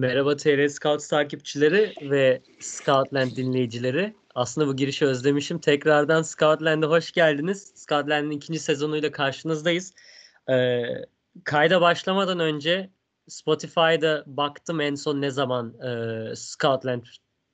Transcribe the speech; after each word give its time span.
Merhaba 0.00 0.36
TR 0.36 0.68
Scouts 0.68 1.08
takipçileri 1.08 1.94
ve 2.10 2.42
Scoutland 2.60 3.36
dinleyicileri. 3.36 4.14
Aslında 4.34 4.66
bu 4.66 4.76
girişi 4.76 5.06
özlemişim. 5.06 5.58
Tekrardan 5.58 6.22
Scoutland'e 6.22 6.86
hoş 6.86 7.12
geldiniz. 7.12 7.72
Scoutland'in 7.74 8.30
ikinci 8.30 8.58
sezonuyla 8.60 9.12
karşınızdayız. 9.12 9.94
Ee, 10.50 10.82
kayda 11.44 11.80
başlamadan 11.80 12.40
önce 12.40 12.90
Spotify'da 13.28 14.24
baktım 14.26 14.80
en 14.80 14.94
son 14.94 15.20
ne 15.20 15.30
zaman 15.30 15.80
e, 15.80 16.36
Scoutland 16.36 17.04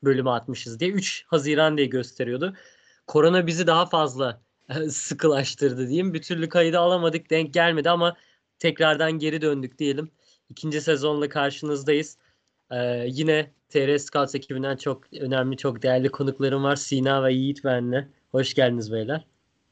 bölümü 0.05 0.31
atmışız 0.31 0.81
diye. 0.81 0.91
3 0.91 1.25
Haziran 1.27 1.77
diye 1.77 1.87
gösteriyordu. 1.87 2.55
Korona 3.07 3.47
bizi 3.47 3.67
daha 3.67 3.87
fazla 3.87 4.43
sıkılaştırdı 4.91 5.89
diyeyim. 5.89 6.15
Bir 6.15 6.23
türlü 6.23 6.49
kaydı 6.49 6.79
alamadık, 6.79 7.31
denk 7.31 7.55
gelmedi 7.55 7.91
ama 7.91 8.17
tekrardan 8.59 9.13
geri 9.13 9.41
döndük 9.41 9.79
diyelim. 9.79 10.11
İkinci 10.49 10.81
sezonla 10.81 11.29
karşınızdayız. 11.29 12.19
Ee, 12.71 13.07
yine 13.09 13.51
TR 13.69 13.99
Scouts 13.99 14.35
ekibinden 14.35 14.77
çok 14.77 15.13
önemli, 15.21 15.57
çok 15.57 15.83
değerli 15.83 16.09
konuklarım 16.09 16.65
var. 16.65 16.77
Sina 16.77 17.25
ve 17.25 17.33
Yiğit 17.33 17.65
benle. 17.65 18.09
Hoş 18.33 18.55
geldiniz 18.55 18.93
beyler. 18.93 19.25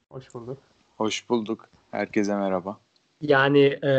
Hoş 0.09 0.35
bulduk. 0.35 0.59
Hoş 0.97 1.29
bulduk. 1.29 1.69
Herkese 1.91 2.35
merhaba. 2.37 2.80
Yani 3.21 3.65
e, 3.65 3.93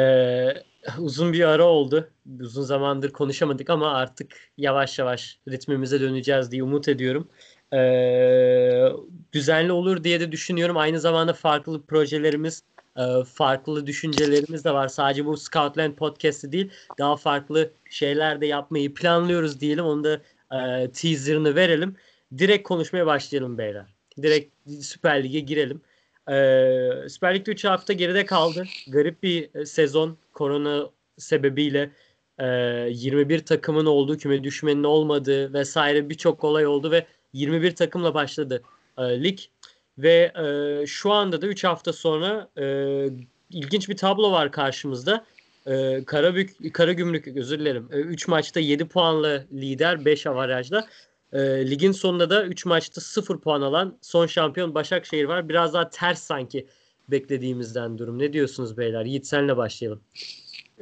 uzun 1.00 1.34
bir 1.34 1.44
ara 1.44 1.64
oldu. 1.64 2.10
Uzun 2.40 2.62
zamandır 2.64 3.12
konuşamadık 3.12 3.70
ama 3.70 3.94
artık 3.94 4.36
yavaş 4.58 5.00
yavaş 5.00 5.40
ritmimize 5.48 6.02
döneceğiz 6.02 6.52
diye 6.52 6.64
umut 6.64 6.88
ediyorum. 6.88 7.28
E, 7.74 7.80
düzenli 9.34 9.72
olur 9.72 10.04
diye 10.04 10.20
de 10.20 10.32
düşünüyorum. 10.32 10.78
Aynı 10.78 11.00
zamanda 11.00 11.34
farklı 11.34 11.86
projelerimiz 11.86 12.64
farklı 13.34 13.88
düşüncelerimiz 13.88 14.66
de 14.66 14.74
var. 14.74 14.88
Sadece 14.88 15.26
bu 15.26 15.38
Scoutland 15.38 15.94
podcast'i 15.94 16.52
değil 16.52 16.70
daha 17.00 17.16
farklı 17.16 17.72
şeyler 17.90 18.42
de 18.42 18.46
yapmayı 18.46 18.94
planlıyoruz 18.94 19.60
diyelim. 19.60 19.86
Onu 19.86 20.04
da 20.04 20.22
e, 20.52 20.92
teaserını 20.92 21.56
verelim. 21.56 21.96
Direkt 22.38 22.68
konuşmaya 22.68 23.06
başlayalım 23.06 23.58
beyler. 23.58 23.86
Direkt 24.22 24.54
Süper 24.82 25.24
Lig'e 25.24 25.40
girelim. 25.40 25.82
E, 26.30 27.10
Süper 27.10 27.36
Lig'de 27.36 27.52
3 27.52 27.66
hafta 27.66 27.94
geride 27.94 28.26
kaldı. 28.26 28.66
Garip 28.88 29.24
bir 29.24 29.66
sezon 29.66 30.18
korona 30.34 30.90
sebebiyle 31.18 31.92
e, 32.40 32.46
21 32.92 33.40
takımın 33.40 33.86
olduğu 33.86 34.18
küme 34.18 34.44
düşmenin 34.44 34.84
olmadığı 34.84 35.54
vesaire 35.54 36.10
birçok 36.10 36.44
olay 36.44 36.68
oldu 36.68 36.92
ve 36.92 37.06
21 37.34 37.76
takımla 37.76 38.14
başladı 38.14 38.64
e, 38.98 39.24
lig. 39.24 39.40
Ve 39.98 40.32
e, 40.36 40.88
şu 40.88 41.12
anda 41.12 41.42
da 41.42 41.48
3 41.48 41.64
hafta 41.64 41.94
sonra 41.94 42.50
e, 42.58 42.66
ilginç 43.52 43.90
bir 43.90 43.98
tablo 43.98 44.32
var 44.32 44.52
karşımızda. 44.52 45.26
E, 45.68 46.04
Karabük, 46.06 46.74
Karagümrük 46.74 47.28
özür 47.28 47.60
dilerim. 47.60 47.90
3 47.92 48.28
e, 48.28 48.32
maçta 48.32 48.60
7 48.60 48.88
puanla 48.88 49.46
lider 49.54 50.06
5 50.06 50.28
avarajla. 50.28 50.88
E, 51.34 51.40
ligin 51.70 51.92
sonunda 51.92 52.30
da 52.30 52.46
3 52.46 52.66
maçta 52.66 53.02
0 53.02 53.40
puan 53.40 53.62
alan 53.62 53.98
son 54.02 54.28
şampiyon 54.28 54.76
Başakşehir 54.76 55.26
var. 55.26 55.50
Biraz 55.50 55.74
daha 55.74 55.90
ters 55.90 56.24
sanki 56.24 56.68
beklediğimizden 57.08 57.98
durum. 57.98 58.20
Ne 58.20 58.34
diyorsunuz 58.34 58.78
beyler? 58.78 59.06
Yiğit 59.06 59.28
senle 59.28 59.58
başlayalım. 59.58 60.02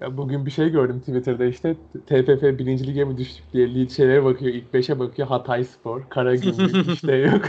Ya 0.02 0.18
bugün 0.18 0.46
bir 0.46 0.52
şey 0.52 0.70
gördüm 0.70 1.00
Twitter'da 1.00 1.46
işte 1.46 1.76
TFF 2.08 2.44
birinci 2.44 2.88
lige 2.88 3.04
mi 3.04 3.18
düştük 3.18 3.54
diye 3.54 3.76
lead 3.76 3.90
şeylere 3.90 4.24
bakıyor. 4.24 4.54
ilk 4.54 4.74
5'e 4.74 5.00
bakıyor 5.00 5.28
Hatay 5.28 5.64
Spor, 5.64 6.10
Karagümrük 6.10 6.88
işte 6.94 7.16
yok. 7.16 7.42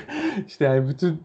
İşte 0.47 0.65
yani 0.65 0.89
bütün 0.89 1.23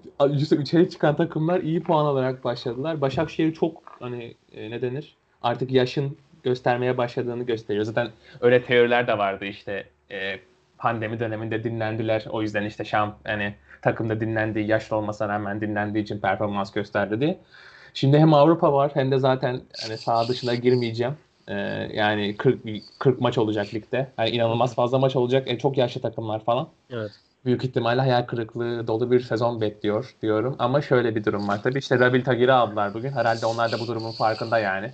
üçe 0.60 0.90
çıkan 0.90 1.16
takımlar 1.16 1.60
iyi 1.60 1.84
puan 1.84 2.06
alarak 2.06 2.44
başladılar. 2.44 3.02
Başakşehir 3.02 3.54
çok 3.54 3.98
hani 4.00 4.36
e, 4.52 4.72
ne 4.72 4.82
denir? 4.82 5.16
Artık 5.42 5.72
yaşın 5.72 6.18
göstermeye 6.44 6.98
başladığını 6.98 7.44
gösteriyor. 7.44 7.86
Zaten 7.86 8.10
öyle 8.42 8.64
teoriler 8.64 9.08
de 9.08 9.18
vardı 9.18 9.46
işte 9.46 9.86
e, 10.12 10.40
pandemi 10.78 11.20
döneminde 11.20 11.64
dinlendiler. 11.64 12.26
O 12.30 12.42
yüzden 12.42 12.66
işte 12.66 12.86
şamp 12.86 13.16
yani 13.26 13.56
takımda 13.82 14.20
dinlendiği, 14.20 14.68
yaşlı 14.68 14.96
olmasına 14.96 15.30
rağmen 15.30 15.62
dinlendiği 15.62 16.04
için 16.04 16.20
performans 16.20 16.72
gösterdi 16.72 17.22
diye. 17.22 17.40
Şimdi 18.00 18.18
hem 18.20 18.34
Avrupa 18.34 18.74
var 18.74 18.92
hem 18.94 19.12
de 19.12 19.20
zaten 19.20 19.62
hani 19.82 19.98
saha 19.98 20.28
dışına 20.28 20.56
girmeyeceğim. 20.56 21.14
Ee, 21.48 21.54
yani 21.94 22.38
40 22.38 22.60
40 23.00 23.22
maç 23.22 23.38
olacak 23.38 23.74
ligde. 23.74 24.08
Yani 24.18 24.30
inanılmaz 24.30 24.76
fazla 24.76 25.00
maç 25.00 25.16
olacak. 25.16 25.48
E, 25.48 25.58
çok 25.58 25.78
yaşlı 25.78 26.02
takımlar 26.02 26.44
falan. 26.44 26.70
Evet. 26.90 27.12
Büyük 27.46 27.64
ihtimalle 27.64 28.02
hayal 28.02 28.26
kırıklığı 28.26 28.88
dolu 28.88 29.12
bir 29.12 29.20
sezon 29.20 29.62
bekliyor 29.62 30.16
diyorum. 30.22 30.56
Ama 30.60 30.82
şöyle 30.82 31.16
bir 31.16 31.26
durum 31.26 31.48
var. 31.48 31.64
Tabii 31.64 31.80
işte 31.80 32.00
Rabil 32.00 32.24
Tagir'i 32.24 32.52
aldılar 32.52 32.94
bugün. 32.94 33.12
Herhalde 33.12 33.46
onlar 33.46 33.72
da 33.72 33.80
bu 33.80 33.88
durumun 33.88 34.12
farkında 34.12 34.60
yani. 34.60 34.92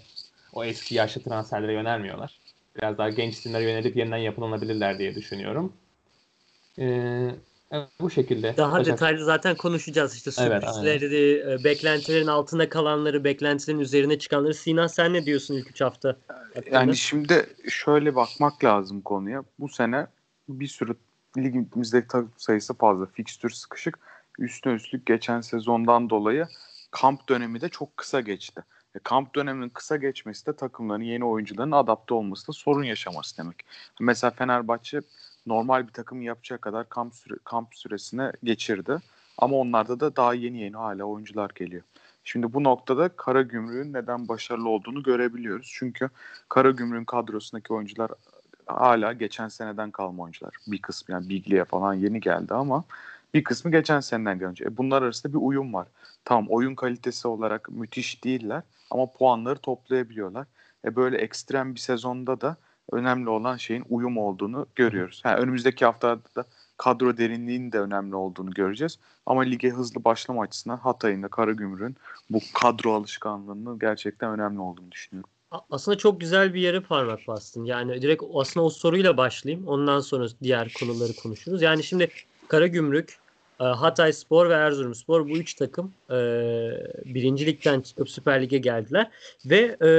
O 0.54 0.64
eski 0.64 0.96
yaşlı 0.96 1.22
transferlere 1.22 1.74
yönelmiyorlar. 1.74 2.40
Biraz 2.78 2.98
daha 2.98 3.10
genç 3.10 3.34
isimlere 3.34 3.64
yönelip 3.64 3.96
yeniden 3.96 4.18
yapılanabilirler 4.18 5.00
diye 5.00 5.16
düşünüyorum. 5.16 5.74
Ee, 6.80 7.30
bu 8.00 8.10
şekilde. 8.10 8.58
Daha 8.58 8.80
Başak... 8.80 8.94
detaylı 8.94 9.26
zaten 9.26 9.56
konuşacağız 9.56 10.16
işte 10.16 10.32
sürprizleri, 10.32 11.42
evet, 11.46 11.64
beklentilerin 11.64 12.28
altında 12.28 12.70
kalanları, 12.70 13.24
beklentilerin 13.24 13.80
üzerine 13.80 14.20
çıkanları. 14.20 14.54
Sinan 14.54 14.88
sen 14.88 15.14
ne 15.14 15.26
diyorsun 15.26 15.54
ilk 15.54 15.70
üç 15.70 15.82
hafta? 15.82 16.16
Hakkında? 16.28 16.76
Yani 16.76 16.96
şimdi 16.96 17.46
şöyle 17.70 18.16
bakmak 18.16 18.64
lazım 18.64 19.02
konuya. 19.02 19.44
Bu 19.60 19.70
sene 19.70 20.08
bir 20.50 20.68
sürü 20.68 20.96
ligimizdeki 21.38 22.08
takım 22.08 22.32
sayısı 22.38 22.74
fazla. 22.74 23.06
Fikstür 23.06 23.50
sıkışık. 23.50 24.00
Üstüne 24.40 24.74
üstlük 24.74 25.06
geçen 25.06 25.42
sezondan 25.42 26.10
dolayı 26.10 26.48
kamp 26.92 27.30
dönemi 27.30 27.62
de 27.62 27.70
çok 27.70 27.98
kısa 27.98 28.22
geçti. 28.22 28.62
E, 28.96 29.00
kamp 29.00 29.36
döneminin 29.36 29.70
kısa 29.70 29.96
geçmesi 29.96 30.46
de 30.46 30.56
takımların 30.56 31.02
yeni 31.02 31.26
oyuncuların 31.26 31.72
adapte 31.72 32.14
olması 32.14 32.48
da 32.48 32.52
sorun 32.52 32.84
yaşaması 32.84 33.38
demek. 33.38 33.66
Mesela 34.00 34.32
Fenerbahçe 34.32 35.02
normal 35.48 35.88
bir 35.88 35.94
takım 35.94 36.22
yapacağı 36.22 36.60
kadar 36.60 36.90
kamp, 36.90 37.16
süre, 37.16 37.34
kamp 37.44 37.76
süresine 37.76 38.32
geçirdi. 38.44 38.98
Ama 39.38 39.58
onlarda 39.58 40.00
da 40.00 40.16
daha 40.16 40.34
yeni 40.34 40.58
yeni 40.58 40.76
hala 40.76 41.04
oyuncular 41.04 41.52
geliyor. 41.56 41.84
Şimdi 42.24 42.54
bu 42.54 42.64
noktada 42.64 43.10
Kara 43.10 43.42
Gümrük'ün 43.42 43.94
neden 43.94 44.28
başarılı 44.28 44.70
olduğunu 44.70 45.04
görebiliyoruz. 45.04 45.72
Çünkü 45.74 46.10
Kara 46.50 46.72
Gümrük'ün 46.72 47.06
kadrosundaki 47.06 47.74
oyuncular 47.74 48.12
hala 48.66 49.14
geçen 49.14 49.48
seneden 49.48 49.92
kalma 49.92 50.24
oyuncular. 50.24 50.56
Bir 50.68 50.82
kısmı 50.82 51.14
yani 51.14 51.30
Biglia 51.30 51.66
falan 51.66 51.94
yeni 51.94 52.20
geldi 52.20 52.54
ama 52.54 52.84
bir 53.34 53.44
kısmı 53.44 53.72
geçen 53.72 54.00
seneden 54.00 54.40
gelmiş. 54.40 54.62
E 54.62 54.78
bunlar 54.78 55.02
arasında 55.02 55.34
bir 55.34 55.40
uyum 55.42 55.74
var. 55.74 55.88
Tamam 56.26 56.46
oyun 56.50 56.76
kalitesi 56.76 57.28
olarak 57.28 57.70
müthiş 57.70 58.24
değiller 58.24 58.64
ama 58.92 59.12
puanları 59.12 59.60
toplayabiliyorlar. 59.60 60.48
E 60.86 60.96
böyle 60.96 61.18
ekstrem 61.18 61.76
bir 61.76 61.80
sezonda 61.80 62.42
da 62.42 62.58
önemli 62.92 63.30
olan 63.30 63.58
şeyin 63.58 63.84
uyum 63.90 64.18
olduğunu 64.18 64.68
görüyoruz. 64.76 65.22
Ha, 65.24 65.38
önümüzdeki 65.38 65.86
haftada 65.86 66.22
da 66.36 66.46
kadro 66.78 67.18
derinliğinin 67.18 67.72
de 67.72 67.80
önemli 67.80 68.16
olduğunu 68.16 68.52
göreceğiz. 68.52 69.00
Ama 69.26 69.42
lige 69.42 69.70
hızlı 69.70 70.04
başlama 70.04 70.42
açısından 70.42 70.78
Hatay'ın 70.78 71.24
da 71.24 71.28
Karagümrük'ün 71.28 71.96
bu 72.30 72.40
kadro 72.54 72.94
alışkanlığının 72.94 73.80
gerçekten 73.80 74.30
önemli 74.32 74.60
olduğunu 74.60 74.92
düşünüyorum. 74.92 75.30
Aslında 75.70 75.98
çok 75.98 76.20
güzel 76.20 76.54
bir 76.54 76.62
yere 76.62 76.80
parmak 76.80 77.28
bastın. 77.28 77.66
Yani 77.66 78.02
direkt 78.02 78.24
aslında 78.34 78.66
o 78.66 78.70
soruyla 78.70 79.18
başlayayım. 79.18 79.68
Ondan 79.68 80.00
sonra 80.00 80.28
diğer 80.44 80.74
konuları 80.80 81.16
konuşuruz. 81.24 81.62
Yani 81.62 81.84
şimdi 81.84 82.10
Karagümrük 82.48 83.18
Hatay 83.64 84.14
Spor 84.14 84.50
ve 84.50 84.54
Erzurum 84.54 84.96
Spor 84.96 85.30
bu 85.30 85.38
üç 85.38 85.54
takım 85.54 85.94
e, 86.10 86.16
birincilikten 87.06 87.82
çıkıp 87.82 88.10
Süper 88.10 88.42
Lig'e 88.42 88.58
geldiler 88.58 89.10
ve 89.46 89.78
e, 89.82 89.90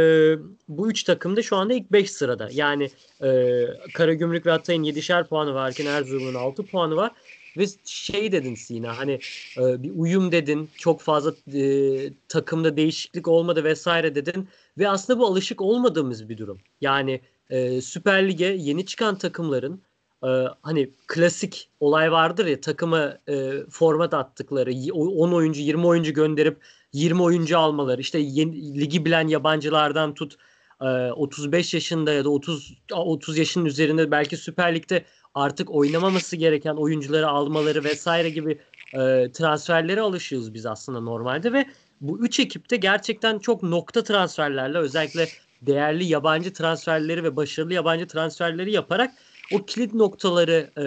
bu 0.69 0.91
üç 0.91 1.05
takım 1.05 1.37
da 1.37 1.43
şu 1.43 1.57
anda 1.57 1.75
ilk 1.75 1.93
beş 1.93 2.11
sırada. 2.11 2.49
Yani 2.53 2.91
e, 3.23 3.63
Karagümrük 3.95 4.47
ve 4.47 4.51
Hatay'ın 4.51 4.83
yedişer 4.83 5.27
puanı 5.27 5.55
varken 5.55 5.87
Erzurum'un 5.87 6.35
altı 6.35 6.67
puanı 6.67 6.97
var 6.97 7.13
ve 7.57 7.67
şey 7.85 8.33
dedin 8.33 8.55
Sina 8.55 8.99
hani 8.99 9.21
e, 9.59 9.83
bir 9.83 9.91
uyum 9.95 10.33
dedin 10.33 10.71
çok 10.79 11.01
fazla 11.01 11.35
e, 11.55 12.13
takımda 12.29 12.77
değişiklik 12.77 13.29
olmadı 13.29 13.65
vesaire 13.65 14.15
dedin 14.15 14.49
ve 14.79 14.89
aslında 14.89 15.19
bu 15.19 15.27
alışık 15.27 15.61
olmadığımız 15.61 16.29
bir 16.29 16.39
durum. 16.39 16.59
Yani 16.81 17.21
e, 17.51 17.81
Süper 17.81 18.29
Lig'e 18.29 18.57
yeni 18.59 18.87
çıkan 18.87 19.19
takımların 19.19 19.83
e, 20.27 20.29
hani 20.63 20.91
klasik 21.07 21.69
olay 21.81 22.13
vardır 22.13 22.47
ya 22.47 22.61
takıma 22.61 23.19
e, 23.29 23.53
format 23.71 24.15
attıkları 24.15 24.73
10 24.93 25.33
oyuncu 25.33 25.61
20 25.61 25.87
oyuncu 25.87 26.13
gönderip 26.15 26.59
20 26.93 27.23
oyuncu 27.23 27.59
almaları 27.59 28.01
işte 28.01 28.19
yeni, 28.19 28.81
ligi 28.81 29.05
bilen 29.05 29.29
yabancılardan 29.29 30.15
tut 30.15 30.37
e, 30.81 30.87
35 31.11 31.75
yaşında 31.75 32.13
ya 32.13 32.25
da 32.25 32.31
30 32.31 32.75
30 32.93 33.39
yaşın 33.39 33.65
üzerinde 33.65 34.11
belki 34.11 34.37
Süper 34.37 34.75
Lig'de 34.75 35.05
artık 35.35 35.71
oynamaması 35.71 36.37
gereken 36.37 36.75
oyuncuları 36.75 37.29
almaları 37.29 37.85
vesaire 37.85 38.31
gibi 38.31 38.59
e, 38.93 39.33
transferlere 39.33 40.01
alışıyoruz 40.01 40.55
biz 40.55 40.67
aslında 40.67 41.01
normalde 41.01 41.53
ve 41.53 41.67
bu 42.01 42.19
üç 42.19 42.41
ekipte 42.41 42.77
gerçekten 42.77 43.39
çok 43.39 43.63
nokta 43.63 44.05
transferlerle 44.05 44.79
özellikle 44.79 45.29
değerli 45.63 46.05
yabancı 46.05 46.53
transferleri 46.53 47.25
ve 47.25 47.37
başarılı 47.37 47.75
yabancı 47.75 48.07
transferleri 48.07 48.73
yaparak 48.73 49.11
o 49.53 49.65
kilit 49.67 49.95
noktaları 49.95 50.71
e, 50.79 50.85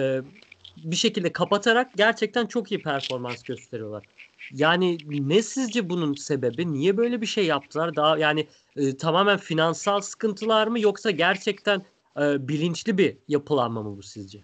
bir 0.90 0.96
şekilde 0.96 1.32
kapatarak 1.32 1.96
gerçekten 1.96 2.46
çok 2.46 2.72
iyi 2.72 2.82
performans 2.82 3.42
gösteriyorlar. 3.42 4.04
Yani 4.52 4.98
ne 5.08 5.42
sizce 5.42 5.90
bunun 5.90 6.14
sebebi? 6.14 6.72
Niye 6.72 6.96
böyle 6.96 7.20
bir 7.20 7.26
şey 7.26 7.46
yaptılar? 7.46 7.96
Daha 7.96 8.18
yani 8.18 8.46
e, 8.76 8.96
tamamen 8.96 9.38
finansal 9.38 10.00
sıkıntılar 10.00 10.66
mı 10.66 10.80
yoksa 10.80 11.10
gerçekten 11.10 11.82
e, 12.20 12.48
bilinçli 12.48 12.98
bir 12.98 13.16
yapılanma 13.28 13.82
mı 13.82 13.96
bu 13.96 14.02
sizce? 14.02 14.38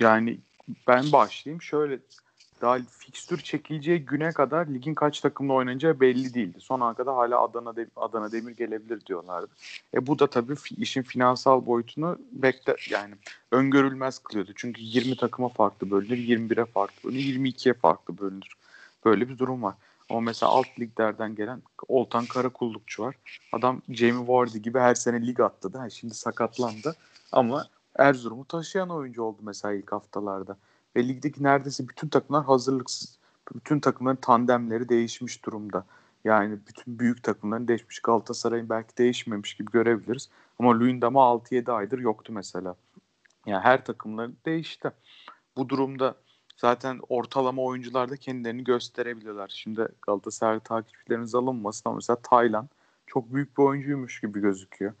Yani 0.00 0.38
ben 0.88 1.12
başlayayım. 1.12 1.62
Şöyle 1.62 1.98
daha 2.60 2.78
fikstür 2.98 3.38
çekileceği 3.38 4.04
güne 4.04 4.32
kadar 4.32 4.66
ligin 4.66 4.94
kaç 4.94 5.20
takımla 5.20 5.52
oynanacağı 5.52 6.00
belli 6.00 6.34
değildi. 6.34 6.58
Son 6.60 6.80
ana 6.80 6.94
kadar 6.94 7.14
hala 7.14 7.42
Adana 7.42 7.76
de, 7.76 7.86
Adana 7.96 8.32
Demir 8.32 8.56
gelebilir 8.56 9.06
diyorlardı. 9.06 9.48
E 9.94 10.06
bu 10.06 10.18
da 10.18 10.26
tabii 10.26 10.54
işin 10.76 11.02
finansal 11.02 11.66
boyutunu 11.66 12.18
bekle 12.32 12.76
yani 12.90 13.14
öngörülmez 13.50 14.18
kılıyordu. 14.18 14.50
Çünkü 14.56 14.82
20 14.82 15.16
takıma 15.16 15.48
farklı 15.48 15.90
bölünür, 15.90 16.18
21'e 16.18 16.64
farklı 16.64 17.10
bölünür, 17.10 17.22
22'ye 17.22 17.74
farklı 17.74 18.18
bölünür. 18.18 18.52
Böyle 19.04 19.28
bir 19.28 19.38
durum 19.38 19.62
var. 19.62 19.74
Ama 20.10 20.20
mesela 20.20 20.52
alt 20.52 20.66
liglerden 20.80 21.34
gelen 21.34 21.62
Oltan 21.88 22.26
Karakullukçu 22.26 23.02
var. 23.02 23.14
Adam 23.52 23.82
Jamie 23.88 24.28
Vardy 24.28 24.58
gibi 24.58 24.78
her 24.78 24.94
sene 24.94 25.26
lig 25.26 25.40
atladı. 25.40 25.78
Ha, 25.78 25.90
şimdi 25.90 26.14
sakatlandı. 26.14 26.96
Ama 27.32 27.66
Erzurum'u 27.98 28.44
taşıyan 28.44 28.90
oyuncu 28.90 29.22
oldu 29.22 29.38
mesela 29.42 29.74
ilk 29.74 29.92
haftalarda. 29.92 30.56
Ve 30.96 31.08
ligdeki 31.08 31.42
neredeyse 31.42 31.88
bütün 31.88 32.08
takımlar 32.08 32.44
hazırlıksız. 32.44 33.18
Bütün 33.54 33.80
takımların 33.80 34.16
tandemleri 34.16 34.88
değişmiş 34.88 35.44
durumda. 35.44 35.84
Yani 36.24 36.58
bütün 36.68 36.98
büyük 36.98 37.22
takımların 37.22 37.68
değişmiş. 37.68 38.00
Galatasaray'ın 38.00 38.68
belki 38.68 38.96
değişmemiş 38.98 39.54
gibi 39.54 39.70
görebiliriz. 39.70 40.28
Ama 40.58 40.78
Luyendam'a 40.78 41.20
6-7 41.20 41.72
aydır 41.72 41.98
yoktu 41.98 42.32
mesela. 42.32 42.76
Yani 43.46 43.60
her 43.60 43.84
takımların 43.84 44.36
değişti. 44.46 44.90
Bu 45.56 45.68
durumda 45.68 46.14
zaten 46.56 47.00
ortalama 47.08 47.62
oyuncular 47.62 48.10
da 48.10 48.16
kendilerini 48.16 48.64
gösterebiliyorlar. 48.64 49.48
Şimdi 49.48 49.88
Galatasaray 50.02 50.60
takipçileriniz 50.60 51.34
alınmasın 51.34 51.82
ama 51.84 51.94
mesela 51.94 52.16
Taylan 52.22 52.68
çok 53.06 53.34
büyük 53.34 53.58
bir 53.58 53.62
oyuncuymuş 53.62 54.20
gibi 54.20 54.40
gözüküyor. 54.40 54.92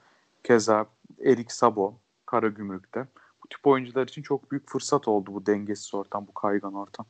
Keza 0.44 0.86
Erik 1.24 1.52
Sabo 1.52 1.98
Karagümrük'te 2.26 3.06
bu 3.46 3.48
tip 3.48 3.66
oyuncular 3.66 4.08
için 4.08 4.22
çok 4.22 4.50
büyük 4.50 4.70
fırsat 4.70 5.08
oldu 5.08 5.34
bu 5.34 5.46
dengesiz 5.46 5.94
ortam, 5.94 6.26
bu 6.28 6.34
kaygan 6.34 6.74
ortam. 6.74 7.06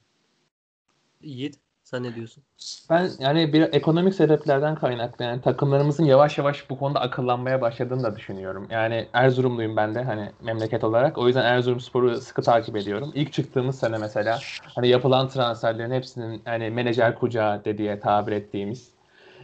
Yiğit 1.23 1.59
sen 1.85 2.03
ne 2.03 2.15
diyorsun? 2.15 2.43
Ben 2.91 3.11
yani 3.19 3.53
bir 3.53 3.63
ekonomik 3.63 4.15
sebeplerden 4.15 4.75
kaynaklı 4.75 5.25
yani 5.25 5.41
takımlarımızın 5.41 6.05
yavaş 6.05 6.39
yavaş 6.39 6.71
bu 6.71 6.79
konuda 6.79 7.01
akıllanmaya 7.01 7.61
başladığını 7.61 8.03
da 8.03 8.17
düşünüyorum. 8.17 8.67
Yani 8.71 9.09
Erzurumluyum 9.13 9.77
ben 9.77 9.95
de 9.95 10.03
hani 10.03 10.31
memleket 10.43 10.85
olarak. 10.85 11.19
O 11.19 11.27
yüzden 11.27 11.45
Erzurumspor'u 11.45 12.21
sıkı 12.21 12.43
takip 12.43 12.77
ediyorum. 12.77 13.13
İlk 13.15 13.33
çıktığımız 13.33 13.79
sene 13.79 13.99
mesela 13.99 14.39
hani 14.75 14.89
yapılan 14.89 15.29
transferlerin 15.29 15.91
hepsinin 15.91 16.43
hani 16.45 16.71
menajer 16.71 17.19
kucağı 17.19 17.65
dediği 17.65 18.01
tabir 18.01 18.33
ettiğimiz 18.33 18.96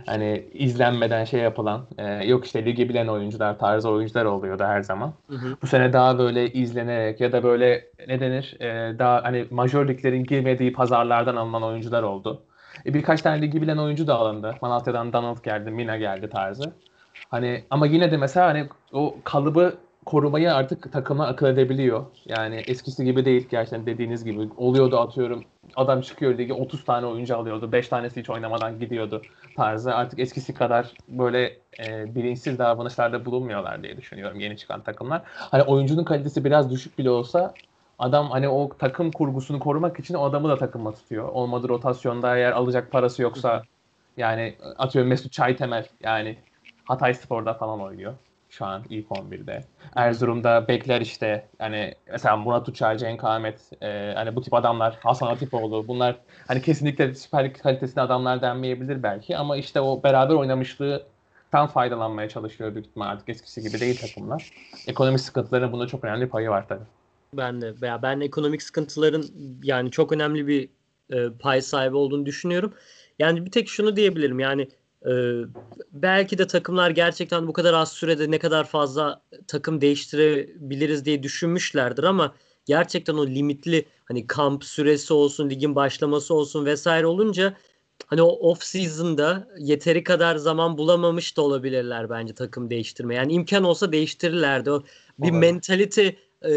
hani 0.06 0.44
izlenmeden 0.52 1.24
şey 1.24 1.40
yapılan 1.40 1.86
e, 1.98 2.24
yok 2.24 2.44
işte 2.46 2.64
ligi 2.64 2.88
bilen 2.88 3.06
oyuncular 3.06 3.58
tarzı 3.58 3.90
oyuncular 3.90 4.24
oluyordu 4.24 4.64
her 4.64 4.82
zaman. 4.82 5.12
Hı 5.28 5.36
hı. 5.36 5.56
Bu 5.62 5.66
sene 5.66 5.92
daha 5.92 6.18
böyle 6.18 6.52
izlenerek 6.52 7.20
ya 7.20 7.32
da 7.32 7.42
böyle 7.42 7.84
ne 8.08 8.20
denir 8.20 8.56
e, 8.60 8.98
daha 8.98 9.24
hani 9.24 9.46
majör 9.50 9.88
liglerin 9.88 10.24
girmediği 10.24 10.72
pazarlardan 10.72 11.36
alınan 11.36 11.62
oyuncular 11.62 12.02
oldu. 12.02 12.42
E, 12.86 12.94
birkaç 12.94 13.22
tane 13.22 13.42
ligi 13.42 13.62
bilen 13.62 13.76
oyuncu 13.76 14.06
da 14.06 14.14
alındı. 14.14 14.54
Malatya'dan 14.62 15.12
Donald 15.12 15.44
geldi, 15.44 15.70
Mina 15.70 15.96
geldi 15.96 16.30
tarzı. 16.30 16.72
Hani 17.28 17.64
ama 17.70 17.86
yine 17.86 18.10
de 18.10 18.16
mesela 18.16 18.46
hani 18.46 18.68
o 18.92 19.16
kalıbı 19.24 19.74
korumayı 20.04 20.54
artık 20.54 20.92
takıma 20.92 21.26
akıl 21.26 21.46
edebiliyor. 21.46 22.04
Yani 22.26 22.56
eskisi 22.66 23.04
gibi 23.04 23.24
değil 23.24 23.48
gerçekten 23.50 23.86
dediğiniz 23.86 24.24
gibi. 24.24 24.48
Oluyordu 24.56 24.98
atıyorum 24.98 25.44
adam 25.76 26.00
çıkıyor 26.00 26.38
ligi 26.38 26.52
30 26.52 26.84
tane 26.84 27.06
oyuncu 27.06 27.36
alıyordu. 27.36 27.72
5 27.72 27.88
tanesi 27.88 28.20
hiç 28.20 28.30
oynamadan 28.30 28.78
gidiyordu 28.78 29.22
tarzı. 29.56 29.94
Artık 29.94 30.18
eskisi 30.18 30.54
kadar 30.54 30.92
böyle 31.08 31.56
e, 31.78 32.14
bilinçsiz 32.14 32.58
davranışlarda 32.58 33.24
bulunmuyorlar 33.24 33.82
diye 33.82 33.96
düşünüyorum 33.96 34.40
yeni 34.40 34.56
çıkan 34.56 34.80
takımlar. 34.80 35.22
Hani 35.26 35.62
oyuncunun 35.62 36.04
kalitesi 36.04 36.44
biraz 36.44 36.70
düşük 36.70 36.98
bile 36.98 37.10
olsa 37.10 37.54
adam 37.98 38.30
hani 38.30 38.48
o 38.48 38.68
takım 38.78 39.10
kurgusunu 39.10 39.58
korumak 39.58 40.00
için 40.00 40.14
o 40.14 40.24
adamı 40.24 40.48
da 40.48 40.58
takımla 40.58 40.92
tutuyor. 40.92 41.28
Olmadı 41.28 41.68
rotasyonda 41.68 42.36
eğer 42.36 42.52
alacak 42.52 42.90
parası 42.90 43.22
yoksa 43.22 43.62
yani 44.16 44.54
atıyorum 44.78 45.08
Mesut 45.08 45.32
Çaytemel 45.32 45.86
yani 46.02 46.38
Hatay 46.84 47.14
Spor'da 47.14 47.54
falan 47.54 47.80
oynuyor 47.80 48.14
şu 48.52 48.64
an 48.64 48.82
ilk 48.90 49.06
11'de. 49.06 49.64
Erzurum'da 49.96 50.68
bekler 50.68 51.00
işte 51.00 51.48
yani 51.60 51.94
mesela 52.10 52.36
Murat 52.36 52.68
Uçar, 52.68 52.98
Cenk 52.98 53.24
Ahmet 53.24 53.82
e, 53.82 54.12
hani 54.16 54.36
bu 54.36 54.42
tip 54.42 54.54
adamlar 54.54 54.98
Hasan 55.02 55.26
Atipoğlu 55.26 55.88
bunlar 55.88 56.16
hani 56.46 56.62
kesinlikle 56.62 57.14
süper 57.14 57.44
lig 57.44 57.58
kalitesinde 57.58 58.00
adamlar 58.00 58.42
denmeyebilir 58.42 59.02
belki 59.02 59.36
ama 59.36 59.56
işte 59.56 59.80
o 59.80 60.02
beraber 60.02 60.34
oynamışlığı 60.34 61.06
tam 61.52 61.66
faydalanmaya 61.66 62.28
çalışıyor 62.28 62.74
büyük 62.74 62.86
ihtimal 62.86 63.06
artık 63.06 63.28
eskisi 63.28 63.62
gibi 63.62 63.80
değil 63.80 64.00
takımlar. 64.00 64.50
Ekonomik 64.86 65.20
sıkıntıların 65.20 65.72
bunda 65.72 65.86
çok 65.86 66.04
önemli 66.04 66.28
payı 66.28 66.48
var 66.48 66.68
tabii. 66.68 66.84
Ben 67.36 67.60
de 67.60 67.80
veya 67.82 68.02
ben 68.02 68.20
ekonomik 68.20 68.62
sıkıntıların 68.62 69.24
yani 69.62 69.90
çok 69.90 70.12
önemli 70.12 70.46
bir 70.46 70.68
e, 71.10 71.30
pay 71.40 71.62
sahibi 71.62 71.96
olduğunu 71.96 72.26
düşünüyorum. 72.26 72.72
Yani 73.18 73.46
bir 73.46 73.50
tek 73.50 73.68
şunu 73.68 73.96
diyebilirim 73.96 74.40
yani 74.40 74.68
ee, 75.06 75.42
belki 75.92 76.38
de 76.38 76.46
takımlar 76.46 76.90
gerçekten 76.90 77.46
bu 77.46 77.52
kadar 77.52 77.74
az 77.74 77.92
sürede 77.92 78.30
ne 78.30 78.38
kadar 78.38 78.64
fazla 78.64 79.22
takım 79.46 79.80
değiştirebiliriz 79.80 81.04
diye 81.04 81.22
düşünmüşlerdir 81.22 82.04
ama 82.04 82.34
gerçekten 82.64 83.14
o 83.14 83.26
limitli 83.26 83.84
hani 84.04 84.26
kamp 84.26 84.64
süresi 84.64 85.12
olsun, 85.12 85.50
ligin 85.50 85.74
başlaması 85.74 86.34
olsun 86.34 86.64
vesaire 86.64 87.06
olunca 87.06 87.56
hani 88.06 88.22
o 88.22 88.28
off 88.28 88.64
season'da 88.64 89.48
yeteri 89.58 90.04
kadar 90.04 90.36
zaman 90.36 90.78
bulamamış 90.78 91.36
da 91.36 91.42
olabilirler 91.42 92.10
bence 92.10 92.34
takım 92.34 92.70
değiştirme. 92.70 93.14
Yani 93.14 93.32
imkan 93.32 93.64
olsa 93.64 93.92
değiştirirlerdi. 93.92 94.70
O 94.70 94.82
bir 95.18 95.30
Olabilir. 95.30 95.40
mentalite 95.40 96.16
e, 96.44 96.52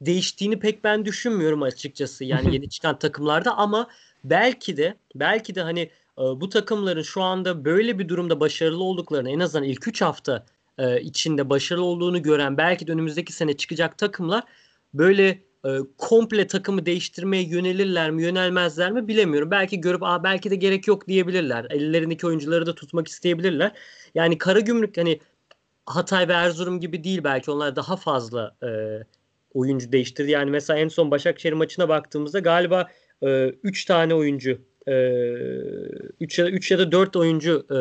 değiştiğini 0.00 0.58
pek 0.58 0.84
ben 0.84 1.04
düşünmüyorum 1.04 1.62
açıkçası. 1.62 2.24
Yani 2.24 2.54
yeni 2.54 2.68
çıkan 2.68 2.98
takımlarda 2.98 3.56
ama 3.56 3.88
belki 4.24 4.76
de 4.76 4.94
belki 5.14 5.54
de 5.54 5.62
hani 5.62 5.90
bu 6.16 6.48
takımların 6.48 7.02
şu 7.02 7.22
anda 7.22 7.64
böyle 7.64 7.98
bir 7.98 8.08
durumda 8.08 8.40
başarılı 8.40 8.84
olduklarını 8.84 9.30
en 9.30 9.40
azından 9.40 9.68
ilk 9.68 9.88
3 9.88 10.02
hafta 10.02 10.46
e, 10.78 11.00
içinde 11.00 11.50
başarılı 11.50 11.84
olduğunu 11.84 12.22
gören 12.22 12.58
belki 12.58 12.86
de 12.86 12.92
önümüzdeki 12.92 13.32
sene 13.32 13.56
çıkacak 13.56 13.98
takımlar 13.98 14.44
böyle 14.94 15.42
e, 15.66 15.78
komple 15.98 16.46
takımı 16.46 16.86
değiştirmeye 16.86 17.42
yönelirler 17.42 18.10
mi 18.10 18.22
yönelmezler 18.22 18.92
mi 18.92 19.08
bilemiyorum. 19.08 19.50
Belki 19.50 19.80
görüp 19.80 20.02
Aa, 20.02 20.24
belki 20.24 20.50
de 20.50 20.56
gerek 20.56 20.88
yok 20.88 21.08
diyebilirler. 21.08 21.66
Ellerindeki 21.70 22.26
oyuncuları 22.26 22.66
da 22.66 22.74
tutmak 22.74 23.08
isteyebilirler. 23.08 23.72
Yani 24.14 24.38
Kara 24.38 24.60
Gümrük 24.60 24.96
hani 24.96 25.20
Hatay 25.86 26.28
ve 26.28 26.32
Erzurum 26.32 26.80
gibi 26.80 27.04
değil 27.04 27.24
belki 27.24 27.50
onlar 27.50 27.76
daha 27.76 27.96
fazla 27.96 28.56
e, 28.62 28.68
oyuncu 29.54 29.92
değiştirdi. 29.92 30.30
Yani 30.30 30.50
mesela 30.50 30.78
en 30.78 30.88
son 30.88 31.10
Başakşehir 31.10 31.52
maçına 31.52 31.88
baktığımızda 31.88 32.38
galiba 32.38 32.88
3 33.22 33.84
e, 33.84 33.86
tane 33.88 34.14
oyuncu 34.14 34.60
3 34.86 36.38
ya, 36.38 36.46
3 36.46 36.70
ya 36.70 36.78
da 36.78 36.92
4 36.92 37.16
oyuncu 37.16 37.66
e, 37.70 37.78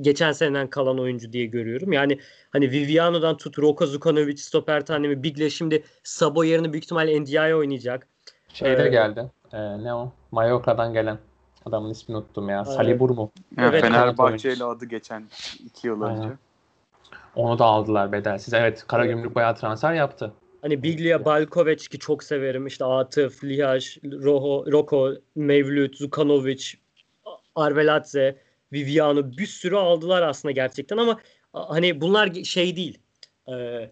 geçen 0.00 0.32
seneden 0.32 0.70
kalan 0.70 0.98
oyuncu 0.98 1.32
diye 1.32 1.46
görüyorum. 1.46 1.92
Yani 1.92 2.18
hani 2.50 2.70
Viviano'dan 2.70 3.36
tut 3.36 3.58
Roka 3.58 3.86
Zukanovic, 3.86 4.36
stoper 4.36 4.86
tanemi 4.86 5.22
Bigle 5.22 5.50
şimdi 5.50 5.84
Sabo 6.02 6.44
yerine 6.44 6.72
büyük 6.72 6.84
ihtimalle 6.84 7.22
NDI 7.22 7.54
oynayacak. 7.54 8.06
Şeyde 8.48 8.84
ee, 8.84 8.88
geldi. 8.88 9.30
Ee, 9.52 9.84
ne 9.84 9.94
o? 9.94 10.12
Mallorca'dan 10.32 10.92
gelen. 10.92 11.18
Adamın 11.66 11.90
ismini 11.90 12.18
unuttum 12.18 12.48
ya. 12.48 12.62
Evet. 12.66 12.76
Salibur 12.76 13.10
mu? 13.10 13.30
Yani 13.56 13.68
evet, 13.68 13.82
Fenerbahçe 13.82 14.52
ile 14.52 14.64
adı 14.64 14.84
geçen 14.84 15.24
2 15.64 15.86
yıl 15.86 16.02
önce. 16.02 16.28
Onu 17.36 17.58
da 17.58 17.64
aldılar 17.64 18.12
bedelsiz. 18.12 18.54
Evet 18.54 18.84
Karagümrük 18.86 19.34
bayağı 19.34 19.56
transfer 19.56 19.94
yaptı. 19.94 20.32
Hani 20.62 20.82
Biglia, 20.82 21.24
Balkovic 21.24 21.76
ki 21.76 21.98
çok 21.98 22.24
severim. 22.24 22.66
İşte 22.66 22.84
Atıf, 22.84 23.44
Lihaj, 23.44 23.98
Roho, 24.04 24.64
Roko, 24.72 25.14
Mevlüt, 25.34 25.96
Zukanovic, 25.96 26.64
Arveladze, 27.54 28.38
Viviano 28.72 29.30
bir 29.38 29.46
sürü 29.46 29.76
aldılar 29.76 30.22
aslında 30.22 30.52
gerçekten 30.52 30.96
ama 30.96 31.20
hani 31.52 32.00
bunlar 32.00 32.34
şey 32.44 32.76
değil. 32.76 32.98
Ee, 33.48 33.90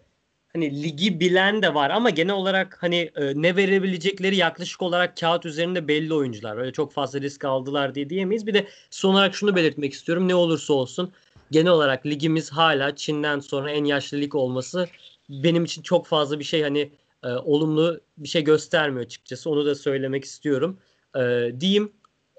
hani 0.53 0.83
ligi 0.83 1.19
bilen 1.19 1.61
de 1.61 1.73
var 1.73 1.89
ama 1.89 2.09
genel 2.09 2.35
olarak 2.35 2.77
hani 2.81 3.11
e, 3.15 3.41
ne 3.41 3.55
verebilecekleri 3.55 4.35
yaklaşık 4.35 4.81
olarak 4.81 5.17
kağıt 5.17 5.45
üzerinde 5.45 5.87
belli 5.87 6.13
oyuncular. 6.13 6.57
Öyle 6.57 6.71
çok 6.71 6.93
fazla 6.93 7.21
risk 7.21 7.45
aldılar 7.45 7.95
diye 7.95 8.09
diyemeyiz. 8.09 8.47
Bir 8.47 8.53
de 8.53 8.67
son 8.89 9.13
olarak 9.13 9.35
şunu 9.35 9.55
belirtmek 9.55 9.93
istiyorum. 9.93 10.27
Ne 10.27 10.35
olursa 10.35 10.73
olsun 10.73 11.11
genel 11.51 11.71
olarak 11.71 12.05
ligimiz 12.05 12.51
hala 12.51 12.95
Çin'den 12.95 13.39
sonra 13.39 13.71
en 13.71 13.85
yaşlı 13.85 14.17
lig 14.17 14.35
olması 14.35 14.87
benim 15.31 15.63
için 15.63 15.81
çok 15.81 16.07
fazla 16.07 16.39
bir 16.39 16.43
şey 16.43 16.61
hani 16.61 16.91
e, 17.23 17.27
olumlu 17.27 18.01
bir 18.17 18.27
şey 18.27 18.43
göstermiyor 18.43 19.05
açıkçası. 19.05 19.49
Onu 19.49 19.65
da 19.65 19.75
söylemek 19.75 20.23
istiyorum. 20.25 20.79
E, 21.15 21.51
diyeyim. 21.59 21.91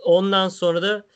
Ondan 0.04 0.49
sonra 0.49 0.82
da 0.82 1.06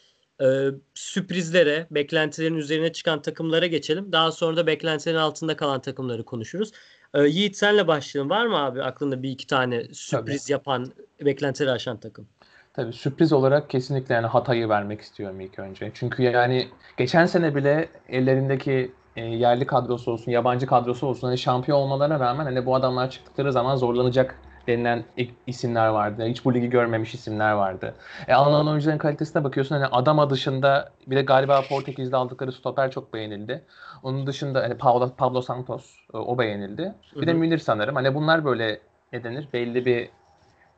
e, 0.40 0.46
sürprizlere, 0.94 1.86
beklentilerin 1.90 2.56
üzerine 2.56 2.92
çıkan 2.92 3.22
takımlara 3.22 3.66
geçelim. 3.66 4.12
Daha 4.12 4.32
sonra 4.32 4.56
da 4.56 4.66
beklentilerin 4.66 5.18
altında 5.18 5.56
kalan 5.56 5.80
takımları 5.80 6.24
konuşuruz. 6.24 6.72
E, 7.14 7.22
Yiğit 7.22 7.56
senle 7.56 7.86
başlayalım. 7.86 8.30
Var 8.30 8.46
mı 8.46 8.56
abi 8.56 8.82
aklında 8.82 9.22
bir 9.22 9.30
iki 9.30 9.46
tane 9.46 9.84
sürpriz 9.84 10.44
Tabii. 10.44 10.52
yapan, 10.52 10.92
beklentileri 11.20 11.70
aşan 11.70 12.00
takım? 12.00 12.28
Tabii 12.74 12.92
sürpriz 12.92 13.32
olarak 13.32 13.70
kesinlikle 13.70 14.14
yani 14.14 14.26
Hatay'ı 14.26 14.68
vermek 14.68 15.00
istiyorum 15.00 15.40
ilk 15.40 15.58
önce. 15.58 15.90
Çünkü 15.94 16.22
yani 16.22 16.68
geçen 16.96 17.26
sene 17.26 17.54
bile 17.54 17.88
ellerindeki 18.08 18.92
e, 19.16 19.20
yerli 19.20 19.66
kadrosu 19.66 20.12
olsun, 20.12 20.32
yabancı 20.32 20.66
kadrosu 20.66 21.06
olsun 21.06 21.26
hani 21.26 21.38
şampiyon 21.38 21.78
olmalarına 21.78 22.20
rağmen 22.20 22.44
hani 22.44 22.66
bu 22.66 22.74
adamlar 22.74 23.10
çıktıkları 23.10 23.52
zaman 23.52 23.76
zorlanacak 23.76 24.38
denilen 24.66 25.04
isimler 25.46 25.88
vardı. 25.88 26.26
Hiç 26.26 26.44
bu 26.44 26.54
ligi 26.54 26.70
görmemiş 26.70 27.14
isimler 27.14 27.52
vardı. 27.52 27.94
E, 28.28 28.34
alınan 28.34 28.68
oyuncuların 28.68 28.98
kalitesine 28.98 29.44
bakıyorsun. 29.44 29.74
Hani 29.74 29.86
Adama 29.86 30.30
dışında 30.30 30.92
bir 31.06 31.16
de 31.16 31.22
galiba 31.22 31.62
Portekiz'de 31.68 32.16
aldıkları 32.16 32.52
stoper 32.52 32.90
çok 32.90 33.14
beğenildi. 33.14 33.64
Onun 34.02 34.26
dışında 34.26 34.62
hani 34.62 34.74
Pablo, 34.78 35.10
Pablo 35.16 35.42
Santos 35.42 35.96
e, 36.14 36.16
o 36.16 36.38
beğenildi. 36.38 36.94
Bir 37.16 37.26
de 37.26 37.32
Münir 37.32 37.58
sanırım. 37.58 37.94
Hani 37.94 38.14
bunlar 38.14 38.44
böyle 38.44 38.80
ne 39.12 39.24
denir? 39.24 39.48
Belli 39.52 39.86
bir 39.86 40.15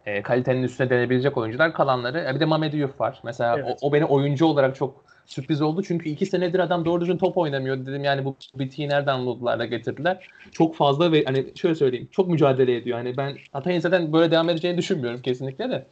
e, 0.09 0.23
kalitenin 0.23 0.63
üstüne 0.63 0.91
denebilecek 0.91 1.37
oyuncular. 1.37 1.73
Kalanları 1.73 2.19
e, 2.19 2.35
bir 2.35 2.41
de 2.41 2.45
Mamed 2.45 2.73
Diouf 2.73 3.01
var. 3.01 3.21
Mesela 3.25 3.59
evet. 3.59 3.79
o, 3.83 3.89
o 3.89 3.93
beni 3.93 4.05
oyuncu 4.05 4.47
olarak 4.47 4.77
çok 4.77 5.05
sürpriz 5.27 5.63
oldu. 5.63 5.83
Çünkü 5.83 6.09
iki 6.09 6.27
senedir 6.27 6.59
adam 6.59 6.85
doğru 6.85 7.01
düzgün 7.01 7.17
top 7.17 7.37
oynamıyor. 7.37 7.87
Dedim 7.87 8.05
yani 8.05 8.25
bu 8.25 8.37
bitiyi 8.55 8.89
nereden 8.89 9.27
buldular 9.27 9.59
da 9.59 9.67
getirdiler. 9.67 10.29
Çok 10.53 10.77
fazla 10.77 11.13
ve 11.13 11.25
hani 11.25 11.47
şöyle 11.55 11.75
söyleyeyim 11.75 12.09
çok 12.13 12.29
mücadele 12.29 12.77
ediyor. 12.77 12.99
Hani 12.99 13.17
ben 13.17 13.37
Hatay'ın 13.53 13.81
zaten 13.81 14.13
böyle 14.13 14.31
devam 14.31 14.51
edeceğini 14.51 14.79
düşünmüyorum 14.79 15.23
kesinlikle 15.23 15.71
de. 15.71 15.87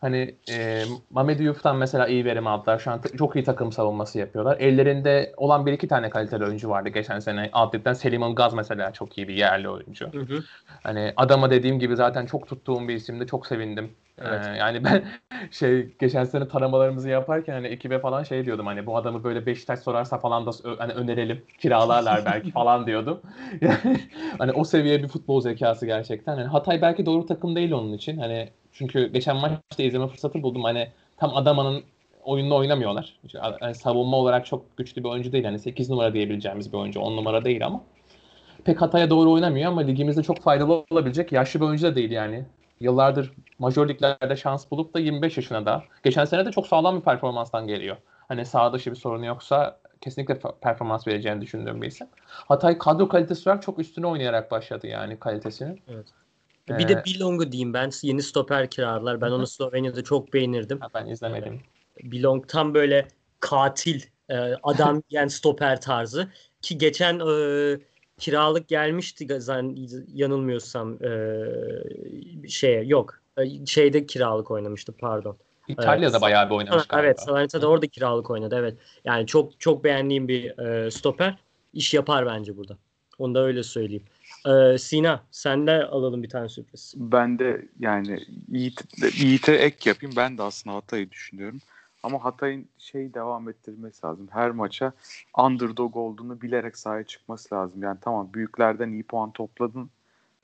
Hani 0.00 0.34
e, 0.48 0.84
Mamed 1.10 1.40
Yuf'tan 1.40 1.76
mesela 1.76 2.06
iyi 2.06 2.24
verim 2.24 2.46
aldılar. 2.46 2.78
Şu 2.78 2.90
an 2.90 3.00
çok 3.18 3.36
iyi 3.36 3.44
takım 3.44 3.72
savunması 3.72 4.18
yapıyorlar. 4.18 4.56
Ellerinde 4.60 5.32
olan 5.36 5.66
bir 5.66 5.72
iki 5.72 5.88
tane 5.88 6.10
kaliteli 6.10 6.44
oyuncu 6.44 6.68
vardı 6.68 6.88
geçen 6.88 7.18
sene. 7.18 7.50
Altlıktan 7.52 7.92
Selim 7.92 8.34
Gaz 8.34 8.54
mesela 8.54 8.92
çok 8.92 9.18
iyi 9.18 9.28
bir 9.28 9.34
yerli 9.34 9.68
oyuncu. 9.68 10.12
Hı 10.12 10.20
hı. 10.20 10.42
Hani 10.82 11.12
adama 11.16 11.50
dediğim 11.50 11.78
gibi 11.78 11.96
zaten 11.96 12.26
çok 12.26 12.48
tuttuğum 12.48 12.88
bir 12.88 12.94
isimdi. 12.94 13.26
Çok 13.26 13.46
sevindim. 13.46 13.90
Evet. 14.18 14.46
Ee, 14.46 14.56
yani 14.56 14.84
ben 14.84 15.04
şey 15.50 15.96
geçen 15.98 16.24
sene 16.24 16.48
taramalarımızı 16.48 17.08
yaparken 17.08 17.52
hani 17.52 17.66
ekibe 17.66 17.98
falan 17.98 18.22
şey 18.22 18.44
diyordum 18.44 18.66
hani 18.66 18.86
bu 18.86 18.96
adamı 18.96 19.24
böyle 19.24 19.46
Beşiktaş 19.46 19.78
sorarsa 19.78 20.18
falan 20.18 20.46
da 20.46 20.50
hani 20.78 20.92
önerelim 20.92 21.42
kiralarlar 21.58 22.24
belki 22.24 22.50
falan 22.52 22.86
diyordum. 22.86 23.20
Yani 23.60 24.00
hani 24.38 24.52
o 24.52 24.64
seviye 24.64 25.02
bir 25.02 25.08
futbol 25.08 25.40
zekası 25.40 25.86
gerçekten. 25.86 26.36
Hani 26.36 26.46
Hatay 26.46 26.82
belki 26.82 27.06
doğru 27.06 27.26
takım 27.26 27.56
değil 27.56 27.72
onun 27.72 27.92
için. 27.92 28.18
Hani 28.18 28.48
çünkü 28.78 29.12
geçen 29.12 29.36
maçta 29.36 29.82
izleme 29.82 30.08
fırsatı 30.08 30.42
buldum. 30.42 30.64
Hani 30.64 30.88
tam 31.16 31.36
Adaman'ın 31.36 31.82
oyununu 32.24 32.56
oynamıyorlar. 32.56 33.18
Yani 33.60 33.74
savunma 33.74 34.16
olarak 34.16 34.46
çok 34.46 34.76
güçlü 34.76 35.04
bir 35.04 35.08
oyuncu 35.08 35.32
değil. 35.32 35.44
Hani 35.44 35.58
8 35.58 35.90
numara 35.90 36.14
diyebileceğimiz 36.14 36.72
bir 36.72 36.78
oyuncu. 36.78 37.00
10 37.00 37.16
numara 37.16 37.44
değil 37.44 37.66
ama. 37.66 37.82
Pek 38.64 38.82
Hatay'a 38.82 39.10
doğru 39.10 39.32
oynamıyor 39.32 39.70
ama 39.70 39.80
ligimizde 39.80 40.22
çok 40.22 40.40
faydalı 40.40 40.84
olabilecek 40.90 41.32
yaşlı 41.32 41.60
bir 41.60 41.64
oyuncu 41.66 41.86
da 41.86 41.96
değil 41.96 42.10
yani. 42.10 42.44
Yıllardır 42.80 43.32
major 43.58 43.88
liglerde 43.88 44.36
şans 44.36 44.70
bulup 44.70 44.94
da 44.94 45.00
25 45.00 45.36
yaşına 45.36 45.66
da. 45.66 45.84
Geçen 46.02 46.24
sene 46.24 46.46
de 46.46 46.50
çok 46.50 46.66
sağlam 46.66 46.96
bir 46.96 47.04
performanstan 47.04 47.66
geliyor. 47.66 47.96
Hani 48.28 48.44
sağ 48.44 48.72
dışı 48.72 48.90
bir 48.90 48.96
sorunu 48.96 49.26
yoksa 49.26 49.78
kesinlikle 50.00 50.38
performans 50.60 51.06
vereceğini 51.06 51.40
düşündüğüm 51.40 51.82
bir 51.82 51.86
isim. 51.86 52.06
Hatay 52.26 52.78
kadro 52.78 53.08
kalitesi 53.08 53.48
olarak 53.48 53.62
çok 53.62 53.78
üstüne 53.78 54.06
oynayarak 54.06 54.50
başladı 54.50 54.86
yani 54.86 55.18
kalitesini. 55.18 55.78
Evet. 55.88 56.06
Bir 56.68 56.88
de 56.88 57.04
Bilong'u 57.04 57.52
diyeyim 57.52 57.74
ben. 57.74 57.90
Yeni 58.02 58.22
stoper 58.22 58.70
kiraladılar. 58.70 59.20
Ben 59.20 59.30
onu 59.30 59.46
Slovenya'da 59.46 60.04
çok 60.04 60.32
beğenirdim. 60.32 60.80
ben 60.94 61.06
izlemedim. 61.06 61.60
Bilong 62.02 62.48
tam 62.48 62.74
böyle 62.74 63.08
katil 63.40 64.02
e, 64.28 64.36
adam 64.62 65.02
yani 65.10 65.30
stoper 65.30 65.80
tarzı. 65.80 66.28
Ki 66.62 66.78
geçen 66.78 67.18
e, 67.18 67.78
kiralık 68.18 68.68
gelmişti 68.68 69.26
yanılmıyorsam 70.14 71.04
e, 71.04 72.48
şeye 72.48 72.82
yok. 72.84 73.20
Şeyde 73.66 74.06
kiralık 74.06 74.50
oynamıştı 74.50 74.92
pardon. 74.92 75.36
İtalya'da 75.68 76.20
bayağı 76.20 76.50
bir 76.50 76.54
oynamış 76.54 76.86
galiba. 76.86 77.06
Evet 77.06 77.20
Salernita'da 77.20 77.66
orada 77.66 77.86
kiralık 77.86 78.30
oynadı 78.30 78.56
evet. 78.58 78.78
Yani 79.04 79.26
çok 79.26 79.60
çok 79.60 79.84
beğendiğim 79.84 80.28
bir 80.28 80.58
e, 80.58 80.90
stoper. 80.90 81.36
iş 81.72 81.94
yapar 81.94 82.26
bence 82.26 82.56
burada. 82.56 82.76
Onu 83.18 83.34
da 83.34 83.40
öyle 83.40 83.62
söyleyeyim. 83.62 84.04
Ee, 84.46 84.78
Sina 84.78 85.22
sen 85.30 85.66
de 85.66 85.84
alalım 85.84 86.22
bir 86.22 86.28
tane 86.28 86.48
sürpriz. 86.48 86.94
Ben 86.96 87.38
de 87.38 87.68
yani 87.78 88.20
Yiğit, 89.18 89.48
ek 89.48 89.90
yapayım. 89.90 90.16
Ben 90.16 90.38
de 90.38 90.42
aslında 90.42 90.76
Hatay'ı 90.76 91.10
düşünüyorum. 91.10 91.60
Ama 92.02 92.24
Hatay'ın 92.24 92.68
şey 92.78 93.14
devam 93.14 93.48
ettirmesi 93.48 94.06
lazım. 94.06 94.28
Her 94.30 94.50
maça 94.50 94.92
underdog 95.38 95.96
olduğunu 95.96 96.40
bilerek 96.40 96.76
sahaya 96.76 97.04
çıkması 97.04 97.54
lazım. 97.54 97.82
Yani 97.82 97.98
tamam 98.00 98.28
büyüklerden 98.34 98.92
iyi 98.92 99.02
puan 99.02 99.30
topladın 99.30 99.90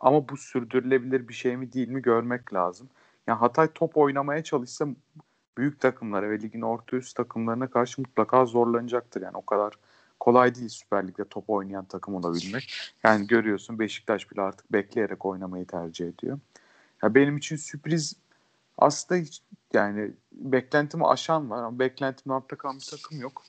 ama 0.00 0.28
bu 0.28 0.36
sürdürülebilir 0.36 1.28
bir 1.28 1.34
şey 1.34 1.56
mi 1.56 1.72
değil 1.72 1.88
mi 1.88 2.02
görmek 2.02 2.54
lazım. 2.54 2.88
Yani 3.26 3.38
Hatay 3.38 3.68
top 3.74 3.96
oynamaya 3.96 4.44
çalışsa 4.44 4.86
büyük 5.58 5.80
takımlara 5.80 6.30
ve 6.30 6.42
ligin 6.42 6.62
orta 6.62 6.96
üst 6.96 7.16
takımlarına 7.16 7.66
karşı 7.66 8.00
mutlaka 8.00 8.44
zorlanacaktır. 8.46 9.22
Yani 9.22 9.36
o 9.36 9.46
kadar 9.46 9.72
kolay 10.22 10.54
değil 10.54 10.68
Süper 10.68 11.08
Lig'de 11.08 11.24
top 11.24 11.50
oynayan 11.50 11.84
takım 11.84 12.14
olabilmek. 12.14 12.94
Yani 13.04 13.26
görüyorsun 13.26 13.78
Beşiktaş 13.78 14.30
bile 14.30 14.40
artık 14.40 14.72
bekleyerek 14.72 15.26
oynamayı 15.26 15.66
tercih 15.66 16.08
ediyor. 16.08 16.38
Ya 17.02 17.14
benim 17.14 17.36
için 17.36 17.56
sürpriz 17.56 18.16
aslında 18.78 19.20
hiç 19.20 19.42
yani 19.72 20.10
beklentimi 20.32 21.06
aşan 21.06 21.50
var 21.50 21.62
ama 21.62 21.78
beklentimin 21.78 22.34
altta 22.34 22.56
kalan 22.56 22.76
bir 22.76 22.88
takım 22.90 23.20
yok. 23.20 23.42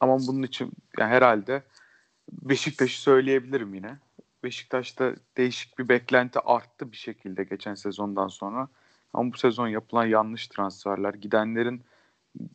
Ama 0.00 0.18
bunun 0.18 0.42
için 0.42 0.72
yani 0.98 1.10
herhalde 1.10 1.62
Beşiktaş'ı 2.32 3.00
söyleyebilirim 3.00 3.74
yine. 3.74 3.98
Beşiktaş'ta 4.44 5.14
değişik 5.36 5.78
bir 5.78 5.88
beklenti 5.88 6.40
arttı 6.40 6.92
bir 6.92 6.96
şekilde 6.96 7.44
geçen 7.44 7.74
sezondan 7.74 8.28
sonra. 8.28 8.68
Ama 9.12 9.32
bu 9.32 9.38
sezon 9.38 9.68
yapılan 9.68 10.06
yanlış 10.06 10.48
transferler, 10.48 11.14
gidenlerin 11.14 11.82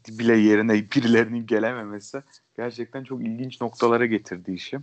bile 0.09 0.37
yerine 0.37 0.73
birilerinin 0.73 1.45
gelememesi 1.45 2.23
gerçekten 2.57 3.03
çok 3.03 3.21
ilginç 3.21 3.61
noktalara 3.61 4.05
getirdi 4.05 4.51
işi. 4.51 4.79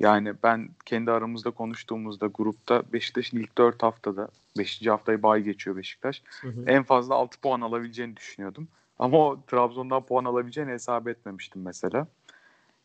Yani 0.00 0.34
ben 0.42 0.68
kendi 0.84 1.10
aramızda 1.10 1.50
konuştuğumuzda 1.50 2.26
grupta 2.26 2.82
Beşiktaş'ın 2.92 3.38
ilk 3.38 3.58
4 3.58 3.82
haftada 3.82 4.28
5. 4.58 4.86
haftayı 4.86 5.22
bay 5.22 5.42
geçiyor 5.42 5.76
Beşiktaş. 5.76 6.22
Hı 6.40 6.48
hı. 6.48 6.64
En 6.66 6.82
fazla 6.82 7.14
6 7.14 7.40
puan 7.40 7.60
alabileceğini 7.60 8.16
düşünüyordum. 8.16 8.68
Ama 8.98 9.18
o 9.18 9.40
Trabzon'dan 9.46 10.06
puan 10.06 10.24
alabileceğini 10.24 10.70
hesap 10.70 11.08
etmemiştim 11.08 11.62
mesela. 11.62 12.06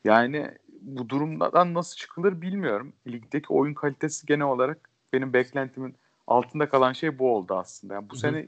Yani 0.04 0.52
bu 0.82 1.10
durumdan 1.10 1.74
nasıl 1.74 1.96
çıkılır 1.96 2.42
bilmiyorum. 2.42 2.94
Ligdeki 3.08 3.54
oyun 3.54 3.74
kalitesi 3.74 4.26
genel 4.26 4.46
olarak 4.46 4.90
benim 5.14 5.34
beklentimin 5.34 5.96
altında 6.28 6.70
kalan 6.70 6.94
şey 6.94 7.20
bu 7.20 7.36
oldu 7.36 7.56
aslında. 7.56 7.94
Yani 7.94 8.10
bu 8.10 8.14
hı 8.14 8.18
hı. 8.18 8.22
sene 8.22 8.48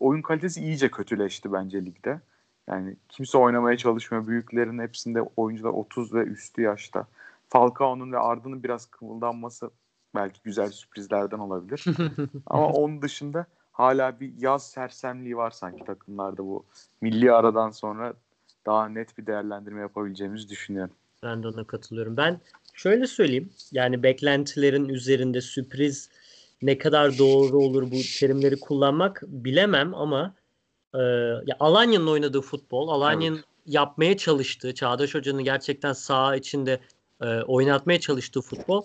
oyun 0.00 0.22
kalitesi 0.22 0.60
iyice 0.60 0.90
kötüleşti 0.90 1.52
bence 1.52 1.84
ligde. 1.84 2.20
Yani 2.68 2.96
kimse 3.08 3.38
oynamaya 3.38 3.76
çalışmıyor. 3.76 4.26
Büyüklerin 4.26 4.78
hepsinde 4.78 5.22
oyuncular 5.36 5.70
30 5.70 6.14
ve 6.14 6.24
üstü 6.24 6.62
yaşta. 6.62 7.06
Falcao'nun 7.48 8.12
ve 8.12 8.18
Arda'nın 8.18 8.62
biraz 8.62 8.86
kımıldanması 8.86 9.70
belki 10.14 10.40
güzel 10.44 10.70
sürprizlerden 10.70 11.38
olabilir. 11.38 11.84
Ama 12.46 12.66
onun 12.66 13.02
dışında 13.02 13.46
hala 13.72 14.20
bir 14.20 14.32
yaz 14.38 14.70
sersemliği 14.70 15.36
var 15.36 15.50
sanki 15.50 15.84
takımlarda 15.84 16.44
bu 16.44 16.64
milli 17.00 17.32
aradan 17.32 17.70
sonra 17.70 18.14
daha 18.66 18.88
net 18.88 19.18
bir 19.18 19.26
değerlendirme 19.26 19.80
yapabileceğimizi 19.80 20.48
düşünüyorum. 20.48 20.94
Ben 21.22 21.42
de 21.42 21.48
ona 21.48 21.64
katılıyorum. 21.64 22.16
Ben 22.16 22.40
şöyle 22.74 23.06
söyleyeyim. 23.06 23.50
Yani 23.72 24.02
beklentilerin 24.02 24.88
üzerinde 24.88 25.40
sürpriz 25.40 26.10
ne 26.62 26.78
kadar 26.78 27.18
doğru 27.18 27.58
olur 27.58 27.82
bu 27.82 27.96
terimleri 28.20 28.60
kullanmak 28.60 29.22
bilemem 29.26 29.94
ama 29.94 30.34
e, 30.96 31.02
ya 31.46 31.56
Alanya'nın 31.60 32.06
oynadığı 32.06 32.40
futbol, 32.40 32.88
Alanya'nın 32.88 33.36
evet. 33.36 33.44
yapmaya 33.66 34.16
çalıştığı, 34.16 34.74
Çağdaş 34.74 35.14
Hoca'nın 35.14 35.44
gerçekten 35.44 35.92
saha 35.92 36.36
içinde 36.36 36.80
e, 37.22 37.42
oynatmaya 37.42 38.00
çalıştığı 38.00 38.40
futbol 38.40 38.82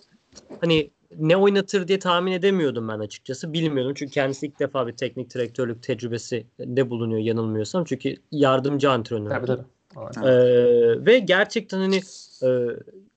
hani 0.61 0.91
ne 1.17 1.37
oynatır 1.37 1.87
diye 1.87 1.99
tahmin 1.99 2.31
edemiyordum 2.31 2.87
ben 2.87 2.99
açıkçası. 2.99 3.53
Bilmiyordum 3.53 3.93
çünkü 3.95 4.11
kendisi 4.11 4.45
ilk 4.45 4.59
defa 4.59 4.87
bir 4.87 4.93
teknik 4.93 5.33
direktörlük 5.33 5.83
tecrübesi 5.83 6.45
de 6.59 6.89
bulunuyor 6.89 7.21
yanılmıyorsam. 7.21 7.83
Çünkü 7.85 8.15
yardımcı 8.31 8.91
antrenör. 8.91 9.29
Tabii 9.29 9.45
tabii. 9.45 10.27
Ee, 10.27 11.05
ve 11.05 11.19
gerçekten 11.19 11.77
hani 11.77 12.01
e, 12.43 12.49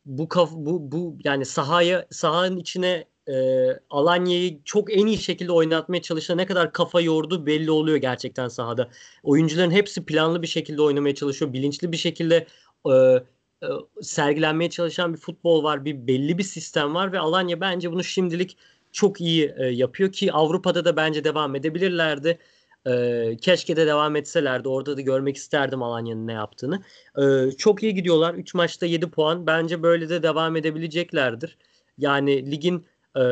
bu 0.06 0.28
kaf 0.28 0.52
bu 0.52 0.92
bu 0.92 1.16
yani 1.24 1.44
sahaya 1.44 2.06
sahanın 2.10 2.56
içine 2.56 3.04
e, 3.28 3.34
Alanya'yı 3.90 4.64
çok 4.64 4.92
en 4.92 5.06
iyi 5.06 5.18
şekilde 5.18 5.52
oynatmaya 5.52 6.02
çalışan 6.02 6.38
ne 6.38 6.46
kadar 6.46 6.72
kafa 6.72 7.00
yordu 7.00 7.46
belli 7.46 7.70
oluyor 7.70 7.96
gerçekten 7.96 8.48
sahada. 8.48 8.88
Oyuncuların 9.22 9.70
hepsi 9.70 10.04
planlı 10.04 10.42
bir 10.42 10.46
şekilde 10.46 10.82
oynamaya 10.82 11.14
çalışıyor. 11.14 11.52
Bilinçli 11.52 11.92
bir 11.92 11.96
şekilde 11.96 12.46
e, 12.86 12.92
e, 12.92 13.66
sergilenmeye 14.02 14.70
çalışan 14.70 15.14
bir 15.14 15.18
futbol 15.18 15.64
var. 15.64 15.84
Bir 15.84 16.06
belli 16.06 16.38
bir 16.38 16.42
sistem 16.42 16.94
var 16.94 17.12
ve 17.12 17.18
Alanya 17.18 17.60
bence 17.60 17.92
bunu 17.92 18.04
şimdilik 18.04 18.56
çok 18.92 19.20
iyi 19.20 19.54
e, 19.58 19.66
yapıyor 19.66 20.12
ki 20.12 20.32
Avrupa'da 20.32 20.84
da 20.84 20.96
bence 20.96 21.24
devam 21.24 21.54
edebilirlerdi. 21.54 22.38
E, 22.86 23.36
keşke 23.40 23.76
de 23.76 23.86
devam 23.86 24.16
etselerdi. 24.16 24.68
Orada 24.68 24.96
da 24.96 25.00
görmek 25.00 25.36
isterdim 25.36 25.82
Alanya'nın 25.82 26.26
ne 26.26 26.32
yaptığını. 26.32 26.82
E, 27.18 27.50
çok 27.50 27.82
iyi 27.82 27.94
gidiyorlar. 27.94 28.34
3 28.34 28.54
maçta 28.54 28.86
7 28.86 29.10
puan. 29.10 29.46
Bence 29.46 29.82
böyle 29.82 30.08
de 30.08 30.22
devam 30.22 30.56
edebileceklerdir. 30.56 31.58
Yani 31.98 32.50
ligin 32.50 32.86
e, 33.16 33.22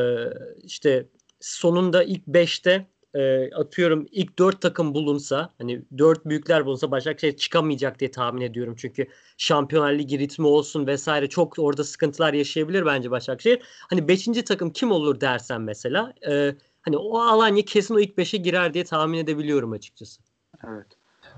işte 0.63 1.07
sonunda 1.39 2.03
ilk 2.03 2.27
5'te 2.27 2.87
e, 3.13 3.51
atıyorum 3.55 4.07
ilk 4.11 4.39
dört 4.39 4.61
takım 4.61 4.93
bulunsa 4.93 5.49
hani 5.57 5.81
dört 5.97 6.25
büyükler 6.25 6.65
bulunsa 6.65 6.91
Başakşehir 6.91 7.37
çıkamayacak 7.37 7.99
diye 7.99 8.11
tahmin 8.11 8.41
ediyorum. 8.41 8.75
Çünkü 8.77 9.07
Şampiyonlar 9.37 9.93
Ligi 9.93 10.19
ritmi 10.19 10.47
olsun 10.47 10.87
vesaire 10.87 11.29
çok 11.29 11.59
orada 11.59 11.83
sıkıntılar 11.83 12.33
yaşayabilir 12.33 12.85
bence 12.85 13.11
Başakşehir. 13.11 13.61
Hani 13.89 14.07
beşinci 14.07 14.43
takım 14.43 14.69
kim 14.69 14.91
olur 14.91 15.21
dersen 15.21 15.61
mesela 15.61 16.13
e, 16.29 16.55
hani 16.81 16.97
o 16.97 17.19
Alanya 17.19 17.65
kesin 17.65 17.95
o 17.95 17.99
ilk 17.99 18.17
beşe 18.17 18.37
girer 18.37 18.73
diye 18.73 18.83
tahmin 18.83 19.17
edebiliyorum 19.17 19.71
açıkçası. 19.71 20.21
Evet. 20.67 20.87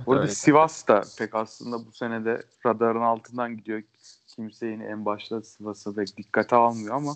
Burada 0.06 0.26
Evet. 0.26 0.38
Sivas 0.38 0.88
da 0.88 1.04
pek 1.18 1.36
aslında 1.36 1.86
bu 1.86 1.92
sene 1.92 2.26
de 2.26 2.44
radarın 2.66 3.02
altından 3.02 3.58
gidiyor. 3.58 3.84
Kimse 4.28 4.68
yine 4.68 4.86
en 4.86 5.06
başta 5.06 5.42
Sivas'ı 5.42 5.96
pek 5.96 6.18
dikkate 6.18 6.56
almıyor 6.56 6.96
ama 6.96 7.16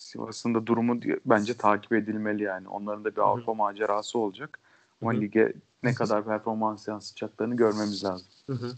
Sivas'ın 0.00 0.54
da 0.54 0.66
durumu 0.66 1.00
bence 1.26 1.54
takip 1.54 1.92
edilmeli 1.92 2.42
yani. 2.42 2.68
Onların 2.68 3.04
da 3.04 3.16
bir. 3.16 3.20
Avrupa 3.20 3.54
macerası 3.54 4.18
olacak. 4.18 4.58
Ama 5.02 5.12
Hı 5.12 5.16
hı. 5.16 5.20
lige 5.20 5.52
ne 5.82 5.94
kadar 5.94 6.24
performans 6.24 6.88
yansıtacaklarını 6.88 7.56
görmemiz 7.56 8.04
lazım. 8.04 8.26
Hı 8.46 8.52
hı. 8.52 8.70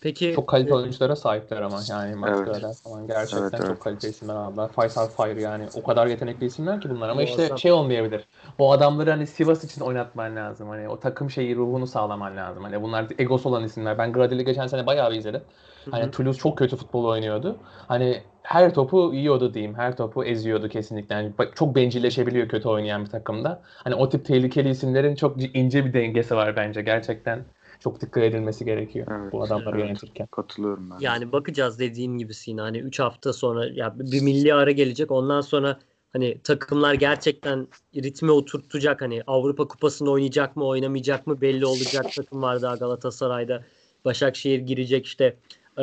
Peki 0.00 0.32
Çok 0.34 0.48
kaliteli 0.48 0.74
oyunculara 0.74 1.16
sahipler 1.16 1.62
ama 1.62 1.80
yani 1.88 2.14
maçlara 2.14 2.66
Evet. 2.66 2.76
falan 2.76 3.06
gerçekten 3.06 3.42
Evet, 3.42 3.54
evet. 3.54 3.66
çok 3.66 3.80
kaliteli 3.80 4.10
isimler 4.10 4.34
aldılar. 4.34 4.72
Faysal 4.72 5.08
Fire 5.08 5.40
yani 5.40 5.68
o 5.74 5.82
kadar 5.82 6.06
yetenekli 6.06 6.46
isimler 6.46 6.80
ki 6.80 6.90
bunlar 6.90 7.08
ama 7.08 7.22
işte 7.22 7.36
Muazzam. 7.36 7.58
şey 7.58 7.72
olmayabilir. 7.72 8.28
O 8.58 8.72
adamları 8.72 9.10
hani 9.10 9.26
Sivas 9.26 9.64
için 9.64 9.80
oynatman 9.80 10.36
lazım. 10.36 10.68
Hani 10.68 10.88
o 10.88 11.00
takım 11.00 11.30
şeyi 11.30 11.56
ruhunu 11.56 11.86
sağlaman 11.86 12.36
lazım. 12.36 12.62
Hani 12.64 12.82
bunlar 12.82 13.06
egosu 13.18 13.48
olan 13.48 13.64
isimler. 13.64 13.98
Ben 13.98 14.12
Gradil'i 14.12 14.44
geçen 14.44 14.66
sene 14.66 14.86
bayağı 14.86 15.10
bir 15.10 15.16
izledim. 15.16 15.42
Hani. 15.90 16.10
Toulouse 16.10 16.38
çok 16.38 16.58
kötü 16.58 16.76
futbol 16.76 17.04
oynuyordu. 17.04 17.56
Hani 17.88 18.22
her 18.42 18.74
topu 18.74 19.14
yiyordu 19.14 19.54
diyeyim. 19.54 19.74
Her 19.74 19.96
topu 19.96 20.24
eziyordu 20.24 20.68
kesinlikle. 20.68 21.14
Yani 21.14 21.32
çok 21.54 21.74
bencilleşebiliyor 21.74 22.48
kötü 22.48 22.68
oynayan 22.68 23.04
bir 23.04 23.10
takımda. 23.10 23.62
Hani 23.64 23.94
o 23.94 24.08
tip 24.08 24.24
tehlikeli 24.24 24.68
isimlerin 24.68 25.14
çok 25.14 25.56
ince 25.56 25.84
bir 25.84 25.92
dengesi 25.92 26.36
var 26.36 26.56
bence. 26.56 26.82
Gerçekten 26.82 27.44
çok 27.80 28.00
dikkat 28.00 28.22
edilmesi 28.22 28.64
gerekiyor 28.64 29.06
Evet, 29.10 29.32
bu 29.32 29.42
adamları 29.42 29.76
evet. 29.76 29.88
yönetirken. 29.88 30.26
Katılıyorum 30.26 30.90
ben. 30.90 30.96
Yani 31.00 31.32
bakacağız 31.32 31.78
dediğin 31.78 32.18
gibi 32.18 32.34
Sina. 32.34 32.62
Hani 32.62 32.78
3 32.78 33.00
hafta 33.00 33.32
sonra 33.32 33.66
ya 33.66 33.94
bir 33.98 34.22
milli 34.22 34.54
ara 34.54 34.70
gelecek. 34.70 35.10
Ondan 35.10 35.40
sonra 35.40 35.78
hani 36.12 36.38
takımlar 36.38 36.94
gerçekten 36.94 37.68
ritme 37.96 38.32
oturtacak. 38.32 39.02
Hani 39.02 39.22
Avrupa 39.26 39.68
Kupası'nda 39.68 40.10
oynayacak 40.10 40.56
mı, 40.56 40.66
oynamayacak 40.66 41.26
mı 41.26 41.40
belli 41.40 41.66
olacak 41.66 42.06
takım 42.16 42.42
var 42.42 42.62
daha 42.62 42.74
Galatasaray'da. 42.74 43.64
Başakşehir 44.04 44.58
girecek 44.58 45.06
işte. 45.06 45.36
Ee, 45.78 45.82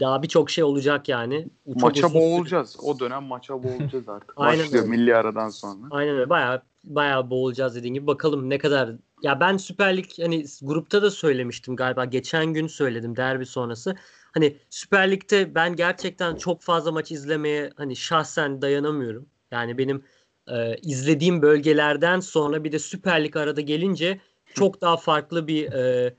daha 0.00 0.22
birçok 0.22 0.50
şey 0.50 0.64
olacak 0.64 1.08
yani. 1.08 1.48
Çok 1.66 1.82
maça 1.82 2.06
uzun 2.06 2.18
süre- 2.18 2.20
boğulacağız. 2.30 2.76
O 2.82 2.98
dönem 2.98 3.22
maça 3.22 3.62
boğulacağız 3.62 4.08
artık. 4.08 4.32
Aynen 4.36 4.64
Başlıyor 4.64 4.84
öyle. 4.84 4.96
milli 4.96 5.16
aradan 5.16 5.48
sonra. 5.48 5.86
Aynen 5.90 6.14
öyle. 6.14 6.30
Bayağı 6.30 6.62
bayağı 6.84 7.30
boğulacağız 7.30 7.74
dediğin 7.74 7.94
gibi. 7.94 8.06
Bakalım 8.06 8.50
ne 8.50 8.58
kadar 8.58 8.90
ya 9.22 9.40
ben 9.40 9.56
Süper 9.56 9.96
Lig 9.96 10.06
hani 10.20 10.44
grupta 10.62 11.02
da 11.02 11.10
söylemiştim 11.10 11.76
galiba. 11.76 12.04
Geçen 12.04 12.46
gün 12.46 12.66
söyledim 12.66 13.16
derbi 13.16 13.46
sonrası. 13.46 13.96
Hani 14.34 14.56
Süper 14.70 15.10
Lig'de 15.10 15.54
ben 15.54 15.76
gerçekten 15.76 16.36
çok 16.36 16.62
fazla 16.62 16.92
maç 16.92 17.12
izlemeye 17.12 17.70
hani 17.76 17.96
şahsen 17.96 18.62
dayanamıyorum. 18.62 19.26
Yani 19.50 19.78
benim 19.78 20.02
e, 20.48 20.76
izlediğim 20.76 21.42
bölgelerden 21.42 22.20
sonra 22.20 22.64
bir 22.64 22.72
de 22.72 22.78
Süper 22.78 23.24
Lig 23.24 23.36
arada 23.36 23.60
gelince 23.60 24.20
çok 24.54 24.80
daha 24.80 24.96
farklı 24.96 25.46
bir 25.46 25.72
e, 25.72 26.14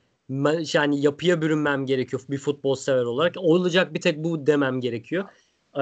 yani 0.74 1.02
yapıya 1.02 1.42
bürünmem 1.42 1.86
gerekiyor 1.86 2.22
bir 2.30 2.38
futbol 2.38 2.76
sever 2.76 3.04
olarak. 3.04 3.36
Olacak 3.38 3.94
bir 3.94 4.02
tek 4.02 4.24
bu 4.24 4.48
demem 4.48 4.82
gerekiyor. 4.82 5.26
Ee, 5.76 5.82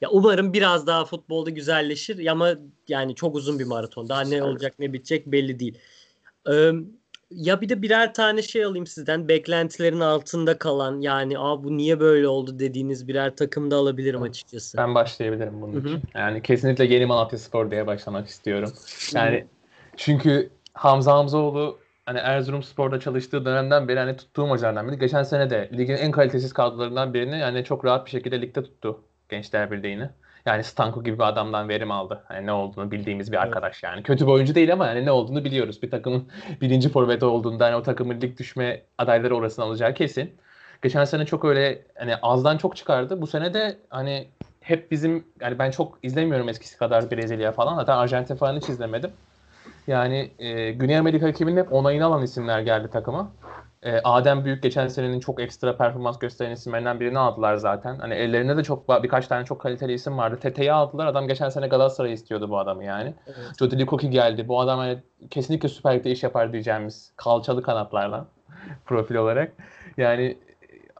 ya 0.00 0.10
umarım 0.10 0.52
biraz 0.52 0.86
daha 0.86 1.04
futbolda 1.04 1.50
güzelleşir 1.50 2.26
ama 2.26 2.54
yani 2.88 3.14
çok 3.14 3.36
uzun 3.36 3.58
bir 3.58 3.64
maraton. 3.64 4.08
Daha 4.08 4.20
ne 4.20 4.42
olacak 4.42 4.74
ne 4.78 4.92
bitecek 4.92 5.26
belli 5.26 5.58
değil. 5.58 5.78
Ee, 6.50 6.72
ya 7.30 7.60
bir 7.60 7.68
de 7.68 7.82
birer 7.82 8.14
tane 8.14 8.42
şey 8.42 8.64
alayım 8.64 8.86
sizden. 8.86 9.28
Beklentilerin 9.28 10.00
altında 10.00 10.58
kalan 10.58 11.00
yani 11.00 11.38
Aa, 11.38 11.64
bu 11.64 11.76
niye 11.76 12.00
böyle 12.00 12.28
oldu 12.28 12.58
dediğiniz 12.58 13.08
birer 13.08 13.36
takım 13.36 13.70
da 13.70 13.76
alabilirim 13.76 14.22
açıkçası. 14.22 14.78
Ben 14.78 14.94
başlayabilirim 14.94 15.62
bunun 15.62 15.72
Hı 15.72 15.78
hı. 15.78 15.88
için. 15.88 16.02
Yani 16.14 16.42
kesinlikle 16.42 16.84
yeni 16.84 17.06
Malatya 17.06 17.38
Spor 17.38 17.70
diye 17.70 17.86
başlamak 17.86 18.28
istiyorum. 18.28 18.72
Yani 19.14 19.46
çünkü 19.96 20.50
Hamza 20.74 21.12
Hamzaoğlu 21.12 21.78
hani 22.10 22.18
Erzurumspor'da 22.18 23.00
çalıştığı 23.00 23.44
dönemden 23.44 23.88
beri 23.88 23.98
hani 23.98 24.16
tuttuğum 24.16 24.50
hocalardan 24.50 24.88
biri. 24.88 24.98
Geçen 24.98 25.22
sene 25.22 25.50
de 25.50 25.70
ligin 25.72 25.96
en 25.96 26.10
kalitesiz 26.10 26.52
kadrolarından 26.52 27.14
birini 27.14 27.38
yani 27.38 27.64
çok 27.64 27.84
rahat 27.84 28.06
bir 28.06 28.10
şekilde 28.10 28.42
ligde 28.42 28.62
tuttu 28.62 29.04
Gençler 29.28 29.70
Birliği'ni. 29.70 30.10
Yani 30.46 30.64
Stanko 30.64 31.04
gibi 31.04 31.18
bir 31.18 31.24
adamdan 31.24 31.68
verim 31.68 31.90
aldı. 31.90 32.24
Hani 32.28 32.46
ne 32.46 32.52
olduğunu 32.52 32.90
bildiğimiz 32.90 33.32
bir 33.32 33.42
arkadaş 33.42 33.82
yani. 33.82 34.02
Kötü 34.02 34.26
bir 34.26 34.30
oyuncu 34.30 34.54
değil 34.54 34.72
ama 34.72 34.86
yani 34.86 35.04
ne 35.06 35.10
olduğunu 35.10 35.44
biliyoruz. 35.44 35.82
Bir 35.82 35.90
takımın 35.90 36.28
birinci 36.60 36.88
forveti 36.88 37.24
olduğunda 37.24 37.66
hani 37.66 37.76
o 37.76 37.82
takımın 37.82 38.20
lig 38.20 38.38
düşme 38.38 38.82
adayları 38.98 39.36
orasını 39.36 39.64
alacağı 39.64 39.94
kesin. 39.94 40.36
Geçen 40.82 41.04
sene 41.04 41.26
çok 41.26 41.44
öyle 41.44 41.86
hani 41.98 42.16
azdan 42.16 42.56
çok 42.58 42.76
çıkardı. 42.76 43.22
Bu 43.22 43.26
sene 43.26 43.54
de 43.54 43.78
hani 43.90 44.28
hep 44.60 44.90
bizim 44.90 45.26
yani 45.40 45.58
ben 45.58 45.70
çok 45.70 45.98
izlemiyorum 46.02 46.48
eskisi 46.48 46.78
kadar 46.78 47.10
Brezilya 47.10 47.52
falan. 47.52 47.76
Zaten 47.76 47.96
Arjantin 47.96 48.36
falan 48.36 48.56
hiç 48.56 48.68
izlemedim. 48.68 49.10
Yani 49.90 50.30
e, 50.38 50.72
Güney 50.72 50.98
Amerika 50.98 51.28
ekibinin 51.28 51.56
hep 51.56 51.72
onayını 51.72 52.04
alan 52.04 52.22
isimler 52.22 52.60
geldi 52.60 52.90
takıma. 52.90 53.30
E, 53.82 54.00
Adem 54.04 54.44
Büyük 54.44 54.62
geçen 54.62 54.88
senenin 54.88 55.20
çok 55.20 55.40
ekstra 55.40 55.76
performans 55.76 56.18
gösteren 56.18 56.50
isimlerinden 56.50 57.00
birini 57.00 57.18
aldılar 57.18 57.56
zaten. 57.56 57.98
Hani 57.98 58.14
ellerinde 58.14 58.56
de 58.56 58.62
çok 58.62 59.02
birkaç 59.02 59.26
tane 59.26 59.44
çok 59.44 59.60
kaliteli 59.60 59.92
isim 59.92 60.18
vardı. 60.18 60.38
Tete'yi 60.42 60.72
aldılar. 60.72 61.06
Adam 61.06 61.28
geçen 61.28 61.48
sene 61.48 61.68
Galatasaray 61.68 62.12
istiyordu 62.12 62.50
bu 62.50 62.58
adamı 62.58 62.84
yani. 62.84 63.14
Evet. 63.26 63.58
Jody 63.58 63.78
Likoki 63.78 64.10
geldi. 64.10 64.48
Bu 64.48 64.60
adam 64.60 64.78
hani 64.78 64.98
kesinlikle 65.30 65.68
Süper 65.68 65.94
Lig'de 65.94 66.10
iş 66.10 66.22
yapar 66.22 66.52
diyeceğimiz 66.52 67.12
kalçalı 67.16 67.62
kanatlarla 67.62 68.26
profil 68.84 69.14
olarak. 69.14 69.52
Yani 69.96 70.38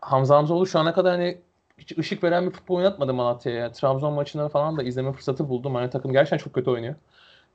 Hamza 0.01 0.37
Hamzoğlu 0.37 0.67
şu 0.67 0.79
ana 0.79 0.95
kadar 0.95 1.13
hani 1.13 1.39
hiç 1.79 1.99
ışık 1.99 2.25
veren 2.25 2.47
bir 2.47 2.51
futbol 2.51 2.77
oynatmadı 2.77 3.15
Malatya'ya. 3.15 3.73
Trabzon 3.73 4.13
maçını 4.13 4.49
falan 4.49 4.77
da 4.77 4.83
izleme 4.83 5.13
fırsatı 5.13 5.49
buldum. 5.49 5.75
Hani 5.75 5.91
takım 5.91 6.13
gerçekten 6.13 6.39
çok 6.39 6.53
kötü 6.53 6.71
oynuyor. 6.71 6.95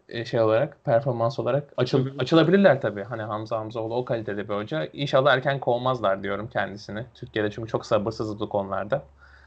E, 0.10 0.26
şey 0.26 0.42
olarak, 0.42 0.86
performans 0.86 1.40
olarak. 1.40 1.74
Açıl, 1.78 2.20
açılabilirler 2.20 2.82
tabii. 2.82 3.04
Hani 3.04 3.22
Hamza 3.22 3.58
Hamzoğlu 3.58 3.96
o 3.96 4.06
kalitede 4.06 4.50
bir 4.50 4.54
hoca. 4.54 4.86
İnşallah 4.94 5.34
erken 5.34 5.60
kovmazlar 5.60 6.24
diyorum 6.24 6.48
kendisini. 6.48 7.06
Türkiye'de 7.16 7.52
çünkü 7.52 7.70
çok 7.70 7.86
sabırsızız 7.86 8.40
bu 8.40 8.50
konularda. 8.50 9.04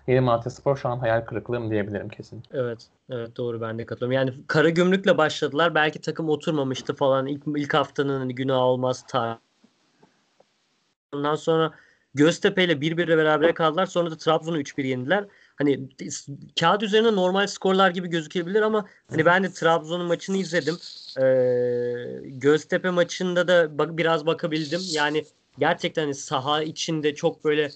Yeni 0.06 0.20
Malatya 0.20 0.50
Spor 0.50 0.76
şu 0.76 0.88
an 0.88 0.98
hayal 0.98 1.20
kırıklığım 1.20 1.70
diyebilirim 1.70 2.08
kesin. 2.08 2.42
Evet, 2.52 2.86
evet 3.10 3.36
doğru 3.36 3.60
ben 3.60 3.78
de 3.78 3.86
katılıyorum. 3.86 4.12
Yani 4.12 4.46
Karagümrük'le 4.46 5.18
başladılar. 5.18 5.74
Belki 5.74 6.00
takım 6.00 6.28
oturmamıştı 6.28 6.94
falan. 6.94 7.26
İlk, 7.26 7.42
ilk 7.56 7.74
haftanın 7.74 8.18
hani 8.18 8.34
günah 8.34 8.58
olmaz 8.58 9.04
ta. 9.08 9.38
Ondan 11.12 11.34
sonra 11.34 11.72
Göztepe 12.14 12.64
ile 12.64 12.72
1-1'le 12.72 13.18
berabere 13.18 13.54
kaldılar. 13.54 13.86
Sonra 13.86 14.10
da 14.10 14.16
Trabzon'u 14.16 14.58
3-1 14.58 14.86
yendiler. 14.86 15.24
Hani 15.58 15.80
kağıt 16.60 16.82
üzerinde 16.82 17.16
normal 17.16 17.46
skorlar 17.46 17.90
gibi 17.90 18.08
gözükebilir 18.08 18.62
ama 18.62 18.86
hani 19.10 19.26
ben 19.26 19.44
de 19.44 19.52
Trabzon'un 19.52 20.06
maçını 20.06 20.36
izledim. 20.36 20.78
Ee, 21.20 22.28
Göztepe 22.28 22.90
maçında 22.90 23.48
da 23.48 23.78
bak, 23.78 23.98
biraz 23.98 24.26
bakabildim. 24.26 24.80
Yani 24.92 25.24
gerçekten 25.58 26.02
hani 26.02 26.14
saha 26.14 26.62
içinde 26.62 27.14
çok 27.14 27.44
böyle 27.44 27.70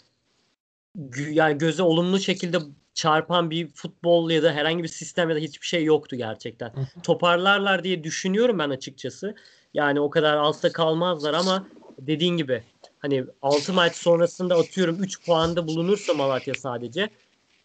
yani 1.30 1.58
göze 1.58 1.82
olumlu 1.82 2.20
şekilde 2.20 2.58
çarpan 2.94 3.50
bir 3.50 3.68
futbol 3.68 4.30
ya 4.30 4.42
da 4.42 4.52
herhangi 4.52 4.82
bir 4.82 4.88
sistem 4.88 5.30
ya 5.30 5.36
da 5.36 5.40
hiçbir 5.40 5.66
şey 5.66 5.84
yoktu 5.84 6.16
gerçekten. 6.16 6.68
Hı 6.68 6.80
hı. 6.80 7.02
Toparlarlar 7.02 7.84
diye 7.84 8.04
düşünüyorum 8.04 8.58
ben 8.58 8.70
açıkçası. 8.70 9.34
Yani 9.74 10.00
o 10.00 10.10
kadar 10.10 10.36
altta 10.36 10.72
kalmazlar 10.72 11.34
ama 11.34 11.66
dediğin 11.98 12.36
gibi 12.36 12.62
hani 12.98 13.24
6 13.42 13.72
maç 13.72 13.96
sonrasında 13.96 14.56
atıyorum 14.56 15.02
3 15.02 15.26
puanda 15.26 15.68
bulunursa 15.68 16.14
Malatya 16.14 16.54
sadece 16.54 17.10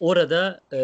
orada 0.00 0.60
e, 0.72 0.78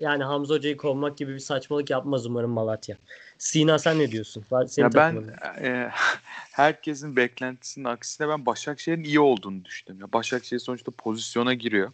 yani 0.00 0.24
Hamza 0.24 0.54
Hoca'yı 0.54 0.76
kovmak 0.76 1.18
gibi 1.18 1.34
bir 1.34 1.38
saçmalık 1.38 1.90
yapmaz 1.90 2.26
umarım 2.26 2.50
Malatya. 2.50 2.96
Sina 3.38 3.78
sen 3.78 3.98
ne 3.98 4.10
diyorsun? 4.12 4.44
Senin 4.66 4.86
Ya 4.86 4.94
ben 4.94 5.38
e, 5.62 5.90
herkesin 6.52 7.16
beklentisinin 7.16 7.84
aksine 7.84 8.28
ben 8.28 8.46
Başakşehir'in 8.46 9.04
iyi 9.04 9.20
olduğunu 9.20 9.64
düşündüm. 9.64 10.00
Ya 10.00 10.12
Başakşehir 10.12 10.60
sonuçta 10.60 10.92
pozisyona 10.98 11.54
giriyor. 11.54 11.92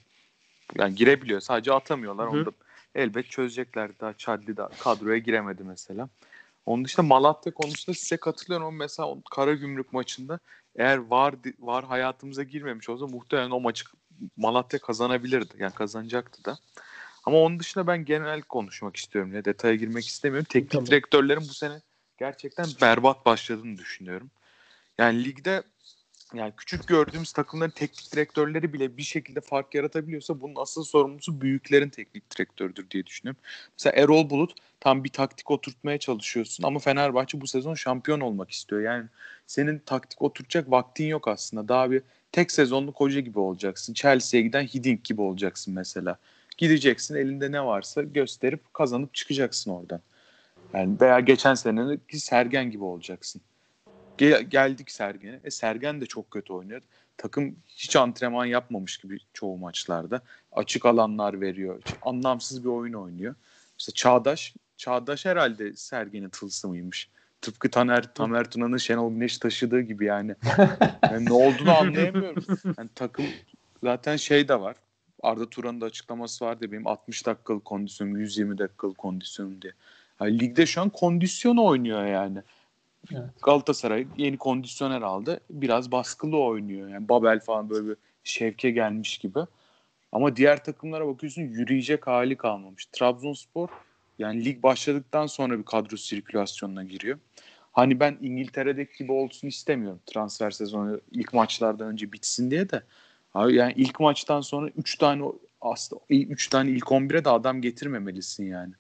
Yani 0.79 0.95
girebiliyor. 0.95 1.41
Sadece 1.41 1.73
atamıyorlar. 1.73 2.27
Hı. 2.27 2.31
Onu 2.31 2.47
da 2.47 2.51
elbet 2.95 3.31
çözecekler. 3.31 3.91
Daha 4.01 4.12
Çadli 4.12 4.57
daha 4.57 4.69
kadroya 4.69 5.19
giremedi 5.19 5.65
mesela. 5.65 6.09
Onun 6.67 6.85
dışında 6.85 7.07
Malatya 7.07 7.55
konusunda 7.55 7.97
size 7.97 8.17
katılıyorum 8.17 8.67
ama 8.67 8.77
mesela 8.77 9.09
Karagümrük 9.31 9.93
maçında 9.93 10.38
eğer 10.77 10.97
var 10.97 11.35
var 11.61 11.85
hayatımıza 11.85 12.43
girmemiş 12.43 12.88
olsa 12.88 13.07
muhtemelen 13.07 13.51
o 13.51 13.61
maçı 13.61 13.85
Malatya 14.37 14.79
kazanabilirdi. 14.79 15.55
Yani 15.59 15.75
kazanacaktı 15.75 16.45
da. 16.45 16.59
Ama 17.25 17.39
onun 17.39 17.61
dışında 17.61 17.87
ben 17.87 18.05
genel 18.05 18.43
konuşmak 18.43 18.97
istiyorum. 18.97 19.35
Ya 19.35 19.45
detaya 19.45 19.75
girmek 19.75 20.07
istemiyorum. 20.07 20.47
Teknik 20.51 20.71
Tamam. 20.71 20.87
direktörlerin 20.87 21.49
bu 21.49 21.55
sene 21.55 21.81
gerçekten 22.19 22.67
berbat 22.83 23.27
başladığını 23.27 23.79
düşünüyorum. 23.79 24.31
Yani 24.99 25.25
ligde 25.25 25.63
yani 26.35 26.53
küçük 26.57 26.87
gördüğümüz 26.87 27.33
takımların 27.33 27.71
teknik 27.71 28.13
direktörleri 28.13 28.73
bile 28.73 28.97
bir 28.97 29.03
şekilde 29.03 29.41
fark 29.41 29.75
yaratabiliyorsa 29.75 30.41
bunun 30.41 30.57
asıl 30.57 30.85
sorumlusu 30.85 31.41
büyüklerin 31.41 31.89
teknik 31.89 32.31
direktördür 32.31 32.91
diye 32.91 33.07
düşünüyorum. 33.07 33.41
Mesela 33.79 34.03
Erol 34.03 34.31
Bulut 34.31 34.55
tam 34.81 35.05
bir 35.05 35.09
taktik 35.09 35.51
oturtmaya 35.51 35.99
çalışıyorsun 35.99 36.65
ama 36.65 36.79
Fenerbahçe 36.79 37.41
bu 37.41 37.47
sezon 37.47 37.75
şampiyon 37.75 38.21
olmak 38.21 38.51
istiyor. 38.51 38.81
Yani 38.83 39.07
senin 39.47 39.79
taktik 39.79 40.23
oturacak 40.23 40.71
vaktin 40.71 41.07
yok 41.07 41.29
aslında. 41.29 41.69
Daha 41.69 41.91
bir 41.91 42.03
tek 42.33 42.53
sezonluk 42.53 43.01
hoca 43.01 43.21
gibi 43.21 43.38
olacaksın. 43.38 43.95
Chelsea'ye 43.95 44.42
giden 44.42 44.62
Hiddink 44.62 45.05
gibi 45.05 45.21
olacaksın 45.21 45.75
mesela. 45.75 46.18
Gideceksin 46.59 47.14
elinde 47.14 47.53
ne 47.53 47.64
varsa 47.64 48.03
gösterip 48.03 48.75
kazanıp 48.75 49.14
çıkacaksın 49.14 49.71
oradan. 49.71 50.01
Yani 50.75 50.97
veya 51.01 51.21
geçen 51.21 51.55
seneki 51.55 52.21
Sergen 52.21 52.71
gibi 52.71 52.85
olacaksın. 52.85 53.42
Gel, 54.18 54.42
geldik 54.42 54.90
Sergen'e. 54.90 55.40
E 55.45 55.51
Sergen 55.51 56.01
de 56.01 56.07
çok 56.07 56.31
kötü 56.31 56.53
oynuyor. 56.53 56.83
Takım 57.16 57.57
hiç 57.68 57.97
antrenman 57.97 58.45
yapmamış 58.45 58.99
gibi 58.99 59.18
çoğu 59.33 59.57
maçlarda. 59.57 60.21
Açık 60.53 60.87
alanlar 60.87 61.40
veriyor. 61.40 61.83
Anlamsız 62.03 62.64
bir 62.64 62.68
oyun 62.68 62.92
oynuyor. 62.92 63.35
İşte 63.79 63.92
Çağdaş, 63.92 64.55
Çağdaş 64.77 65.27
herhalde 65.27 65.77
Sergen'in 65.77 66.29
tılsımıymış. 66.29 67.09
Tıpkı 67.42 67.70
Taner, 67.70 68.14
Tamer 68.14 68.50
Tuna'nın 68.50 68.76
Şenol 68.76 69.12
Güneş 69.12 69.38
taşıdığı 69.38 69.81
gibi 69.81 70.05
yani. 70.05 70.35
yani 71.11 71.24
ne 71.24 71.33
olduğunu 71.33 71.76
anlayamıyorum. 71.76 72.44
Yani 72.78 72.90
takım 72.94 73.24
zaten 73.83 74.16
şey 74.16 74.48
de 74.48 74.61
var. 74.61 74.76
Arda 75.22 75.50
Turan'ın 75.50 75.81
da 75.81 75.87
açıklaması 75.87 76.44
vardı 76.44 76.72
benim 76.72 76.87
60 76.87 77.26
dakikalık 77.26 77.64
kondisyonum, 77.64 78.16
120 78.16 78.59
dakikalık 78.59 78.98
kondisyonum 78.98 79.62
diye. 79.62 79.72
Yani 80.20 80.38
ligde 80.38 80.66
şu 80.66 80.81
an 80.81 80.88
kondisyon 80.88 81.57
oynuyor 81.57 82.07
yani. 82.07 82.38
Evet. 83.12 83.42
Galatasaray 83.42 84.07
yeni 84.16 84.38
kondisyoner 84.38 85.02
aldı. 85.02 85.40
Biraz 85.50 85.92
baskılı 85.92 86.38
oynuyor. 86.38 86.88
Yani 86.88 87.09
Babel 87.09 87.40
falan 87.40 87.70
böyle 87.70 87.88
bir 87.88 87.96
şevke 88.24 88.70
gelmiş 88.70 89.18
gibi. 89.18 89.40
Ama 90.12 90.37
diğer 90.37 90.64
takımlara 90.64 91.07
bakıyorsun 91.07 91.42
yürüyecek 91.42 92.07
hali 92.07 92.37
kalmamış. 92.37 92.87
Trabzonspor 92.87 93.68
yani 94.18 94.44
lig 94.44 94.62
başladıktan 94.62 95.27
sonra 95.27 95.59
bir 95.59 95.64
kadro 95.64 95.96
sirkülasyonuna 95.96 96.85
giriyor. 96.85 97.18
Hani 97.72 98.01
ben 98.01 98.18
İngiltere'deki 98.20 98.98
gibi 98.98 99.12
olsun 99.12 99.48
istemiyorum. 99.48 100.01
Transfer 100.07 100.51
sezonu 100.51 101.01
ilk 101.11 101.33
maçlardan 101.33 101.88
önce 101.88 102.12
bitsin 102.12 102.51
diye 102.51 102.70
de. 102.70 102.83
Yani 103.48 103.72
ilk 103.77 104.01
maçtan 104.01 104.40
sonra 104.40 104.70
3 104.77 104.98
tane 104.98 105.25
aslında 105.61 106.03
3 106.11 106.48
tane 106.48 106.70
ilk 106.70 106.85
11'e 106.85 107.25
de 107.25 107.31
adam 107.31 107.62
getirmemelisin 107.62 108.46
yani. 108.46 108.72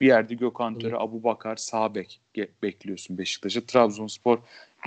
Bir 0.00 0.06
yerde 0.06 0.34
Gökhan 0.34 0.78
Töre, 0.78 0.96
Abu 0.96 1.22
Bakar, 1.22 1.56
Sabek 1.56 2.20
bekliyorsun 2.62 3.18
Beşiktaş'a. 3.18 3.60
Trabzonspor, 3.60 4.38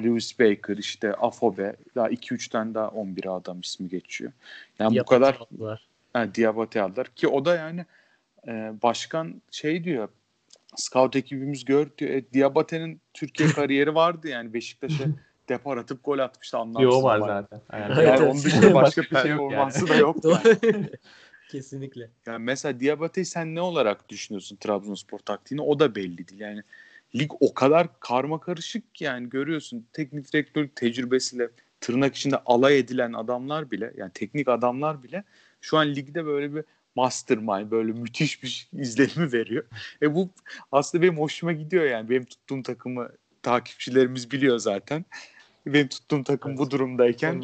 Lewis 0.04 0.40
Baker, 0.40 0.78
işte 0.78 1.14
Afobe, 1.14 1.76
daha 1.96 2.10
2-3 2.10 2.50
tane 2.50 2.74
daha 2.74 2.88
11 2.88 3.36
adam 3.36 3.60
ismi 3.60 3.90
geçiyor. 3.90 4.32
Yani 4.80 4.96
Diabate 4.96 5.16
bu 5.16 5.20
kadar 5.20 5.36
aldılar. 5.36 5.88
Yani 6.16 6.36
Diabate 6.36 6.82
aldılar 6.82 7.08
ki 7.08 7.28
o 7.28 7.46
da 7.46 7.56
yani 7.56 7.86
e, 8.48 8.74
başkan 8.82 9.42
şey 9.52 9.84
diyor 9.84 10.10
scout 10.76 11.16
ekibimiz 11.16 11.66
gör 11.66 11.88
diyor. 11.98 12.12
E, 12.12 12.34
Diabate'nin 12.34 13.02
Türkiye 13.14 13.50
kariyeri 13.54 13.96
vardı 13.96 14.28
yani 14.28 14.54
Beşiktaş'a 14.54 15.04
depar 15.50 15.78
atıp 15.78 16.04
gol 16.04 16.20
atmıştı 16.20 16.58
anlamsız. 16.58 16.84
Yo 16.84 17.04
var 17.04 17.20
zaten. 17.20 17.62
Yani, 17.74 18.04
yani 18.04 18.26
onun 18.26 18.44
dışında 18.44 18.74
başka, 18.74 19.02
başka 19.02 19.22
performansı 19.22 19.88
şey 19.88 19.98
yok 19.98 20.26
yani. 20.26 20.44
da 20.44 20.68
yok. 20.68 20.86
Kesinlikle. 21.50 22.10
Yani 22.26 22.44
mesela 22.44 22.80
Diabate'yi 22.80 23.26
sen 23.26 23.56
ne 23.56 23.62
olarak 23.62 24.10
düşünüyorsun 24.10 24.56
Trabzonspor 24.56 25.20
taktiğini? 25.20 25.62
O 25.62 25.80
da 25.80 25.96
belli 25.96 26.28
değil. 26.28 26.42
Yani 26.42 26.64
lig 27.16 27.32
o 27.40 27.54
kadar 27.54 28.00
karma 28.00 28.40
karışık 28.40 28.96
ki 28.96 29.04
yani 29.04 29.30
görüyorsun 29.30 29.88
teknik 29.94 30.34
direktörlük 30.34 30.76
tecrübesiyle 30.76 31.50
tırnak 31.82 32.16
içinde 32.16 32.38
alay 32.46 32.80
edilen 32.80 33.14
adamlar 33.14 33.72
bile 33.72 33.94
yani 33.98 34.12
teknik 34.14 34.48
adamlar 34.48 35.04
bile 35.04 35.24
şu 35.62 35.78
an 35.78 35.96
ligde 35.96 36.26
böyle 36.26 36.56
bir 36.56 36.64
mastermind 37.00 37.72
böyle 37.72 37.92
müthiş 37.92 38.44
bir 38.44 38.70
izlenimi 38.80 39.34
veriyor. 39.34 39.66
E 40.02 40.16
bu 40.16 40.30
aslında 40.72 41.02
benim 41.02 41.18
hoşuma 41.18 41.54
gidiyor 41.54 41.86
yani. 41.86 42.10
Benim 42.10 42.26
tuttuğum 42.26 42.64
takımı 42.64 43.10
takipçilerimiz 43.44 44.32
biliyor 44.32 44.58
zaten. 44.58 45.06
Benim 45.66 45.88
tuttuğum 45.88 46.24
takım 46.24 46.52
evet. 46.52 46.60
bu 46.60 46.72
durumdayken 46.72 47.42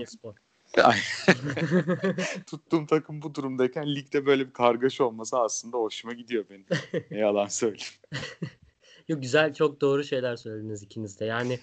Tuttuğum 2.47 2.85
takım 2.85 3.21
bu 3.21 3.35
durumdayken 3.35 3.95
ligde 3.95 4.25
böyle 4.25 4.47
bir 4.47 4.53
kargaşa 4.53 5.03
olması 5.03 5.39
aslında 5.39 5.77
hoşuma 5.77 6.13
gidiyor 6.13 6.45
benim. 6.49 6.65
Ne 7.11 7.19
yalan 7.19 7.47
söyleyeyim. 7.47 7.93
Yok 9.07 9.21
güzel 9.21 9.53
çok 9.53 9.81
doğru 9.81 10.03
şeyler 10.03 10.35
söylediniz 10.35 10.83
ikiniz 10.83 11.19
de. 11.19 11.25
Yani 11.25 11.59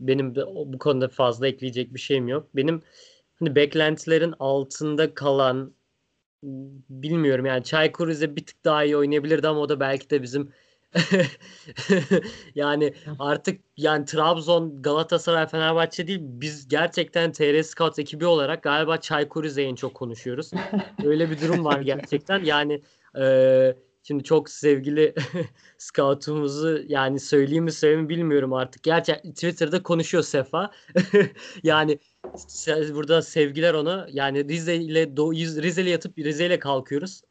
benim 0.00 0.34
de 0.34 0.46
bu 0.46 0.78
konuda 0.78 1.08
fazla 1.08 1.48
ekleyecek 1.48 1.94
bir 1.94 2.00
şeyim 2.00 2.28
yok. 2.28 2.48
Benim 2.54 2.82
hani 3.38 3.54
beklentilerin 3.54 4.34
altında 4.38 5.14
kalan 5.14 5.74
bilmiyorum 6.90 7.46
yani 7.46 7.64
Çaykur 7.64 8.08
Rize 8.08 8.36
bir 8.36 8.46
tık 8.46 8.64
daha 8.64 8.84
iyi 8.84 8.96
oynayabilirdi 8.96 9.48
ama 9.48 9.60
o 9.60 9.68
da 9.68 9.80
belki 9.80 10.10
de 10.10 10.22
bizim 10.22 10.52
yani 12.54 12.94
artık 13.18 13.60
yani 13.76 14.04
Trabzon, 14.04 14.82
Galatasaray, 14.82 15.46
Fenerbahçe 15.46 16.06
değil 16.06 16.20
biz 16.22 16.68
gerçekten 16.68 17.32
TR 17.32 17.62
Scout 17.62 17.98
ekibi 17.98 18.26
olarak 18.26 18.62
galiba 18.62 18.96
Çaykur 18.96 19.44
Rize'yi 19.44 19.68
en 19.68 19.74
çok 19.74 19.94
konuşuyoruz. 19.94 20.50
Öyle 21.04 21.30
bir 21.30 21.40
durum 21.40 21.64
var 21.64 21.80
gerçekten. 21.80 22.44
Yani 22.44 22.82
e, 23.18 23.76
şimdi 24.02 24.24
çok 24.24 24.50
sevgili 24.50 25.14
scout'umuzu 25.78 26.80
yani 26.86 27.20
söyleyeyim 27.20 27.64
mi 27.64 27.72
söyleyeyim 27.72 28.02
mi 28.02 28.08
bilmiyorum 28.08 28.52
artık. 28.52 28.82
Gerçi 28.82 29.12
Twitter'da 29.12 29.82
konuşuyor 29.82 30.24
Sefa. 30.24 30.70
yani 31.62 31.98
burada 32.94 33.22
sevgiler 33.22 33.74
ona. 33.74 34.06
Yani 34.12 34.48
Rize 34.48 34.76
ile 34.76 35.06
Rize 35.62 35.82
ile 35.82 35.90
yatıp 35.90 36.18
Rize 36.18 36.46
ile 36.46 36.58
kalkıyoruz. 36.58 37.22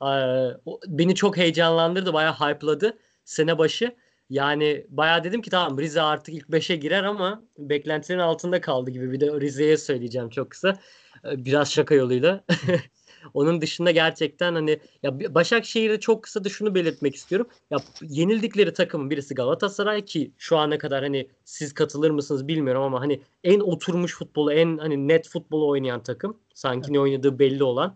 Beni 0.87 1.15
çok 1.15 1.37
heyecanlandırdı, 1.37 2.13
bayağı 2.13 2.33
hype'ladı 2.33 2.97
sene 3.25 3.57
başı. 3.57 3.95
Yani 4.29 4.85
bayağı 4.89 5.23
dedim 5.23 5.41
ki 5.41 5.49
tamam 5.49 5.79
Rize 5.79 6.01
artık 6.01 6.35
ilk 6.35 6.49
5'e 6.49 6.75
girer 6.75 7.03
ama 7.03 7.43
beklentilerin 7.57 8.19
altında 8.19 8.61
kaldı 8.61 8.91
gibi. 8.91 9.11
Bir 9.11 9.19
de 9.19 9.41
Rize'ye 9.41 9.77
söyleyeceğim 9.77 10.29
çok 10.29 10.51
kısa. 10.51 10.79
Ee, 11.25 11.45
biraz 11.45 11.71
şaka 11.71 11.95
yoluyla. 11.95 12.43
Onun 13.33 13.61
dışında 13.61 13.91
gerçekten 13.91 14.53
hani 14.53 14.79
ya 15.03 15.35
Başakşehir'e 15.35 15.99
çok 15.99 16.23
kısa 16.23 16.43
da 16.43 16.49
şunu 16.49 16.75
belirtmek 16.75 17.15
istiyorum. 17.15 17.47
Ya 17.71 17.77
yenildikleri 18.01 18.73
takımın 18.73 19.09
birisi 19.09 19.35
Galatasaray 19.35 20.05
ki 20.05 20.31
şu 20.37 20.57
ana 20.57 20.77
kadar 20.77 21.03
hani 21.03 21.27
siz 21.45 21.73
katılır 21.73 22.11
mısınız 22.11 22.47
bilmiyorum 22.47 22.81
ama 22.83 23.01
hani 23.01 23.21
en 23.43 23.59
oturmuş 23.59 24.15
futbolu, 24.15 24.53
en 24.53 24.77
hani 24.77 25.07
net 25.07 25.29
futbolu 25.29 25.69
oynayan 25.69 26.03
takım. 26.03 26.37
Sanki 26.53 26.93
ne 26.93 26.99
oynadığı 26.99 27.39
belli 27.39 27.63
olan 27.63 27.95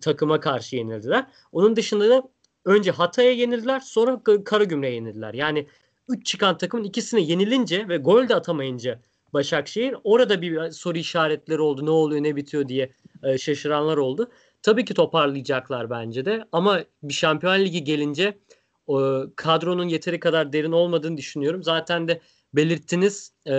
takıma 0.00 0.40
karşı 0.40 0.76
yenildiler. 0.76 1.26
Onun 1.52 1.76
dışında 1.76 2.08
da 2.10 2.22
önce 2.64 2.90
Hatay'a 2.90 3.32
yenildiler 3.32 3.80
sonra 3.80 4.22
Karagümrük'e 4.44 4.94
yenildiler. 4.94 5.34
Yani 5.34 5.66
3 6.08 6.26
çıkan 6.26 6.58
takımın 6.58 6.84
ikisine 6.84 7.20
yenilince 7.20 7.88
ve 7.88 7.96
gol 7.96 8.28
de 8.28 8.34
atamayınca 8.34 9.00
Başakşehir 9.32 9.94
orada 10.04 10.42
bir 10.42 10.70
soru 10.70 10.98
işaretleri 10.98 11.60
oldu. 11.60 11.86
Ne 11.86 11.90
oluyor 11.90 12.22
ne 12.22 12.36
bitiyor 12.36 12.68
diye 12.68 12.92
e, 13.22 13.38
şaşıranlar 13.38 13.96
oldu. 13.96 14.30
Tabii 14.62 14.84
ki 14.84 14.94
toparlayacaklar 14.94 15.90
bence 15.90 16.24
de 16.24 16.44
ama 16.52 16.80
bir 17.02 17.14
Şampiyon 17.14 17.58
Ligi 17.58 17.84
gelince 17.84 18.38
o, 18.86 19.24
kadronun 19.36 19.88
yeteri 19.88 20.20
kadar 20.20 20.52
derin 20.52 20.72
olmadığını 20.72 21.16
düşünüyorum. 21.16 21.62
Zaten 21.62 22.08
de 22.08 22.20
belirttiniz 22.54 23.32
e, 23.48 23.54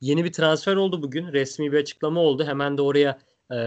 yeni 0.00 0.24
bir 0.24 0.32
transfer 0.32 0.76
oldu 0.76 1.02
bugün. 1.02 1.32
Resmi 1.32 1.72
bir 1.72 1.78
açıklama 1.78 2.20
oldu. 2.20 2.44
Hemen 2.44 2.78
de 2.78 2.82
oraya 2.82 3.18
e, 3.52 3.58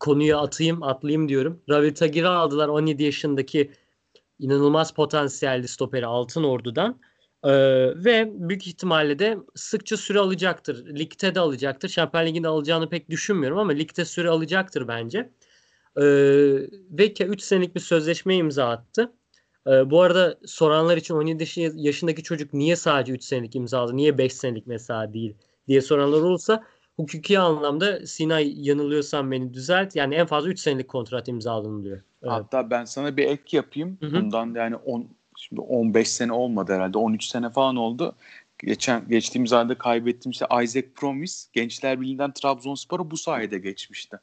konuyu 0.00 0.36
atayım, 0.38 0.82
atlayayım 0.82 1.28
diyorum. 1.28 1.62
Ravi 1.70 1.94
Tagir'i 1.94 2.28
aldılar 2.28 2.68
17 2.68 3.02
yaşındaki 3.02 3.70
inanılmaz 4.38 4.94
potansiyelli 4.94 5.68
stoperi 5.68 6.06
Altın 6.06 6.44
Ordu'dan. 6.44 7.00
Ee, 7.44 7.50
ve 8.04 8.32
büyük 8.34 8.66
ihtimalle 8.66 9.18
de 9.18 9.38
sıkça 9.54 9.96
süre 9.96 10.18
alacaktır. 10.18 10.98
Ligde 10.98 11.34
de 11.34 11.40
alacaktır. 11.40 11.88
Şampiyon 11.88 12.26
Ligi'nde 12.26 12.48
alacağını 12.48 12.88
pek 12.88 13.10
düşünmüyorum 13.10 13.58
ama 13.58 13.72
ligde 13.72 14.04
süre 14.04 14.28
alacaktır 14.30 14.88
bence. 14.88 15.30
Ee, 15.96 16.02
ve 16.90 17.12
3 17.24 17.40
senelik 17.40 17.74
bir 17.74 17.80
sözleşme 17.80 18.36
imza 18.36 18.68
attı. 18.68 19.12
Ee, 19.66 19.90
bu 19.90 20.02
arada 20.02 20.38
soranlar 20.46 20.96
için 20.96 21.14
17 21.14 21.44
yaşındaki 21.74 22.22
çocuk 22.22 22.54
niye 22.54 22.76
sadece 22.76 23.12
3 23.12 23.24
senelik 23.24 23.56
imzaladı, 23.56 23.96
niye 23.96 24.18
5 24.18 24.32
senelik 24.32 24.66
mesela 24.66 25.12
değil 25.12 25.34
diye 25.68 25.80
soranlar 25.80 26.20
olursa 26.20 26.64
hukuki 26.96 27.38
anlamda 27.38 28.06
Sinay 28.06 28.66
yanılıyorsan 28.68 29.30
beni 29.30 29.54
düzelt. 29.54 29.96
Yani 29.96 30.14
en 30.14 30.26
fazla 30.26 30.48
3 30.48 30.60
senelik 30.60 30.88
kontrat 30.88 31.28
imzalanıyor. 31.28 31.96
Evet. 32.22 32.32
Hatta 32.32 32.70
ben 32.70 32.84
sana 32.84 33.16
bir 33.16 33.24
ek 33.24 33.56
yapayım. 33.56 33.98
Hı-hı. 34.00 34.14
Bundan 34.14 34.54
yani 34.54 34.76
10 34.76 35.08
şimdi 35.36 35.60
15 35.60 36.08
sene 36.08 36.32
olmadı 36.32 36.72
herhalde. 36.72 36.98
13 36.98 37.24
sene 37.24 37.50
falan 37.50 37.76
oldu. 37.76 38.14
Geçen 38.58 39.08
geçtiğimiz 39.08 39.52
ayda 39.52 39.78
kaybettiğim 39.78 40.30
işte 40.30 40.46
Isaac 40.62 40.86
Promis 40.94 41.48
Gençler 41.52 42.00
Birliği'nden 42.00 42.32
Trabzonspor'a 42.32 43.10
bu 43.10 43.16
sayede 43.16 43.58
geçmişti. 43.58 44.16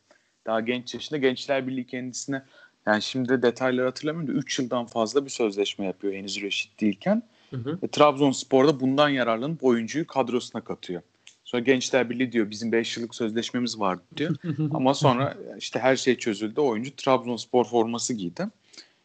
Daha 0.46 0.62
genç 0.62 0.94
yaşında 0.94 1.18
Gençler 1.18 1.68
Birliği 1.68 1.88
kendisine 1.88 2.44
yani 2.86 3.02
şimdi 3.02 3.42
detayları 3.42 3.86
hatırlamıyorum 3.86 4.36
da 4.36 4.40
3 4.40 4.60
yıldan 4.60 4.86
fazla 4.86 5.26
bir 5.26 5.30
sözleşme 5.30 5.86
yapıyor 5.86 6.14
henüz 6.14 6.42
reşit 6.42 6.82
değilken. 6.82 7.24
Hı 7.50 7.58
hı. 7.58 7.80
E, 7.82 7.88
Trabzonspor'da 7.88 8.80
bundan 8.80 9.10
yararlanıp 9.10 9.64
oyuncuyu 9.64 10.08
kadrosuna 10.08 10.64
katıyor. 10.64 11.02
Sonra 11.44 11.64
Gençler 11.64 12.10
Birliği 12.10 12.32
diyor 12.32 12.50
bizim 12.50 12.72
5 12.72 12.98
yıllık 12.98 13.16
sözleşmemiz 13.16 13.80
vardı 13.80 14.04
diyor. 14.18 14.36
Ama 14.74 14.94
sonra 14.94 15.38
işte 15.58 15.80
her 15.80 15.96
şey 15.96 16.18
çözüldü. 16.18 16.62
Oyuncu 16.62 16.96
Trabzonspor 16.96 17.66
forması 17.66 18.14
giydi. 18.14 18.48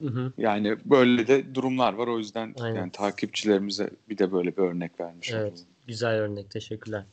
Hı 0.03 0.09
hı. 0.09 0.33
Yani 0.39 0.77
böyle 0.85 1.27
de 1.27 1.55
durumlar 1.55 1.93
var. 1.93 2.07
O 2.07 2.19
yüzden 2.19 2.55
Aynen. 2.61 2.77
yani 2.77 2.93
takipçilerimize 2.93 3.91
bir 4.09 4.19
de 4.19 4.33
böyle 4.33 4.57
bir 4.57 4.63
örnek 4.63 5.01
vermiş 5.01 5.33
Evet. 5.33 5.65
Güzel 5.87 6.15
örnek. 6.15 6.51
Teşekkürler. 6.51 7.05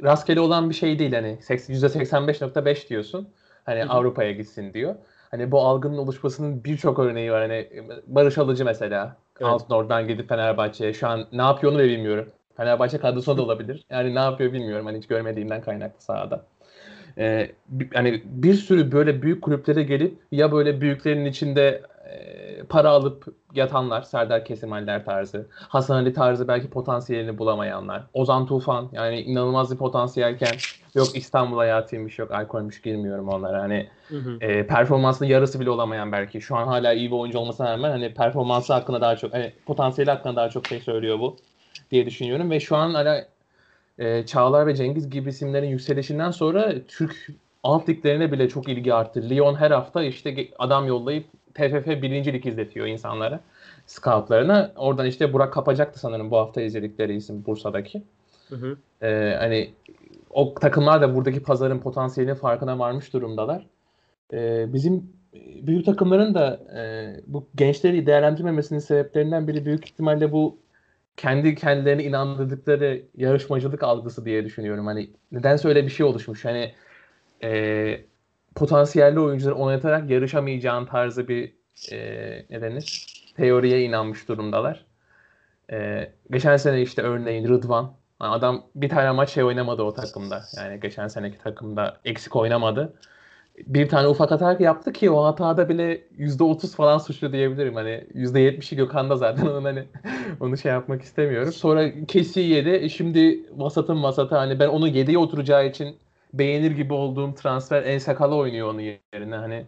rastgele 0.03 0.39
olan 0.39 0.69
bir 0.69 0.75
şey 0.75 0.99
değil. 0.99 1.13
Hani 1.13 1.37
seks- 1.41 1.71
%85.5 1.71 2.89
diyorsun. 2.89 3.27
Hani. 3.65 3.85
Avrupa'ya 3.85 4.31
gitsin 4.31 4.73
diyor. 4.73 4.95
Hani 5.31 5.51
bu 5.51 5.61
algının 5.61 5.97
oluşmasının 5.97 6.63
birçok 6.63 6.99
örneği 6.99 7.31
var. 7.31 7.41
Hani 7.41 7.69
Barış 8.07 8.37
Alıcı 8.37 8.65
mesela. 8.65 9.17
Evet. 9.39 9.51
Altınordu'dan 9.51 10.07
gidip 10.07 10.29
Fenerbahçe'ye. 10.29 10.93
Şu 10.93 11.07
an 11.07 11.27
ne 11.31 11.41
yapıyor 11.41 11.71
onu 11.71 11.79
da 11.79 11.83
bilmiyorum. 11.83 12.29
Fenerbahçe 12.57 12.97
kadrosunda 12.97 13.37
da 13.37 13.41
olabilir. 13.41 13.85
Yani 13.89 14.15
ne 14.15 14.19
yapıyor 14.19 14.53
bilmiyorum. 14.53 14.85
Hani 14.85 14.97
hiç 14.97 15.07
görmediğimden 15.07 15.61
kaynaklı 15.61 16.01
sahada. 16.01 16.45
Ee, 17.17 17.51
bi- 17.69 17.89
hani 17.93 18.21
bir 18.25 18.53
sürü 18.53 18.91
böyle 18.91 19.21
büyük 19.21 19.41
kulüplere 19.41 19.83
gelip 19.83 20.17
ya 20.31 20.51
böyle 20.51 20.81
büyüklerin 20.81 21.25
içinde 21.25 21.81
e, 22.11 22.63
para 22.63 22.89
alıp 22.89 23.25
yatanlar, 23.53 24.01
Serdar 24.01 24.45
Kesimaller 24.45 25.05
tarzı, 25.05 25.47
Hasan 25.51 25.95
Ali 25.95 26.13
tarzı 26.13 26.47
belki 26.47 26.69
potansiyelini 26.69 27.37
bulamayanlar, 27.37 28.03
Ozan 28.13 28.45
Tufan 28.45 28.89
yani 28.93 29.21
inanılmaz 29.21 29.71
bir 29.71 29.77
potansiyelken 29.77 30.53
yok 30.95 31.07
İstanbul 31.15 31.57
hayatıymış, 31.57 32.19
yok 32.19 32.31
alkolmüş 32.31 32.81
girmiyorum 32.81 33.29
onlara. 33.29 33.61
Hani 33.61 33.89
Hı 34.07 34.17
hı. 34.17 34.37
e, 34.41 34.67
performansının 34.67 35.29
yarısı 35.29 35.59
bile 35.59 35.69
olamayan 35.69 36.11
belki. 36.11 36.41
Şu 36.41 36.55
an 36.55 36.67
hala 36.67 36.93
iyi 36.93 37.11
bir 37.11 37.15
oyuncu 37.15 37.39
olmasına 37.39 37.71
rağmen 37.71 37.91
hani 37.91 38.13
performansı 38.13 38.73
hakkında 38.73 39.01
daha 39.01 39.15
çok, 39.15 39.33
hani 39.33 39.53
potansiyeli 39.65 40.11
hakkında 40.11 40.35
daha 40.35 40.49
çok 40.49 40.67
şey 40.67 40.79
söylüyor 40.79 41.19
bu 41.19 41.37
diye 41.91 42.05
düşünüyorum 42.05 42.51
ve 42.51 42.59
şu 42.59 42.75
an 42.75 42.93
hala 42.93 43.25
e, 43.99 44.25
Çağlar 44.25 44.67
ve 44.67 44.75
Cengiz 44.75 45.09
gibi 45.09 45.29
isimlerin 45.29 45.69
yükselişinden 45.69 46.31
sonra 46.31 46.73
Türk 46.87 47.27
alt 47.63 47.89
liglerine 47.89 48.31
bile 48.31 48.49
çok 48.49 48.69
ilgi 48.69 48.93
arttı. 48.93 49.29
Lyon 49.29 49.55
her 49.55 49.71
hafta 49.71 50.03
işte 50.03 50.47
adam 50.59 50.87
yollayıp 50.87 51.25
TFF 51.53 51.87
birincilik 51.87 52.45
izletiyor 52.45 52.87
insanlara, 52.87 53.39
scoutlarına. 53.85 54.71
Oradan 54.75 55.05
işte 55.05 55.33
Burak 55.33 55.53
Kapacak'tı 55.53 55.99
sanırım 55.99 56.31
bu 56.31 56.37
hafta 56.37 56.61
izledikleri 56.61 57.15
isim 57.15 57.45
Bursa'daki. 57.45 58.03
Hı 58.49 58.55
hı. 58.55 58.77
Ee, 59.01 59.35
hani 59.39 59.73
o 60.29 60.53
takımlar 60.53 61.01
da 61.01 61.15
buradaki 61.15 61.43
pazarın 61.43 61.79
potansiyelinin 61.79 62.35
farkına 62.35 62.79
varmış 62.79 63.13
durumdalar. 63.13 63.65
Ee, 64.33 64.73
bizim 64.73 65.13
büyük 65.61 65.85
takımların 65.85 66.33
da 66.33 66.59
e, 66.77 66.81
bu 67.27 67.47
gençleri 67.55 68.05
değerlendirmemesinin 68.05 68.79
sebeplerinden 68.79 69.47
biri 69.47 69.65
büyük 69.65 69.85
ihtimalle 69.85 70.31
bu 70.31 70.57
kendi 71.17 71.55
kendilerine 71.55 72.03
inandırdıkları 72.03 73.01
yarışmacılık 73.17 73.83
algısı 73.83 74.25
diye 74.25 74.45
düşünüyorum. 74.45 74.85
Hani 74.85 75.09
nedense 75.31 75.67
öyle 75.67 75.85
bir 75.85 75.89
şey 75.89 76.05
oluşmuş. 76.05 76.45
Hani 76.45 76.73
e, 77.43 78.01
potansiyelli 78.55 79.19
oyuncuları 79.19 79.55
oynatarak 79.55 80.09
yarışamayacağın 80.09 80.85
tarzı 80.85 81.27
bir 81.27 81.53
e, 81.91 81.97
ne 82.49 82.61
denir? 82.61 83.07
Teoriye 83.37 83.83
inanmış 83.83 84.27
durumdalar. 84.27 84.85
E, 85.71 86.09
geçen 86.31 86.57
sene 86.57 86.81
işte 86.81 87.01
örneğin 87.01 87.47
Rıdvan. 87.47 87.93
Yani 88.21 88.31
Adam 88.31 88.63
bir 88.75 88.89
tane 88.89 89.11
maç 89.11 89.29
şey 89.29 89.43
oynamadı 89.43 89.83
o 89.83 89.93
takımda. 89.93 90.43
Yani 90.57 90.79
geçen 90.79 91.07
seneki 91.07 91.37
takımda 91.37 91.97
eksik 92.05 92.35
oynamadı. 92.35 92.93
Bir 93.67 93.89
tane 93.89 94.07
ufak 94.07 94.31
hata 94.31 94.57
yaptı 94.59 94.93
ki 94.93 95.09
o 95.11 95.23
hatada 95.23 95.69
bile 95.69 96.01
%30 96.17 96.75
falan 96.75 96.97
suçlu 96.97 97.31
diyebilirim. 97.33 97.75
Hani 97.75 98.07
%70'i 98.15 98.77
Gökhan'da 98.77 99.15
zaten 99.15 99.45
onun 99.45 99.63
hani 99.63 99.83
onu 100.39 100.57
şey 100.57 100.71
yapmak 100.71 101.01
istemiyorum. 101.01 101.53
Sonra 101.53 102.05
kesi 102.05 102.39
yedi. 102.39 102.69
E 102.69 102.89
Şimdi 102.89 103.43
vasatın 103.55 104.03
vasatı 104.03 104.35
hani 104.35 104.59
ben 104.59 104.67
onu 104.67 104.87
7'ye 104.87 105.17
oturacağı 105.17 105.67
için 105.67 105.95
beğenir 106.33 106.71
gibi 106.71 106.93
olduğum 106.93 107.35
transfer 107.35 107.83
en 107.83 107.97
sakalı 107.97 108.35
oynuyor 108.35 108.67
onun 108.73 108.81
yerine. 109.13 109.35
Hani 109.35 109.65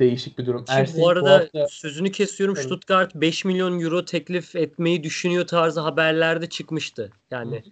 değişik 0.00 0.38
bir 0.38 0.46
durum. 0.46 0.64
Şimdi 0.66 0.80
Ersin 0.80 1.02
bu 1.02 1.08
arada 1.08 1.30
hafta- 1.30 1.68
sözünü 1.68 2.12
kesiyorum. 2.12 2.54
Tabii. 2.54 2.64
Stuttgart 2.64 3.14
5 3.14 3.44
milyon 3.44 3.80
euro 3.80 4.04
teklif 4.04 4.56
etmeyi 4.56 5.04
düşünüyor 5.04 5.46
tarzı 5.46 5.80
haberlerde 5.80 6.48
çıkmıştı. 6.48 7.10
Yani 7.30 7.62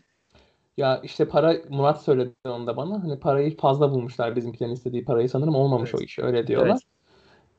Ya 0.76 1.00
işte 1.04 1.28
para 1.28 1.56
Murat 1.68 2.02
söyledi 2.04 2.32
onu 2.48 2.66
da 2.66 2.76
bana. 2.76 3.02
Hani 3.02 3.20
parayı 3.20 3.56
fazla 3.56 3.90
bulmuşlar 3.90 4.36
bizimkilerin 4.36 4.72
istediği 4.72 5.04
parayı 5.04 5.28
sanırım 5.28 5.54
olmamış 5.54 5.90
Evet. 5.90 6.00
o 6.00 6.04
iş 6.04 6.18
öyle 6.18 6.46
diyorlar. 6.46 6.78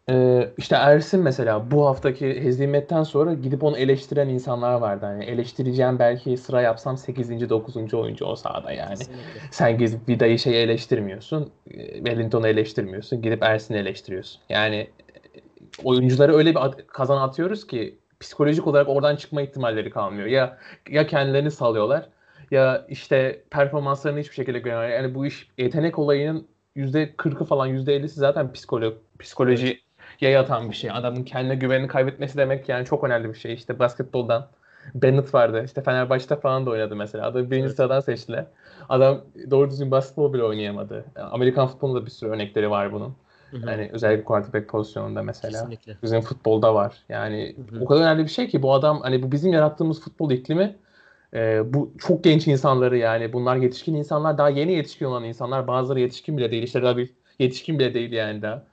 Ee, 0.10 0.50
işte 0.58 0.76
Ersin 0.76 1.20
mesela 1.24 1.72
bu 1.72 1.86
haftaki 1.86 2.44
hezimetten 2.44 3.04
sonra 3.04 3.34
gidip 3.34 3.64
onu 3.64 3.78
eleştiren 3.78 4.30
insanlar 4.30 4.74
vardı. 4.74 5.06
Hani 5.06 5.24
eleştireceğim 5.24 6.00
belki 6.00 6.38
sıra 6.38 6.62
yapsam 6.62 6.98
8. 6.98 7.50
9. 7.50 7.94
oyuncu 7.94 8.26
o 8.26 8.36
sahada 8.36 8.72
yani. 8.72 8.90
kesinlikle. 8.90 9.40
Sen 9.52 9.78
gidip 9.78 10.10
Vida'yı 10.10 10.40
şey 10.40 10.64
eleştirmiyorsun. 10.64 11.52
e, 11.72 11.94
Wellington'u 11.94 12.48
eleştirmiyorsun. 12.48 13.22
Gidip 13.22 13.44
Ersin'i 13.44 13.78
eleştiriyorsun. 13.78 14.42
Yani 14.50 14.76
e, 14.76 14.90
oyuncuları 15.84 16.36
öyle 16.36 16.56
bir 16.56 16.88
kazan 16.88 17.18
atıyoruz 17.18 17.68
ki 17.68 18.00
psikolojik 18.20 18.68
olarak 18.68 18.90
oradan 18.90 19.16
çıkma 19.16 19.42
ihtimalleri 19.42 19.90
kalmıyor. 19.90 20.28
Ya 20.28 20.58
ya 20.90 21.08
kendilerini 21.08 21.52
salıyorlar 21.52 22.10
ya 22.52 22.86
işte 22.90 23.44
performanslarını 23.50 24.20
hiçbir 24.20 24.36
şekilde 24.36 24.60
göremiyorlar. 24.60 25.04
Yani 25.04 25.16
bu 25.16 25.26
iş 25.26 25.50
yetenek 25.58 26.00
olayının 26.00 26.48
%40'ı 26.76 27.46
falan 27.46 27.70
%50'si 27.70 28.08
zaten 28.08 28.54
psikolo 28.54 28.94
psikolojiye 30.16 30.32
yatan 30.32 30.70
bir 30.70 30.76
şey. 30.76 30.92
Adamın 30.92 31.24
kendine 31.24 31.56
güvenini 31.56 31.88
kaybetmesi 31.88 32.38
demek 32.38 32.70
yani 32.70 32.86
çok 32.86 33.04
önemli 33.04 33.30
bir 33.30 33.40
şey. 33.40 33.54
İşte 33.54 33.80
basketboldan 33.80 34.48
Bennett 34.96 35.34
vardı. 35.34 35.64
İşte 35.66 35.82
Fenerbahçe'de 35.82 36.36
falan 36.36 36.66
da 36.66 36.70
oynadı 36.70 36.96
mesela. 36.96 37.28
Adamı 37.28 37.52
birinci 37.52 37.66
Evet. 37.66 37.76
sıradan 37.76 38.00
seçtiler. 38.00 38.46
Adam 38.90 39.22
doğru 39.52 39.70
düzgün 39.70 39.92
basketbol 39.92 40.34
bile 40.34 40.44
oynayamadı. 40.44 41.06
Amerikan 41.16 41.68
futbolunda 41.68 42.02
da 42.02 42.06
bir 42.06 42.12
sürü 42.12 42.30
örnekleri 42.30 42.70
var 42.70 42.94
bunun. 42.94 43.16
Hı 43.52 43.58
hı. 43.58 43.70
Yani 43.70 43.90
özellikle 43.94 44.24
quarterback 44.24 44.70
pozisyonunda 44.70 45.24
mesela. 45.24 45.52
Kesinlikle. 45.52 45.98
Bizim 46.04 46.22
futbolda 46.22 46.76
var. 46.76 47.04
Yani 47.10 47.56
hı 47.72 47.76
hı. 47.76 47.82
o 47.82 47.86
kadar 47.86 48.02
önemli 48.02 48.24
bir 48.24 48.30
şey 48.30 48.48
ki 48.48 48.62
bu 48.62 48.74
adam 48.74 49.02
hani 49.02 49.24
bu 49.24 49.32
bizim 49.32 49.54
yarattığımız 49.54 50.02
futbol 50.02 50.32
iklimi 50.32 50.76
e, 51.34 51.74
bu 51.74 51.92
çok 51.98 52.24
genç 52.24 52.48
insanları 52.48 52.98
yani 52.98 53.34
bunlar 53.34 53.56
yetişkin 53.56 53.96
insanlar 53.96 54.38
daha 54.38 54.50
yeni 54.50 54.74
yetişkin 54.74 55.06
olan 55.06 55.24
insanlar 55.24 55.68
bazıları 55.68 56.00
yetişkin 56.00 56.38
bile 56.38 56.52
değil 56.52 56.64
işte 56.64 56.84
daha 56.84 56.98
bir 56.98 57.14
yetişkin 57.40 57.80
bile 57.80 57.94
değil 57.94 58.12
yani 58.12 58.42
daha 58.42 58.64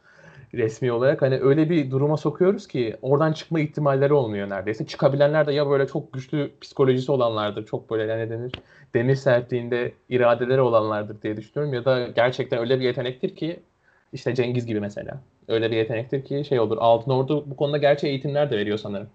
resmi 0.54 0.92
olarak 0.92 1.22
hani 1.22 1.40
öyle 1.40 1.70
bir 1.70 1.90
duruma 1.90 2.16
sokuyoruz 2.16 2.68
ki 2.68 2.96
oradan 3.02 3.32
çıkma 3.32 3.60
ihtimalleri 3.60 4.12
olmuyor 4.12 4.50
neredeyse. 4.50 4.86
Çıkabilenler 4.86 5.46
de 5.46 5.52
ya 5.52 5.70
böyle 5.70 5.86
çok 5.86 6.12
güçlü 6.12 6.50
psikolojisi 6.60 7.12
olanlardır. 7.12 7.66
Çok 7.66 7.90
böyle 7.90 8.18
ne 8.18 8.30
denir? 8.30 8.52
Demir 8.94 9.14
sertliğinde 9.16 9.92
iradeleri 10.08 10.60
olanlardır 10.60 11.22
diye 11.22 11.36
düşünüyorum. 11.36 11.74
Ya 11.74 11.84
da 11.84 12.08
gerçekten 12.08 12.58
öyle 12.58 12.80
bir 12.80 12.84
yetenektir 12.84 13.36
ki 13.36 13.60
işte 14.12 14.34
Cengiz 14.34 14.66
gibi 14.66 14.80
mesela. 14.80 15.20
Öyle 15.48 15.70
bir 15.70 15.76
yetenektir 15.76 16.24
ki 16.24 16.44
şey 16.48 16.60
olur. 16.60 16.76
Altın 16.80 17.10
Ordu 17.10 17.50
bu 17.50 17.56
konuda 17.56 17.78
gerçi 17.78 18.06
eğitimler 18.06 18.50
de 18.50 18.56
veriyor 18.58 18.78
sanırım. 18.78 19.08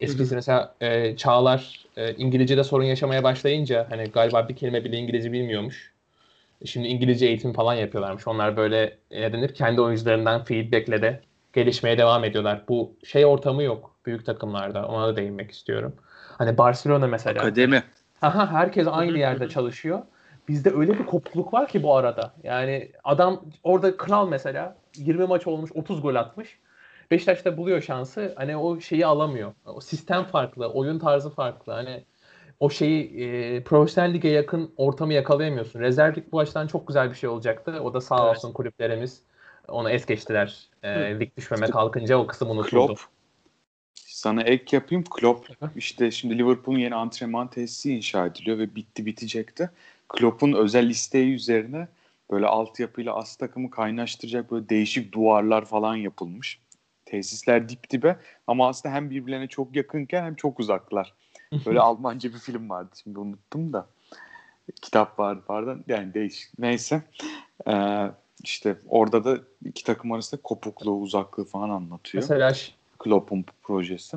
Eskisi 0.00 0.34
mesela 0.34 0.74
e, 0.80 1.16
Çağlar 1.16 1.86
e, 1.96 2.14
İngilizce'de 2.14 2.64
sorun 2.64 2.84
yaşamaya 2.84 3.22
başlayınca 3.22 3.86
hani 3.90 4.04
galiba 4.04 4.48
bir 4.48 4.56
kelime 4.56 4.84
bile 4.84 4.96
İngilizce 4.96 5.32
bilmiyormuş. 5.32 5.93
Şimdi 6.64 6.88
İngilizce 6.88 7.26
eğitim 7.26 7.52
falan 7.52 7.74
yapıyorlarmış. 7.74 8.28
Onlar 8.28 8.56
böyle 8.56 8.98
denir 9.10 9.54
kendi 9.54 9.80
oyuncularından 9.80 10.44
feedbackle 10.44 11.02
de 11.02 11.20
gelişmeye 11.52 11.98
devam 11.98 12.24
ediyorlar. 12.24 12.64
Bu 12.68 12.92
şey 13.04 13.26
ortamı 13.26 13.62
yok 13.62 13.90
büyük 14.06 14.26
takımlarda. 14.26 14.88
Ona 14.88 15.08
da 15.08 15.16
değinmek 15.16 15.50
istiyorum. 15.50 15.94
Hani 16.38 16.58
Barcelona 16.58 17.06
mesela. 17.06 17.40
Akademi. 17.40 17.82
Aha, 18.22 18.52
herkes 18.52 18.86
aynı 18.90 19.18
yerde 19.18 19.48
çalışıyor. 19.48 20.02
Bizde 20.48 20.70
öyle 20.70 20.98
bir 20.98 21.06
kopukluk 21.06 21.54
var 21.54 21.68
ki 21.68 21.82
bu 21.82 21.96
arada. 21.96 22.32
Yani 22.42 22.92
adam 23.04 23.44
orada 23.62 23.96
kral 23.96 24.28
mesela 24.28 24.76
20 24.96 25.26
maç 25.26 25.46
olmuş 25.46 25.70
30 25.74 26.02
gol 26.02 26.14
atmış. 26.14 26.58
Beşiktaş'ta 27.10 27.56
buluyor 27.56 27.80
şansı. 27.80 28.32
Hani 28.36 28.56
o 28.56 28.80
şeyi 28.80 29.06
alamıyor. 29.06 29.52
O 29.66 29.80
sistem 29.80 30.24
farklı, 30.24 30.68
oyun 30.68 30.98
tarzı 30.98 31.30
farklı. 31.30 31.72
Hani 31.72 32.04
o 32.64 32.70
şeyi 32.70 33.24
e, 33.24 33.62
profesyonel 33.64 34.14
lige 34.14 34.28
yakın 34.28 34.72
ortamı 34.76 35.12
yakalayamıyorsun. 35.12 35.80
Rezervlik 35.80 36.32
bu 36.32 36.40
açıdan 36.40 36.66
çok 36.66 36.86
güzel 36.86 37.10
bir 37.10 37.14
şey 37.14 37.28
olacaktı. 37.28 37.80
O 37.82 37.94
da 37.94 38.00
sağ 38.00 38.16
evet. 38.26 38.36
olsun 38.36 38.52
kulüplerimiz 38.52 39.22
onu 39.68 39.90
es 39.90 40.06
geçtiler. 40.06 40.68
E, 40.82 41.20
lig 41.20 41.36
düşmeme 41.36 41.66
kalkınca 41.66 42.16
o 42.16 42.26
kısım 42.26 42.50
unutuldu. 42.50 42.86
Klopp, 42.86 43.00
sana 43.94 44.42
ek 44.42 44.76
yapayım. 44.76 45.04
Klopp 45.10 45.48
işte 45.76 46.10
şimdi 46.10 46.38
Liverpool'un 46.38 46.78
yeni 46.78 46.94
antrenman 46.94 47.48
tesisi 47.50 47.96
inşa 47.96 48.26
ediliyor 48.26 48.58
ve 48.58 48.74
bitti 48.74 49.06
bitecekti. 49.06 49.70
Klopp'un 50.08 50.52
özel 50.52 50.90
isteği 50.90 51.34
üzerine 51.34 51.88
böyle 52.30 52.46
altyapıyla 52.46 53.14
as 53.14 53.36
takımı 53.36 53.70
kaynaştıracak 53.70 54.50
böyle 54.50 54.68
değişik 54.68 55.12
duvarlar 55.12 55.64
falan 55.64 55.96
yapılmış. 55.96 56.60
Tesisler 57.04 57.68
dip 57.68 57.90
dibe 57.90 58.16
ama 58.46 58.68
aslında 58.68 58.94
hem 58.94 59.10
birbirlerine 59.10 59.48
çok 59.48 59.76
yakınken 59.76 60.24
hem 60.24 60.34
çok 60.34 60.60
uzaklar. 60.60 61.14
Böyle 61.66 61.80
Almanca 61.80 62.32
bir 62.32 62.38
film 62.38 62.70
vardı 62.70 62.90
şimdi 63.02 63.18
unuttum 63.18 63.72
da. 63.72 63.86
Kitap 64.82 65.18
vardı 65.18 65.42
pardon. 65.46 65.84
Yani 65.88 66.14
değişik. 66.14 66.58
Neyse. 66.58 67.02
Ee, 67.68 68.10
işte 68.42 68.78
orada 68.88 69.24
da 69.24 69.38
iki 69.64 69.84
takım 69.84 70.12
arasında 70.12 70.40
kopukluğu, 70.42 71.00
uzaklığı 71.00 71.44
falan 71.44 71.70
anlatıyor. 71.70 72.24
Mesela 72.24 72.52
Klopp'un 72.98 73.44
projesi. 73.62 74.16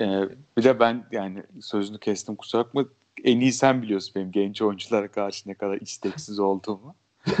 Ee, 0.00 0.22
bir 0.56 0.64
de 0.64 0.80
ben 0.80 1.04
yani 1.12 1.42
sözünü 1.60 1.98
kestim 1.98 2.36
kusura 2.36 2.64
bakma. 2.64 2.84
En 3.24 3.40
iyi 3.40 3.52
sen 3.52 3.82
biliyorsun 3.82 4.12
benim 4.14 4.32
genç 4.32 4.62
oyunculara 4.62 5.08
karşı 5.08 5.48
ne 5.48 5.54
kadar 5.54 5.80
isteksiz 5.80 6.38
olduğumu. 6.38 6.94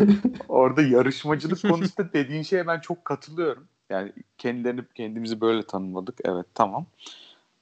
Orada 0.48 0.82
yarışmacılık 0.82 1.62
konusunda 1.62 2.12
dediğin 2.12 2.42
şeye 2.42 2.66
ben 2.66 2.80
çok 2.80 3.04
katılıyorum. 3.04 3.68
Yani 3.90 4.12
kendilerini 4.38 4.80
kendimizi 4.94 5.40
böyle 5.40 5.62
tanımladık. 5.62 6.18
Evet 6.24 6.46
tamam. 6.54 6.86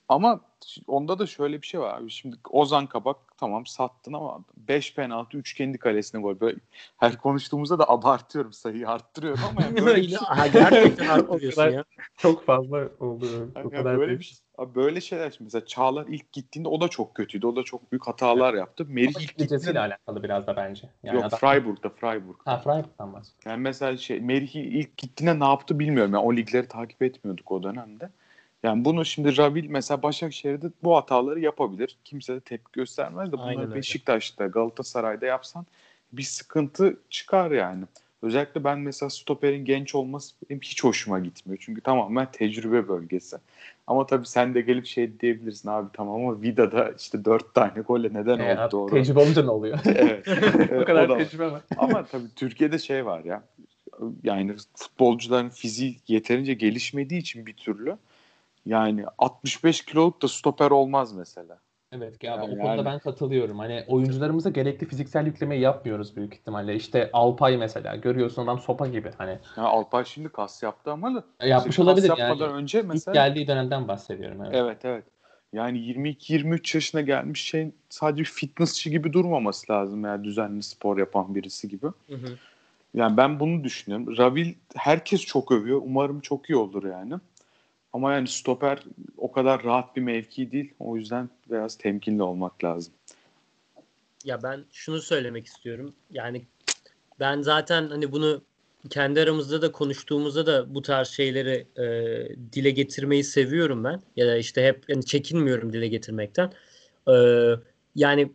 Ama 0.08 0.40
onda 0.86 1.18
da 1.18 1.26
şöyle 1.26 1.62
bir 1.62 1.66
şey 1.66 1.80
var 1.80 1.98
abi. 1.98 2.10
Şimdi 2.10 2.36
Ozan 2.50 2.86
Kabak 2.86 3.16
tamam 3.38 3.66
sattın 3.66 4.12
ama 4.12 4.44
5 4.56 4.94
penaltı 4.94 5.36
3 5.36 5.54
kendi 5.54 5.78
kalesine 5.78 6.20
gol. 6.20 6.40
Böyle 6.40 6.58
her 6.96 7.18
konuştuğumuzda 7.18 7.78
da 7.78 7.88
abartıyorum 7.88 8.52
sayıyı 8.52 8.88
arttırıyorum 8.88 9.40
ama 9.50 9.62
yani 9.62 9.76
böyle 9.86 10.02
bir 10.02 10.08
şey. 10.08 10.18
Gerçekten 10.52 11.08
arttırıyorsun 11.18 11.70
ya. 11.70 11.84
Çok 12.16 12.46
fazla 12.46 12.88
oluyor. 13.00 13.48
Yani 13.56 13.66
o 13.66 13.70
kadar 13.70 13.98
böyle 13.98 14.18
bir 14.18 14.24
şey. 14.24 14.38
Abi 14.58 14.74
böyle 14.74 15.00
şeyler 15.00 15.30
şimdi 15.30 15.44
mesela 15.44 15.66
Çağlar 15.66 16.06
ilk 16.06 16.32
gittiğinde 16.32 16.68
o 16.68 16.80
da 16.80 16.88
çok 16.88 17.14
kötüydü. 17.14 17.46
O 17.46 17.56
da 17.56 17.62
çok 17.62 17.92
büyük 17.92 18.06
hatalar 18.06 18.54
yaptı. 18.54 18.86
Merih 18.88 19.20
ilk 19.20 19.38
gittiğinde 19.38 19.80
alakalı 19.80 20.22
biraz 20.22 20.46
da 20.46 20.56
bence. 20.56 20.88
Yani 21.02 21.16
Yok 21.16 21.24
adam... 21.24 21.38
Freiburg'da 21.38 21.88
Freiburg. 21.88 22.36
Ha 22.44 22.60
Freiburg'dan 22.60 23.12
bahsediyorum. 23.12 23.50
Yani 23.50 23.60
mesela 23.60 23.96
şey 23.96 24.20
Merih 24.20 24.54
ilk 24.54 24.96
gittiğinde 24.96 25.40
ne 25.40 25.44
yaptı 25.44 25.78
bilmiyorum. 25.78 26.12
Yani 26.12 26.24
o 26.24 26.36
ligleri 26.36 26.68
takip 26.68 27.02
etmiyorduk 27.02 27.52
o 27.52 27.62
dönemde. 27.62 28.10
Yani 28.64 28.84
bunu 28.84 29.04
şimdi 29.04 29.36
Ravil 29.36 29.68
mesela 29.68 30.02
Başakşehir'de 30.02 30.66
bu 30.82 30.96
hataları 30.96 31.40
yapabilir. 31.40 31.96
Kimse 32.04 32.34
de 32.34 32.40
tepki 32.40 32.72
göstermez 32.72 33.32
de 33.32 33.38
bunları 33.38 33.74
Beşiktaş'ta, 33.74 34.46
Galatasaray'da 34.46 35.26
yapsan 35.26 35.66
bir 36.12 36.22
sıkıntı 36.22 36.96
çıkar 37.10 37.50
yani. 37.50 37.84
Özellikle 38.22 38.64
ben 38.64 38.78
mesela 38.78 39.10
stoperin 39.10 39.64
genç 39.64 39.94
olması 39.94 40.34
benim 40.50 40.60
hiç 40.60 40.84
hoşuma 40.84 41.18
gitmiyor. 41.18 41.58
Çünkü 41.64 41.80
tamamen 41.80 42.28
tecrübe 42.32 42.88
bölgesi. 42.88 43.36
Ama 43.86 44.06
tabii 44.06 44.26
sen 44.26 44.54
de 44.54 44.60
gelip 44.60 44.86
şey 44.86 45.20
diyebilirsin 45.20 45.68
abi 45.68 45.88
tamam 45.92 46.14
ama 46.14 46.42
Vida'da 46.42 46.92
işte 46.98 47.24
dört 47.24 47.54
tane 47.54 47.80
golle 47.88 48.08
neden 48.12 48.38
e, 48.38 48.52
oldu 48.52 48.70
doğru. 48.70 48.90
Tecrübe 48.90 49.20
olunca 49.20 49.42
ne 49.42 49.50
oluyor? 49.50 49.78
evet. 49.86 50.28
o 50.82 50.84
kadar 50.84 51.08
o 51.08 51.18
tecrübe 51.18 51.50
var. 51.50 51.62
Ama 51.76 52.04
tabii 52.06 52.28
Türkiye'de 52.36 52.78
şey 52.78 53.06
var 53.06 53.24
ya 53.24 53.42
yani 54.24 54.56
futbolcuların 54.74 55.48
fiziği 55.48 55.96
yeterince 56.08 56.54
gelişmediği 56.54 57.20
için 57.20 57.46
bir 57.46 57.54
türlü 57.54 57.96
yani 58.66 59.04
65 59.18 59.84
kiloluk 59.84 60.22
da 60.22 60.28
stoper 60.28 60.70
olmaz 60.70 61.12
mesela. 61.12 61.58
Evet 61.92 62.22
ya 62.22 62.32
yani, 62.32 62.42
o 62.42 62.46
konuda 62.46 62.76
yani... 62.76 62.84
ben 62.84 62.98
katılıyorum. 62.98 63.58
Hani 63.58 63.84
oyuncularımıza 63.88 64.50
gerekli 64.50 64.86
fiziksel 64.86 65.26
yüklemeyi 65.26 65.60
yapmıyoruz 65.60 66.16
büyük 66.16 66.34
ihtimalle. 66.34 66.74
İşte 66.74 67.10
Alpay 67.12 67.56
mesela 67.56 67.96
görüyorsun 67.96 68.42
adam 68.42 68.60
sopa 68.60 68.86
gibi 68.86 69.10
hani. 69.18 69.38
Ya 69.56 69.62
Alpay 69.62 70.04
şimdi 70.04 70.28
kas 70.28 70.62
yaptı 70.62 70.92
ama 70.92 71.14
da 71.14 71.24
e, 71.40 71.48
yapmış 71.48 71.78
olabilir 71.78 72.12
yani. 72.18 72.42
önce 72.42 72.82
mesela. 72.82 73.12
İlk 73.12 73.14
geldiği 73.14 73.46
dönemden 73.46 73.88
bahsediyorum. 73.88 74.42
Evet 74.42 74.54
evet. 74.54 74.78
evet. 74.84 75.04
Yani 75.52 75.78
22-23 75.78 76.76
yaşına 76.76 77.00
gelmiş 77.00 77.44
şey 77.44 77.70
sadece 77.88 78.24
fitnessçi 78.24 78.90
gibi 78.90 79.12
durmaması 79.12 79.72
lazım 79.72 80.04
yani 80.04 80.24
düzenli 80.24 80.62
spor 80.62 80.98
yapan 80.98 81.34
birisi 81.34 81.68
gibi. 81.68 81.86
Hı 81.86 82.14
hı. 82.14 82.36
Yani 82.94 83.16
ben 83.16 83.40
bunu 83.40 83.64
düşünüyorum. 83.64 84.16
Ravil 84.18 84.54
herkes 84.76 85.24
çok 85.24 85.52
övüyor. 85.52 85.80
Umarım 85.84 86.20
çok 86.20 86.50
iyi 86.50 86.56
olur 86.56 86.84
yani. 86.84 87.14
Ama 87.94 88.12
yani 88.12 88.28
stoper 88.28 88.78
o 89.16 89.32
kadar 89.32 89.64
rahat 89.64 89.96
bir 89.96 90.00
mevki 90.00 90.52
değil. 90.52 90.74
O 90.78 90.96
yüzden 90.96 91.30
biraz 91.50 91.76
temkinli 91.76 92.22
olmak 92.22 92.64
lazım. 92.64 92.94
Ya 94.24 94.42
ben 94.42 94.64
şunu 94.72 95.00
söylemek 95.00 95.46
istiyorum. 95.46 95.94
Yani 96.10 96.42
ben 97.20 97.42
zaten 97.42 97.88
hani 97.88 98.12
bunu 98.12 98.42
kendi 98.90 99.20
aramızda 99.20 99.62
da 99.62 99.72
konuştuğumuzda 99.72 100.46
da 100.46 100.74
bu 100.74 100.82
tarz 100.82 101.08
şeyleri 101.08 101.66
e, 101.76 101.82
dile 102.52 102.70
getirmeyi 102.70 103.24
seviyorum 103.24 103.84
ben. 103.84 104.00
Ya 104.16 104.26
da 104.26 104.36
işte 104.36 104.66
hep 104.66 104.84
yani 104.88 105.04
çekinmiyorum 105.04 105.72
dile 105.72 105.88
getirmekten. 105.88 106.52
E, 107.08 107.14
yani 107.94 108.32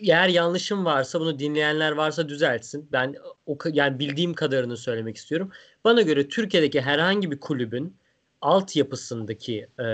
eğer 0.00 0.28
yanlışım 0.28 0.84
varsa 0.84 1.20
bunu 1.20 1.38
dinleyenler 1.38 1.92
varsa 1.92 2.28
düzeltsin. 2.28 2.88
Ben 2.92 3.14
o 3.46 3.58
yani 3.72 3.98
bildiğim 3.98 4.34
kadarını 4.34 4.76
söylemek 4.76 5.16
istiyorum. 5.16 5.50
Bana 5.84 6.02
göre 6.02 6.28
Türkiye'deki 6.28 6.80
herhangi 6.80 7.30
bir 7.30 7.40
kulübün 7.40 7.96
altyapısındaki 8.40 9.68
e, 9.80 9.88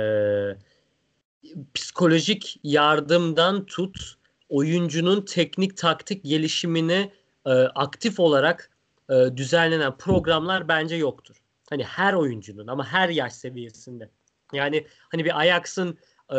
psikolojik 1.74 2.60
yardımdan 2.64 3.66
tut 3.66 4.14
oyuncunun 4.48 5.24
teknik 5.24 5.76
taktik 5.76 6.24
gelişimine 6.24 7.12
e, 7.46 7.50
aktif 7.50 8.20
olarak 8.20 8.70
e, 9.10 9.14
düzenlenen 9.36 9.96
programlar 9.96 10.68
bence 10.68 10.96
yoktur. 10.96 11.36
Hani 11.70 11.84
her 11.84 12.12
oyuncunun 12.12 12.66
ama 12.66 12.86
her 12.86 13.08
yaş 13.08 13.32
seviyesinde. 13.32 14.10
Yani 14.52 14.86
hani 15.08 15.24
bir 15.24 15.40
Ajax'ın 15.40 15.98
e, 16.30 16.38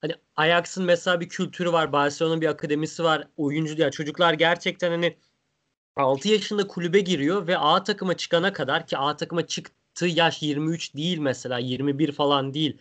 hani 0.00 0.14
Ajax'ın 0.36 0.84
mesela 0.84 1.20
bir 1.20 1.28
kültürü 1.28 1.72
var. 1.72 1.92
Barcelona'nın 1.92 2.40
bir 2.40 2.46
akademisi 2.46 3.04
var. 3.04 3.28
Oyuncu 3.36 3.82
ya 3.82 3.90
çocuklar 3.90 4.34
gerçekten 4.34 4.90
hani 4.90 5.16
6 5.96 6.28
yaşında 6.28 6.66
kulübe 6.66 7.00
giriyor 7.00 7.46
ve 7.46 7.58
A 7.58 7.82
takıma 7.84 8.16
çıkana 8.16 8.52
kadar 8.52 8.86
ki 8.86 8.98
A 8.98 9.16
takıma 9.16 9.46
çık 9.46 9.70
yaptığı 10.06 10.18
yaş 10.20 10.42
23 10.42 10.96
değil 10.96 11.18
mesela 11.18 11.58
21 11.58 12.12
falan 12.12 12.54
değil. 12.54 12.76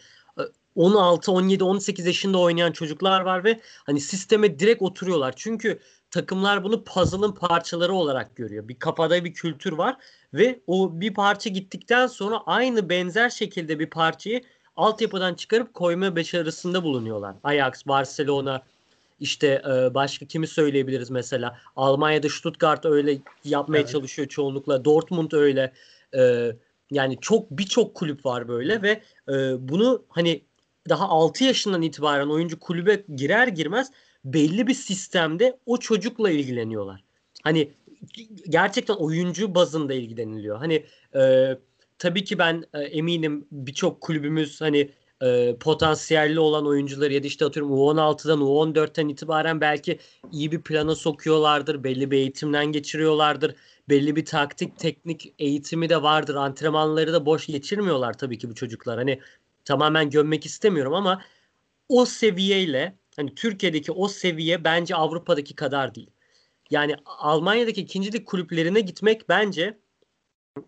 16, 0.75 1.31
17, 1.31 1.63
18 1.63 2.05
yaşında 2.05 2.37
oynayan 2.37 2.71
çocuklar 2.71 3.21
var 3.21 3.43
ve 3.43 3.59
hani 3.85 3.99
sisteme 3.99 4.59
direkt 4.59 4.81
oturuyorlar. 4.81 5.33
Çünkü 5.35 5.79
takımlar 6.11 6.63
bunu 6.63 6.83
puzzle'ın 6.83 7.31
parçaları 7.31 7.93
olarak 7.93 8.35
görüyor. 8.35 8.67
Bir 8.67 8.79
kafada 8.79 9.23
bir 9.23 9.33
kültür 9.33 9.71
var 9.71 9.97
ve 10.33 10.59
o 10.67 11.01
bir 11.01 11.13
parça 11.13 11.49
gittikten 11.49 12.07
sonra 12.07 12.41
aynı 12.45 12.89
benzer 12.89 13.29
şekilde 13.29 13.79
bir 13.79 13.89
parçayı 13.89 14.41
altyapıdan 14.75 15.33
çıkarıp 15.33 15.73
koyma 15.73 16.15
başarısında 16.15 16.83
bulunuyorlar. 16.83 17.35
Ajax, 17.43 17.85
Barcelona, 17.87 18.61
İşte 19.19 19.61
e, 19.65 19.93
başka 19.93 20.25
kimi 20.25 20.47
söyleyebiliriz 20.47 21.09
mesela? 21.09 21.57
Almanya'da 21.75 22.29
Stuttgart 22.29 22.85
öyle 22.85 23.17
yapmaya 23.43 23.79
evet. 23.79 23.89
çalışıyor 23.89 24.27
çoğunlukla. 24.27 24.85
Dortmund 24.85 25.31
öyle. 25.31 25.73
E, 26.13 26.51
yani 26.91 27.17
çok 27.21 27.51
birçok 27.51 27.95
kulüp 27.95 28.25
var 28.25 28.47
böyle 28.47 28.81
ve 28.81 29.01
e, 29.29 29.33
bunu 29.69 30.05
hani 30.09 30.41
daha 30.89 31.09
6 31.09 31.43
yaşından 31.43 31.81
itibaren 31.81 32.27
oyuncu 32.27 32.59
kulübe 32.59 33.03
girer 33.15 33.47
girmez 33.47 33.91
belli 34.25 34.67
bir 34.67 34.73
sistemde 34.73 35.59
o 35.65 35.77
çocukla 35.77 36.31
ilgileniyorlar. 36.31 37.03
Hani 37.43 37.71
gerçekten 38.49 38.93
oyuncu 38.93 39.55
bazında 39.55 39.93
ilgileniliyor. 39.93 40.57
Hani 40.57 40.85
e, 41.15 41.51
tabii 41.99 42.23
ki 42.23 42.37
ben 42.37 42.63
e, 42.73 42.79
eminim 42.79 43.47
birçok 43.51 44.01
kulübümüz 44.01 44.61
hani 44.61 44.91
e, 45.21 45.55
potansiyelli 45.59 46.39
olan 46.39 46.67
oyuncuları 46.67 47.13
ya 47.13 47.23
da 47.23 47.27
işte 47.27 47.45
atıyorum 47.45 47.71
U16'dan 47.71 48.39
U14'ten 48.39 49.07
itibaren 49.07 49.61
belki 49.61 49.99
iyi 50.31 50.51
bir 50.51 50.61
plana 50.61 50.95
sokuyorlardır. 50.95 51.83
Belli 51.83 52.11
bir 52.11 52.17
eğitimden 52.17 52.65
geçiriyorlardır. 52.65 53.55
Belli 53.89 54.15
bir 54.15 54.25
taktik, 54.25 54.79
teknik 54.79 55.33
eğitimi 55.39 55.89
de 55.89 56.01
vardır. 56.01 56.35
Antrenmanları 56.35 57.13
da 57.13 57.25
boş 57.25 57.47
geçirmiyorlar 57.47 58.17
tabii 58.17 58.37
ki 58.37 58.49
bu 58.49 58.55
çocuklar. 58.55 58.97
Hani 58.97 59.19
tamamen 59.65 60.09
gömmek 60.09 60.45
istemiyorum 60.45 60.93
ama 60.93 61.21
o 61.89 62.05
seviyeyle 62.05 62.95
hani 63.15 63.35
Türkiye'deki 63.35 63.91
o 63.91 64.07
seviye 64.07 64.63
bence 64.63 64.95
Avrupa'daki 64.95 65.55
kadar 65.55 65.95
değil. 65.95 66.09
Yani 66.71 66.95
Almanya'daki 67.05 67.81
ikincilik 67.81 68.25
kulüplerine 68.27 68.79
gitmek 68.81 69.29
bence 69.29 69.77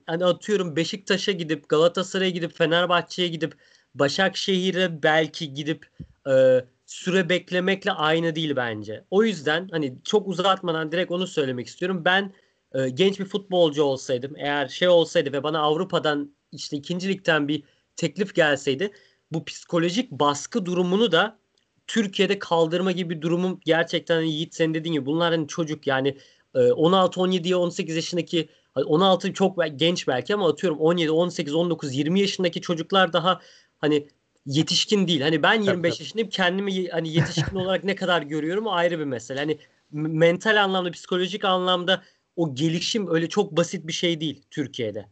hani 0.05 0.25
atıyorum 0.25 0.75
Beşiktaş'a 0.75 1.31
gidip 1.31 1.69
Galatasaray'a 1.69 2.29
gidip 2.29 2.57
Fenerbahçe'ye 2.57 3.27
gidip 3.27 3.55
Başakşehir'e 3.95 5.03
belki 5.03 5.53
gidip 5.53 5.89
e, 6.29 6.65
süre 6.85 7.29
beklemekle 7.29 7.91
aynı 7.91 8.35
değil 8.35 8.55
bence. 8.55 9.03
O 9.11 9.23
yüzden 9.23 9.67
hani 9.71 9.95
çok 10.03 10.27
uzatmadan 10.27 10.91
direkt 10.91 11.11
onu 11.11 11.27
söylemek 11.27 11.67
istiyorum. 11.67 12.01
Ben 12.05 12.33
e, 12.73 12.89
genç 12.89 13.19
bir 13.19 13.25
futbolcu 13.25 13.83
olsaydım 13.83 14.33
eğer 14.37 14.67
şey 14.67 14.87
olsaydı 14.87 15.33
ve 15.33 15.43
bana 15.43 15.59
Avrupa'dan 15.59 16.35
işte 16.51 16.77
ikincilikten 16.77 17.47
bir 17.47 17.63
teklif 17.95 18.35
gelseydi 18.35 18.91
bu 19.31 19.45
psikolojik 19.45 20.11
baskı 20.11 20.65
durumunu 20.65 21.11
da 21.11 21.39
Türkiye'de 21.87 22.39
kaldırma 22.39 22.91
gibi 22.91 23.15
bir 23.15 23.21
durumum 23.21 23.59
gerçekten 23.65 24.15
hani 24.15 24.31
Yiğit 24.31 24.55
sen 24.55 24.73
dediğin 24.73 24.93
gibi 24.93 25.05
bunlar 25.05 25.33
hani 25.33 25.47
çocuk 25.47 25.87
yani 25.87 26.17
16 26.55 27.21
17 27.21 27.55
18 27.55 27.95
yaşındaki 27.95 28.49
16 28.75 29.33
çok 29.33 29.57
genç 29.75 30.07
belki 30.07 30.33
ama 30.33 30.49
atıyorum 30.49 30.79
17 30.79 31.11
18 31.11 31.53
19 31.53 31.93
20 31.93 32.19
yaşındaki 32.19 32.61
çocuklar 32.61 33.13
daha 33.13 33.41
hani 33.77 34.07
yetişkin 34.45 35.07
değil. 35.07 35.21
Hani 35.21 35.43
ben 35.43 35.61
25 35.61 35.93
tabii, 35.93 36.03
yaşındayım. 36.03 36.29
Kendimi 36.29 36.89
hani 36.89 37.13
yetişkin 37.13 37.55
olarak 37.55 37.83
ne 37.83 37.95
kadar 37.95 38.21
görüyorum 38.21 38.67
o 38.67 38.71
ayrı 38.71 38.99
bir 38.99 39.05
mesele. 39.05 39.39
Hani 39.39 39.57
mental 39.91 40.63
anlamda, 40.63 40.91
psikolojik 40.91 41.45
anlamda 41.45 42.03
o 42.39 42.55
gelişim 42.55 43.07
öyle 43.15 43.29
çok 43.29 43.57
basit 43.57 43.87
bir 43.87 43.93
şey 43.93 44.21
değil 44.21 44.43
Türkiye'de. 44.51 45.05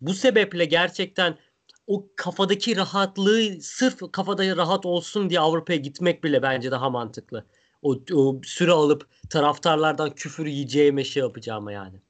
Bu 0.00 0.14
sebeple 0.14 0.64
gerçekten 0.64 1.38
o 1.86 2.08
kafadaki 2.16 2.76
rahatlığı 2.76 3.60
sırf 3.60 4.12
kafada 4.12 4.56
rahat 4.56 4.86
olsun 4.86 5.30
diye 5.30 5.40
Avrupa'ya 5.40 5.78
gitmek 5.78 6.24
bile 6.24 6.42
bence 6.42 6.70
daha 6.70 6.90
mantıklı. 6.90 7.46
O, 7.82 7.96
o 8.12 8.40
süre 8.44 8.70
alıp 8.70 9.06
taraftarlardan 9.30 10.10
küfür 10.10 10.46
yiyeceğime 10.46 11.04
şey 11.04 11.22
yapacağıma 11.22 11.72
yani 11.72 12.00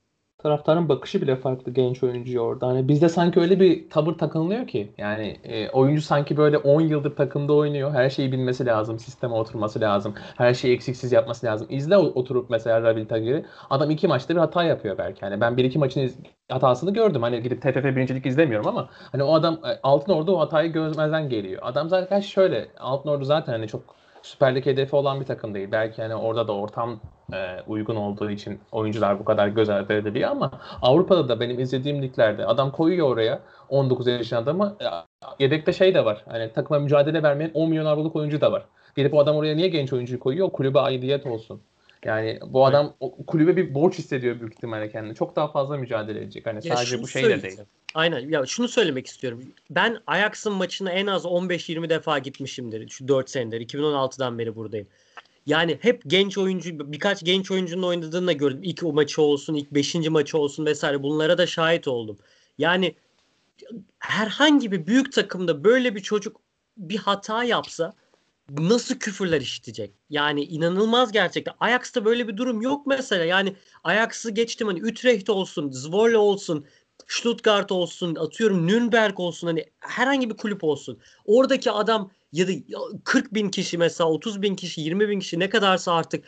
taraftarın 0.43 0.89
bakışı 0.89 1.23
bile 1.23 1.37
farklı 1.37 1.73
genç 1.73 2.03
oyuncuya 2.03 2.41
orada. 2.41 2.67
Hani 2.67 2.89
bizde 2.89 3.09
sanki 3.09 3.41
öyle 3.41 3.61
bir 3.61 3.91
tavır 3.91 4.15
takınılıyor 4.15 4.67
ki. 4.67 4.93
Yani 4.99 5.37
e, 5.45 5.71
oyuncu 5.71 6.03
sanki 6.03 6.37
böyle 6.37 6.59
10 6.59 6.81
yıldır 6.81 7.17
takımda 7.17 7.53
oynuyor. 7.53 7.93
Her 7.93 8.11
şeyi 8.11 8.33
bilmesi 8.33 8.67
lazım. 8.67 8.99
Sisteme 8.99 9.35
oturması 9.35 9.81
lazım. 9.81 10.15
Her 10.37 10.55
şeyi 10.55 10.75
eksiksiz 10.75 11.13
yapması 11.13 11.47
lazım. 11.47 11.67
İzle 11.71 11.97
oturup 11.97 12.51
mesela 12.51 12.83
Rabil 12.83 13.07
Tagir'i. 13.07 13.45
Adam 13.71 13.91
iki 13.91 14.09
maçta 14.09 14.35
bir 14.35 14.41
hata 14.41 14.63
yapıyor 14.65 14.99
belki. 14.99 15.21
Hani 15.21 15.41
ben 15.41 15.57
bir 15.57 15.65
iki 15.65 15.79
maçın 15.79 16.11
hatasını 16.49 16.93
gördüm. 16.93 17.23
Hani 17.23 17.43
gidip 17.43 17.63
TFF 17.63 17.85
birincilik 17.85 18.27
izlemiyorum 18.27 18.69
ama 18.69 18.89
hani 19.13 19.23
o 19.23 19.35
adam 19.35 19.55
e, 19.55 19.81
Altın 19.83 20.13
Ordu 20.13 20.37
o 20.37 20.41
hatayı 20.41 20.73
gözmezden 20.73 21.29
geliyor. 21.29 21.63
Adam 21.65 21.89
zaten 21.89 22.21
şöyle 22.21 22.69
Altın 22.79 23.11
Ordu 23.11 23.25
zaten 23.25 23.53
hani 23.53 23.69
çok 23.69 24.02
Süper 24.23 24.55
Lig 24.55 24.67
hedefi 24.67 24.97
olan 24.97 25.21
bir 25.21 25.27
takım 25.27 25.55
değil. 25.55 25.69
Belki 25.73 26.03
hani 26.03 26.15
orada 26.15 26.49
da 26.49 26.53
ortam 26.53 27.01
e, 27.33 27.61
uygun 27.67 27.97
olduğu 27.97 28.31
için 28.31 28.61
oyuncular 28.73 29.19
bu 29.19 29.25
kadar 29.25 29.49
göz 29.49 29.69
ardı 29.69 29.93
ediliyor 29.95 30.31
ama 30.31 30.51
Avrupa'da 30.83 31.29
da 31.29 31.41
benim 31.41 31.61
izlediğim 31.61 32.03
liglerde 32.03 32.47
adam 32.47 32.73
koyuyor 32.73 33.09
oraya 33.09 33.41
19 33.69 34.07
yaşında 34.07 34.41
adamı 34.41 34.77
e, 34.81 34.87
yedekte 35.39 35.73
şey 35.73 35.95
de 35.95 36.05
var. 36.05 36.25
Hani 36.29 36.53
takıma 36.53 36.81
mücadele 36.81 37.23
vermeyen 37.23 37.51
10 37.55 37.69
milyon 37.69 37.87
avroluk 37.87 38.17
oyuncu 38.17 38.41
da 38.41 38.53
var. 38.53 38.65
Gelip 38.97 39.15
o 39.15 39.19
adam 39.19 39.37
oraya 39.37 39.57
niye 39.57 39.69
genç 39.69 39.93
oyuncuyu 39.93 40.21
koyuyor? 40.21 40.51
Kulübe 40.51 40.81
aidiyet 40.81 41.27
olsun. 41.27 41.61
Yani 42.05 42.41
bu 42.47 42.67
adam 42.67 42.97
kulübe 43.27 43.57
bir 43.57 43.75
borç 43.75 43.99
hissediyor 43.99 44.41
büyük 44.41 44.55
ihtimalle 44.55 44.91
kendini. 44.91 45.15
Çok 45.15 45.37
daha 45.37 45.53
fazla 45.53 45.77
mücadele 45.77 46.19
edecek. 46.19 46.47
Hani 46.47 46.67
ya 46.67 46.77
sadece 46.77 47.03
bu 47.03 47.09
şeyle 47.09 47.43
değil. 47.43 47.59
Aynen. 47.95 48.29
Ya 48.29 48.47
şunu 48.47 48.69
söylemek 48.69 49.07
istiyorum. 49.07 49.43
Ben 49.71 49.99
Ajax'ın 50.07 50.53
maçına 50.53 50.91
en 50.91 51.07
az 51.07 51.25
15-20 51.25 51.89
defa 51.89 52.19
gitmişimdir. 52.19 52.89
Şu 52.89 53.09
4 53.09 53.31
senedir. 53.31 53.61
2016'dan 53.61 54.39
beri 54.39 54.57
buradayım. 54.57 54.87
Yani 55.47 55.79
hep 55.81 56.03
genç 56.07 56.39
oyuncu, 56.39 56.93
birkaç 56.93 57.25
genç 57.25 57.51
oyuncunun 57.51 57.83
oynadığını 57.83 58.27
da 58.27 58.33
gördüm. 58.33 58.61
İlk 58.63 58.83
o 58.83 58.93
maçı 58.93 59.23
olsun, 59.23 59.55
ilk 59.55 59.71
beşinci 59.71 60.11
maçı 60.11 60.39
olsun 60.39 60.67
vesaire. 60.67 61.03
Bunlara 61.03 61.39
da 61.39 61.47
şahit 61.47 61.89
oldum. 61.89 62.19
Yani 62.59 62.95
herhangi 63.99 64.73
bir 64.73 64.87
büyük 64.87 65.13
takımda 65.13 65.65
böyle 65.65 65.95
bir 65.95 66.01
çocuk 66.01 66.41
bir 66.77 66.97
hata 66.97 67.45
yapsa 67.45 67.93
nasıl 68.51 68.95
küfürler 68.95 69.41
işitecek? 69.41 69.95
Yani 70.11 70.45
inanılmaz 70.45 71.13
gerçekten. 71.13 71.55
Ajax'ta 71.61 72.05
böyle 72.05 72.29
bir 72.29 72.37
durum 72.37 72.63
yok 72.63 72.87
mesela. 72.87 73.25
Yani 73.25 73.57
Ajax'ı 73.85 74.31
geçtim 74.31 74.67
hani 74.67 74.85
Utrecht 74.85 75.31
olsun, 75.31 75.71
Zwolle 75.71 76.17
olsun, 76.17 76.67
Stuttgart 77.09 77.73
olsun, 77.73 78.15
atıyorum 78.15 78.67
Nürnberg 78.67 79.21
olsun 79.21 79.47
hani 79.47 79.65
herhangi 79.81 80.31
bir 80.31 80.37
kulüp 80.37 80.65
olsun. 80.65 80.99
Oradaki 81.25 81.71
adam 81.71 82.11
ya 82.33 82.49
da 82.49 82.53
40 83.05 83.35
bin 83.35 83.49
kişi 83.49 83.79
mesela 83.79 84.11
30 84.11 84.43
bin 84.43 84.55
kişi 84.57 84.81
20 84.81 85.09
bin 85.09 85.21
kişi 85.21 85.39
ne 85.39 85.51
kadarsa 85.51 85.93
artık 85.93 86.25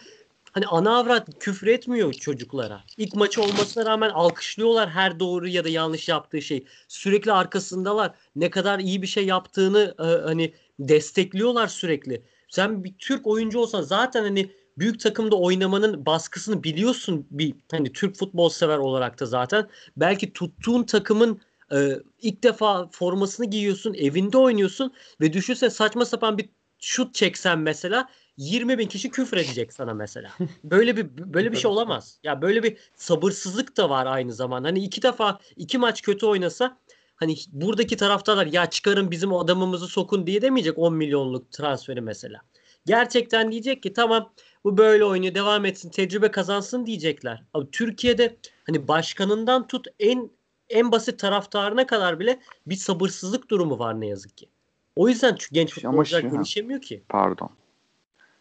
hani 0.53 0.67
ana 0.67 0.99
avrat 0.99 1.29
küfür 1.41 1.67
etmiyor 1.67 2.13
çocuklara. 2.13 2.81
İlk 2.97 3.15
maçı 3.15 3.43
olmasına 3.43 3.87
rağmen 3.87 4.11
alkışlıyorlar 4.11 4.91
her 4.91 5.21
doğru 5.21 5.49
ya 5.49 5.65
da 5.65 5.69
yanlış 5.69 6.09
yaptığı 6.09 6.43
şey. 6.43 6.65
Sürekli 6.89 7.33
arkasındalar. 7.33 8.15
Ne 8.37 8.51
kadar 8.51 8.79
iyi 8.79 9.03
bir 9.03 9.07
şey 9.07 9.27
yaptığını 9.27 9.95
e, 9.99 10.03
hani 10.03 10.55
destekliyorlar 10.79 11.69
sürekli. 11.69 12.23
Sen 12.49 12.85
bir 12.85 12.95
Türk 12.99 13.27
oyuncu 13.27 13.59
olsan 13.59 13.83
zaten 13.83 14.23
hani 14.23 14.51
büyük 14.79 15.01
takımda 15.01 15.37
oynamanın 15.37 16.07
baskısını 16.07 16.65
biliyorsun 16.65 17.27
bir 17.31 17.55
hani 17.71 17.93
Türk 17.93 18.17
futbol 18.17 18.49
sever 18.49 18.79
olarak 18.79 19.21
da 19.21 19.27
zaten. 19.27 19.69
Belki 19.97 20.33
tuttuğun 20.33 20.83
takımın 20.83 21.41
e, 21.73 21.99
ilk 22.23 22.43
defa 22.43 22.89
formasını 22.93 23.47
giyiyorsun, 23.47 23.95
evinde 23.95 24.39
oynuyorsun 24.39 24.93
ve 25.21 25.33
düşünse 25.33 25.71
saçma 25.71 26.05
sapan 26.05 26.39
bir 26.39 26.49
şut 26.79 27.15
çeksen 27.15 27.59
mesela 27.59 28.09
20 28.37 28.79
bin 28.79 28.89
kişi 28.89 29.11
küfür 29.11 29.37
edecek 29.37 29.73
sana 29.73 29.95
mesela. 29.95 30.31
Böyle 30.65 30.97
bir 30.97 31.35
böyle 31.35 31.53
bir 31.53 31.57
şey 31.57 31.71
olamaz. 31.71 32.19
Ya 32.25 32.43
böyle 32.43 32.63
bir 32.63 32.77
sabırsızlık 32.95 33.77
da 33.77 33.91
var 33.91 34.07
aynı 34.07 34.33
zamanda. 34.33 34.69
Hani 34.69 34.85
iki 34.85 35.03
defa 35.03 35.39
iki 35.57 35.79
maç 35.79 36.03
kötü 36.03 36.27
oynasa 36.27 36.79
hani 37.17 37.35
buradaki 37.53 37.97
taraftarlar 37.97 38.47
ya 38.47 38.67
çıkarın 38.67 39.11
bizim 39.11 39.33
adamımızı 39.33 39.87
sokun 39.87 40.27
diye 40.27 40.43
demeyecek 40.43 40.79
10 40.79 40.95
milyonluk 40.95 41.53
transferi 41.53 42.01
mesela. 42.01 42.41
Gerçekten 42.87 43.53
diyecek 43.53 43.83
ki 43.83 43.93
tamam 43.93 44.33
bu 44.65 44.79
böyle 44.79 45.05
oynuyor 45.05 45.35
devam 45.35 45.65
etsin 45.65 45.91
tecrübe 45.91 46.31
kazansın 46.31 46.87
diyecekler. 46.87 47.45
Ama 47.55 47.67
Türkiye'de 47.73 48.37
hani 48.67 48.89
başkanından 48.89 49.67
tut 49.67 49.87
en 49.99 50.31
en 50.69 50.93
basit 50.93 51.19
taraftarına 51.19 51.87
kadar 51.87 52.21
bile 52.21 52.41
bir 52.67 52.77
sabırsızlık 52.77 53.51
durumu 53.51 53.79
var 53.79 54.01
ne 54.01 54.07
yazık 54.07 54.37
ki. 54.37 54.49
O 54.97 55.09
yüzden 55.09 55.37
genç 55.53 55.75
futbolcular 55.75 56.21
gelişemiyor 56.21 56.81
ki. 56.81 57.03
Pardon. 57.09 57.51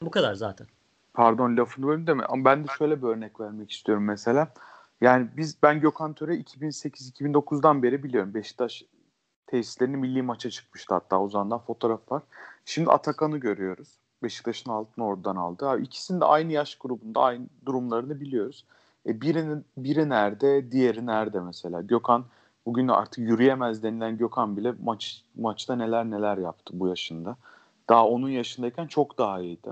Bu 0.02 0.12
kadar 0.12 0.34
zaten. 0.34 0.68
Pardon 1.14 1.58
lafını 1.58 1.88
bölüm 1.88 2.08
de 2.08 2.14
mi? 2.14 2.24
Ama 2.26 2.46
ben 2.46 2.64
de 2.64 2.68
şöyle 2.78 3.02
bir 3.02 3.08
örnek 3.08 3.40
vermek 3.40 3.72
istiyorum 3.72 4.06
mesela. 4.06 4.54
Yani 5.04 5.28
biz 5.38 5.58
ben 5.64 5.80
Gökhan 5.80 6.14
Töre 6.14 6.36
2008-2009'dan 6.36 7.84
beri 7.84 8.04
biliyorum. 8.04 8.34
Beşiktaş 8.34 8.84
tesislerini 9.48 9.98
milli 9.98 10.22
maça 10.22 10.50
çıkmıştı 10.50 10.94
hatta 10.94 11.20
o 11.20 11.30
zamandan 11.30 11.60
fotoğraf 11.60 12.12
var. 12.12 12.24
Şimdi 12.66 12.90
Atakan'ı 12.90 13.38
görüyoruz. 13.38 14.00
Beşiktaş'ın 14.24 14.72
altını 14.72 15.06
oradan 15.06 15.36
aldı. 15.36 15.70
Abi 15.70 15.84
ikisinin 15.84 16.22
de 16.22 16.26
aynı 16.26 16.52
yaş 16.52 16.76
grubunda 16.76 17.22
aynı 17.22 17.46
durumlarını 17.66 18.22
biliyoruz. 18.22 18.66
E 19.08 19.22
birinin 19.22 19.66
biri 19.78 20.10
nerede, 20.10 20.72
diğeri 20.72 21.06
nerede 21.06 21.40
mesela? 21.40 21.82
Gökhan 21.82 22.26
bugün 22.66 22.88
artık 22.88 23.30
yürüyemez 23.30 23.84
denilen 23.84 24.18
Gökhan 24.18 24.58
bile 24.58 24.74
maç 24.84 25.24
maçta 25.36 25.76
neler 25.76 26.06
neler 26.06 26.38
yaptı 26.38 26.80
bu 26.80 26.88
yaşında. 26.88 27.36
Daha 27.90 28.08
onun 28.08 28.30
yaşındayken 28.30 28.88
çok 28.88 29.18
daha 29.18 29.42
iyiydi. 29.42 29.70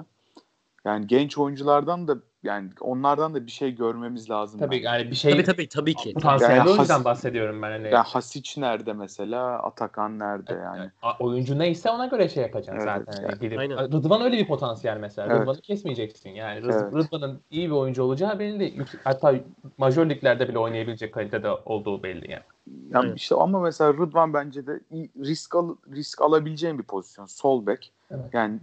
Yani 0.85 1.07
genç 1.07 1.37
oyunculardan 1.37 2.07
da 2.07 2.15
yani 2.43 2.69
onlardan 2.81 3.33
da 3.33 3.45
bir 3.45 3.51
şey 3.51 3.75
görmemiz 3.75 4.29
lazım. 4.29 4.59
Tabii 4.59 4.75
bence. 4.75 4.85
yani 4.87 5.11
bir 5.11 5.15
şey 5.15 5.31
Tabii 5.31 5.43
tabii 5.43 5.67
tabii 5.69 5.93
ki. 5.95 6.13
potansiyelli 6.13 6.57
Yani 6.57 6.69
oyuncudan 6.69 6.95
has- 6.95 7.05
bahsediyorum 7.05 7.61
ben 7.61 7.71
hani. 7.71 7.83
Yani 7.87 7.95
Hasic 8.07 8.61
nerede 8.61 8.93
mesela? 8.93 9.59
Atakan 9.59 10.19
nerede 10.19 10.53
yani? 10.53 10.91
A- 11.01 11.17
oyuncu 11.19 11.59
neyse 11.59 11.89
ona 11.89 12.05
göre 12.05 12.29
şey 12.29 12.43
yapacaksın 12.43 12.87
Evet, 12.87 13.03
zaten. 13.07 13.23
yani. 13.23 13.39
Gidip, 13.39 13.59
Aynen. 13.59 13.77
Rıdvan 13.77 14.21
öyle 14.21 14.37
bir 14.37 14.47
potansiyel 14.47 14.97
mesela. 14.97 15.27
Evet. 15.31 15.41
Rıdvan'ı 15.41 15.61
kesmeyeceksin. 15.61 16.29
Yani 16.29 16.59
Rız- 16.61 16.83
Evet. 16.83 16.93
Rıdvan'ın 16.93 17.41
iyi 17.51 17.67
bir 17.69 17.75
oyuncu 17.75 18.03
olacağı 18.03 18.39
belli. 18.39 18.85
Hatta 19.03 19.33
majör 19.77 20.09
liglerde 20.09 20.47
bile 20.49 20.59
oynayabilecek 20.59 21.13
kalitede 21.13 21.49
olduğu 21.65 22.03
belli 22.03 22.31
yani. 22.31 22.43
Yani 22.91 23.05
Evet. 23.07 23.17
işte 23.19 23.35
ama 23.35 23.59
mesela 23.59 23.93
Rıdvan 23.93 24.33
bence 24.33 24.67
de 24.67 24.79
risk 25.23 25.55
al, 25.55 25.75
risk 25.91 26.21
alabileceğin 26.21 26.77
bir 26.77 26.83
pozisyon. 26.83 27.25
Sol 27.25 27.65
bek. 27.65 27.91
Evet. 28.11 28.25
Yani 28.33 28.59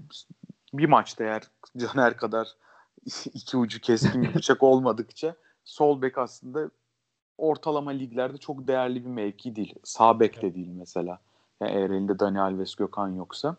bir 0.72 0.88
maçta 0.88 1.24
eğer 1.24 1.42
Caner 1.76 2.16
kadar 2.16 2.48
iki 3.34 3.56
ucu 3.56 3.80
keskin 3.80 4.22
bir 4.22 4.34
bıçak 4.34 4.62
olmadıkça 4.62 5.34
sol 5.64 6.02
bek 6.02 6.18
aslında 6.18 6.70
ortalama 7.38 7.90
liglerde 7.90 8.38
çok 8.38 8.68
değerli 8.68 9.04
bir 9.04 9.10
mevki 9.10 9.56
değil. 9.56 9.74
Sağ 9.84 10.20
bek 10.20 10.42
de 10.42 10.54
değil 10.54 10.68
mesela. 10.68 11.18
Yani 11.60 11.72
eğer 11.72 11.90
elinde 11.90 12.18
Dani 12.18 12.40
Alves, 12.40 12.74
Gökhan 12.74 13.08
yoksa. 13.08 13.56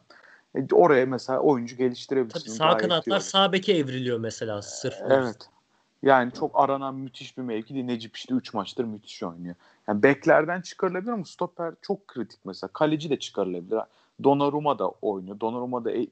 E, 0.55 0.68
oraya 0.72 1.05
mesela 1.05 1.39
oyuncu 1.39 1.76
geliştirebilirsin. 1.76 2.39
Tabii 2.39 2.49
sağ 2.49 2.78
kanatlar 2.78 3.20
sağ 3.20 3.51
beke 3.51 3.74
evriliyor 3.74 4.20
mesela 4.20 4.62
sırf. 4.62 4.95
Evet. 5.01 5.49
Yani 6.03 6.32
çok 6.32 6.60
aranan 6.60 6.95
müthiş 6.95 7.38
bir 7.38 7.41
mevki 7.41 7.74
değil. 7.74 7.86
Necip 7.86 8.16
işte 8.16 8.34
3 8.34 8.53
maçtır 8.53 8.84
müthiş 8.84 9.24
oynuyor. 9.24 9.55
Yani 9.88 10.03
beklerden 10.03 10.62
çıkarılabilir 10.62 11.12
ama 11.12 11.26
stoper 11.26 11.74
çok 11.82 12.07
kritik 12.07 12.39
mesela. 12.45 12.70
Kaleci 12.74 13.10
de 13.10 13.20
çıkarılabilir. 13.20 13.80
Donnarumma 14.24 14.80
da 14.80 14.89
oynuyor. 14.89 15.39
Donnarumma 15.39 15.86
da 15.86 15.91
e- 15.91 16.07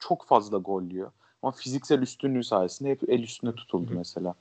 çok 0.00 0.26
fazla 0.26 0.58
gol 0.58 0.82
yiyor. 0.82 1.10
Ama 1.42 1.52
fiziksel 1.52 2.02
üstünlüğü 2.02 2.44
sayesinde 2.44 2.90
hep 2.90 3.08
el 3.08 3.22
üstünde 3.22 3.54
tutuldu 3.54 3.92
mesela. 3.94 4.34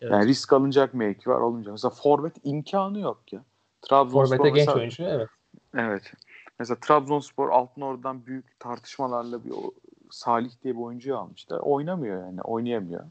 Evet. 0.00 0.12
Yani 0.12 0.26
risk 0.26 0.52
alınacak 0.52 0.94
mevki 0.94 1.30
var 1.30 1.40
alınacak. 1.40 1.72
Mesela 1.72 1.90
forvet 1.90 2.34
imkanı 2.44 2.98
yok 2.98 3.32
ya. 3.32 3.40
Trabzonspor 3.82 4.36
Forvet'e 4.36 4.58
genç 4.58 4.68
oyuncu 4.68 5.02
evet. 5.02 5.28
Evet. 5.74 6.12
Mesela 6.58 6.80
Trabzonspor 6.80 7.48
altın 7.48 7.80
oradan 7.80 8.26
büyük 8.26 8.60
tartışmalarla 8.60 9.44
bir 9.44 9.50
o, 9.50 9.72
Salih 10.10 10.50
diye 10.62 10.74
bir 10.74 10.80
oyuncuyu 10.80 11.16
almıştı. 11.16 11.56
Oynamıyor 11.56 12.20
yani. 12.26 12.42
Oynayamıyor. 12.42 13.04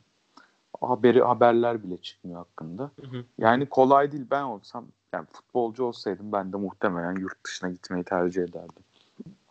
Haberi 0.82 1.22
haberler 1.22 1.84
bile 1.84 1.98
çıkmıyor 1.98 2.38
hakkında. 2.38 2.92
Hı 3.02 3.08
hı. 3.08 3.24
Yani 3.38 3.66
kolay 3.66 4.12
değil. 4.12 4.26
Ben 4.32 4.44
olsam 4.44 4.86
yani 5.14 5.26
futbolcu 5.26 5.84
olsaydım 5.84 6.32
ben 6.32 6.54
de 6.54 6.58
muhtemelen 6.58 7.16
yurt 7.16 7.46
dışına 7.46 7.70
gitmeyi 7.70 8.04
tercih 8.04 8.44
ederdim. 8.44 8.84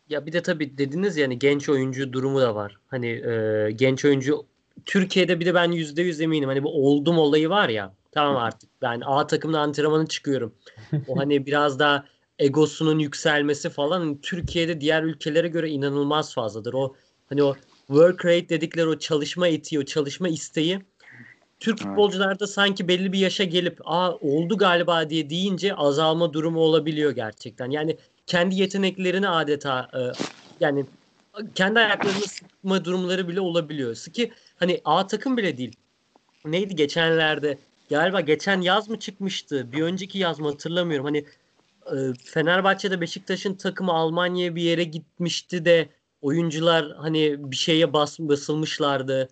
Ya 0.09 0.26
bir 0.26 0.32
de 0.32 0.42
tabii 0.42 0.78
dediniz 0.78 1.16
yani 1.16 1.38
genç 1.38 1.68
oyuncu 1.68 2.12
durumu 2.12 2.40
da 2.40 2.55
var. 2.55 2.76
Hani 2.86 3.07
e, 3.07 3.70
genç 3.74 4.05
oyuncu 4.05 4.46
Türkiye'de 4.86 5.40
bir 5.40 5.46
de 5.46 5.55
ben 5.55 5.72
yüzde 5.72 6.02
yüz 6.02 6.20
eminim. 6.20 6.48
Hani 6.48 6.62
bu 6.62 6.86
oldum 6.86 7.18
olayı 7.18 7.50
var 7.50 7.68
ya. 7.68 7.94
Tamam 8.12 8.36
artık 8.36 8.70
ben 8.82 9.02
A 9.05 9.26
takımda 9.26 9.61
antrenmanı 9.61 10.07
çıkıyorum. 10.07 10.55
O 11.09 11.16
hani 11.18 11.46
biraz 11.46 11.78
daha 11.78 12.05
egosunun 12.38 12.98
yükselmesi 12.98 13.70
falan 13.70 14.00
hani 14.00 14.20
Türkiye'de 14.20 14.80
diğer 14.80 15.02
ülkelere 15.02 15.48
göre 15.48 15.70
inanılmaz 15.70 16.34
fazladır. 16.34 16.74
O 16.74 16.94
hani 17.28 17.42
o 17.42 17.57
work 17.86 18.24
rate 18.24 18.48
dedikleri 18.48 18.88
o 18.88 18.98
çalışma 18.98 19.48
etiği, 19.48 19.80
o 19.80 19.84
çalışma 19.84 20.28
isteği 20.28 20.80
Türk 21.61 21.78
futbolcularda 21.78 22.46
sanki 22.46 22.88
belli 22.88 23.12
bir 23.12 23.18
yaşa 23.18 23.44
gelip 23.44 23.78
aa 23.84 24.12
oldu 24.12 24.59
galiba 24.59 25.11
diye 25.11 25.30
deyince 25.30 25.74
azalma 25.74 26.32
durumu 26.32 26.61
olabiliyor 26.61 27.11
gerçekten. 27.11 27.70
Yani 27.70 27.96
kendi 28.27 28.55
yeteneklerini 28.55 29.29
adeta 29.29 29.91
e, 29.95 30.01
yani 30.61 30.85
kendi 31.55 31.81
ayaklarını 31.81 32.20
sıkma 32.20 32.85
durumları 32.85 33.29
bile 33.29 33.41
olabiliyor. 33.41 33.97
Ki 33.97 34.33
hani 34.57 34.81
A 34.85 35.07
takım 35.07 35.37
bile 35.37 35.59
değil. 35.59 35.77
Neydi 36.45 36.77
geçenlerde 36.77 37.59
galiba 37.91 38.20
geçen 38.20 38.61
yaz 38.61 38.89
mı 38.89 38.99
çıkmıştı? 38.99 39.72
Bir 39.72 39.83
önceki 39.83 40.18
yaz 40.18 40.41
mı 40.41 40.49
hatırlamıyorum. 40.49 41.05
Hani 41.07 41.25
e, 41.87 41.97
Fenerbahçe'de 42.25 43.01
Beşiktaş'ın 43.01 43.55
takımı 43.55 43.93
Almanya'ya 43.93 44.55
bir 44.55 44.62
yere 44.62 44.85
gitmişti 44.85 45.64
de 45.64 45.89
oyuncular 46.22 46.93
hani 46.97 47.51
bir 47.51 47.57
şeye 47.57 47.93
bas, 47.93 48.18
basılmışlardı. 48.18 49.29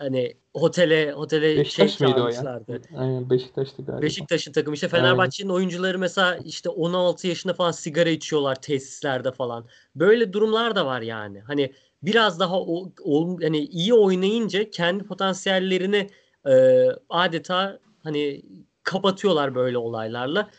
Hani 0.00 0.36
otele 0.54 1.14
otele 1.14 1.56
Beşiktaş 1.56 1.98
şey 1.98 2.06
mıydı 2.06 2.22
o 2.22 2.28
ya? 2.28 2.62
Aynen 2.96 3.30
Beşiktaş'tı 3.30 3.84
galiba. 3.84 4.02
Beşiktaş'ın 4.02 4.52
takımı 4.52 4.74
işte 4.74 4.88
Fenerbahçe'nin 4.88 5.48
oyuncuları 5.48 5.98
mesela 5.98 6.36
işte 6.36 6.68
16 6.68 7.28
yaşında 7.28 7.54
falan 7.54 7.70
sigara 7.70 8.08
içiyorlar 8.08 8.62
tesislerde 8.62 9.32
falan. 9.32 9.66
Böyle 9.96 10.32
durumlar 10.32 10.76
da 10.76 10.86
var 10.86 11.00
yani. 11.00 11.40
Hani 11.40 11.72
biraz 12.02 12.40
daha 12.40 12.60
o, 12.60 12.92
o 13.04 13.38
hani 13.42 13.58
iyi 13.58 13.94
oynayınca 13.94 14.70
kendi 14.70 15.04
potansiyellerini 15.04 16.10
e, 16.46 16.84
adeta 17.08 17.78
hani 18.02 18.42
kapatıyorlar 18.82 19.54
böyle 19.54 19.78
olaylarla. 19.78 20.50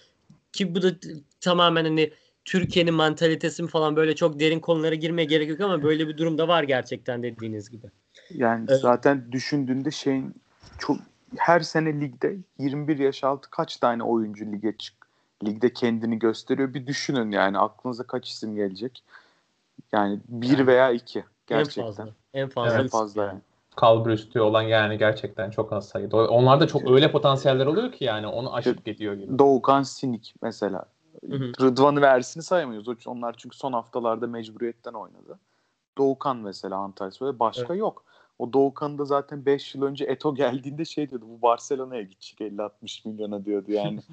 Ki 0.54 0.76
bu 0.76 0.82
da 0.82 0.92
tamamen 1.39 1.84
hani 1.84 2.14
Türkiye'nin 2.46 2.94
mantalitesi 2.94 3.64
mi 3.64 3.70
falan 3.70 3.96
böyle 3.96 4.16
çok 4.16 4.39
derin 4.39 4.60
konulara 4.60 4.96
girmeye 4.96 5.26
gerek 5.26 5.50
yok 5.50 5.62
ama 5.62 5.84
böyle 5.84 6.08
bir 6.08 6.18
durum 6.18 6.38
da 6.38 6.48
var 6.48 6.64
gerçekten 6.64 7.24
dediğiniz 7.24 7.70
gibi. 7.70 7.88
Yani 8.36 8.66
Evet. 8.70 8.82
zaten 8.82 9.32
düşündüğünde 9.32 9.92
şeyin 9.92 10.36
çok 10.78 10.98
her 11.38 11.60
sene 11.60 12.02
ligde 12.02 12.38
21 12.60 13.00
yaş 13.00 13.24
altı 13.24 13.50
kaç 13.50 13.78
tane 13.78 14.04
oyuncu 14.04 14.46
lige 14.46 14.78
çık 14.78 14.94
ligde 15.44 15.74
kendini 15.74 16.20
gösteriyor 16.20 16.74
bir 16.74 16.88
düşünün 16.88 17.32
yani 17.32 17.58
aklınıza 17.60 18.04
kaç 18.04 18.30
isim 18.30 18.56
gelecek. 18.56 19.04
Yani 19.92 20.20
bir 20.28 20.50
Yani 20.58 20.68
veya 20.68 20.92
iki 20.92 21.20
En 21.20 21.26
gerçekten. 21.48 21.84
fazla. 21.84 22.08
En 22.34 22.50
fazla. 22.50 22.74
En 22.74 22.80
isim 22.80 22.88
fazla 23.00 23.24
yani. 23.26 23.40
kalbur 23.76 24.10
üstü 24.10 24.40
olan 24.40 24.62
yani 24.62 24.98
gerçekten 24.98 25.50
çok 25.50 25.74
az 25.74 25.88
sayıda. 25.88 26.18
Onlar 26.18 26.60
da 26.60 26.68
çok 26.68 26.92
öyle 26.92 27.12
potansiyeller 27.12 27.66
oluyor 27.66 27.92
ki 27.92 28.04
yani 28.04 28.28
onu 28.28 28.54
aşıp 28.54 28.86
gidiyor 28.86 29.14
gibi. 29.14 29.40
Doğukan 29.40 29.84
Sinik 29.84 30.36
mesela. 30.42 30.86
Hı 31.30 31.36
hı. 31.36 31.52
Rıdvan'ı 31.62 32.02
ve 32.02 32.06
Ersin'i 32.06 32.44
saymıyoruz. 32.44 33.08
Onlar 33.08 33.36
çünkü 33.38 33.58
son 33.58 33.74
haftalarda 33.74 34.28
mecburiyetten 34.28 34.94
oynadı. 34.94 35.40
Doğukan 35.98 36.38
mesela 36.38 36.76
Antalyaspor 36.76 37.40
başka 37.40 37.66
Evet. 37.74 37.80
yok. 37.80 38.04
O 38.40 38.54
Doğukan'ı 38.54 38.98
da 38.98 39.06
zaten 39.06 39.46
5 39.46 39.76
yıl 39.76 39.84
önce 39.84 40.06
Eto 40.06 40.36
geldiğinde 40.36 40.86
şey 40.86 41.10
diyordu. 41.10 41.26
Bu 41.30 41.42
Barcelona'ya 41.42 42.02
gidecek 42.02 42.42
50-60 42.42 43.06
milyona 43.10 43.46
diyordu 43.46 43.72
yani. 43.72 44.00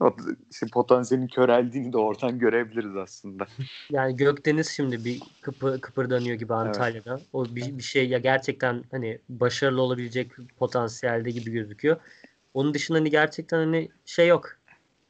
O- 0.00 0.16
işte 0.50 0.66
potansiyelin 0.72 1.26
köreldiğini 1.26 1.92
de 1.92 1.98
oradan 1.98 2.38
görebiliriz 2.38 2.96
aslında. 2.96 3.46
Yani 3.90 4.16
Gökdeniz 4.16 4.68
şimdi 4.68 5.04
bir 5.04 5.22
kıpı, 5.40 5.80
kıpırdanıyor 5.80 6.36
gibi 6.36 6.54
Antalya'da. 6.54 7.20
O 7.32 7.44
bir, 7.44 7.78
bir 7.78 7.82
şey 7.82 8.08
ya 8.08 8.18
gerçekten 8.18 8.84
hani 8.90 9.18
başarılı 9.28 9.82
olabilecek 9.82 10.30
potansiyelde 10.58 11.30
gibi 11.30 11.50
gözüküyor. 11.50 11.96
Onun 12.54 12.74
dışında 12.74 12.98
hani 12.98 13.10
gerçekten 13.10 13.58
hani 13.58 13.88
şey 14.04 14.28
yok. 14.28 14.56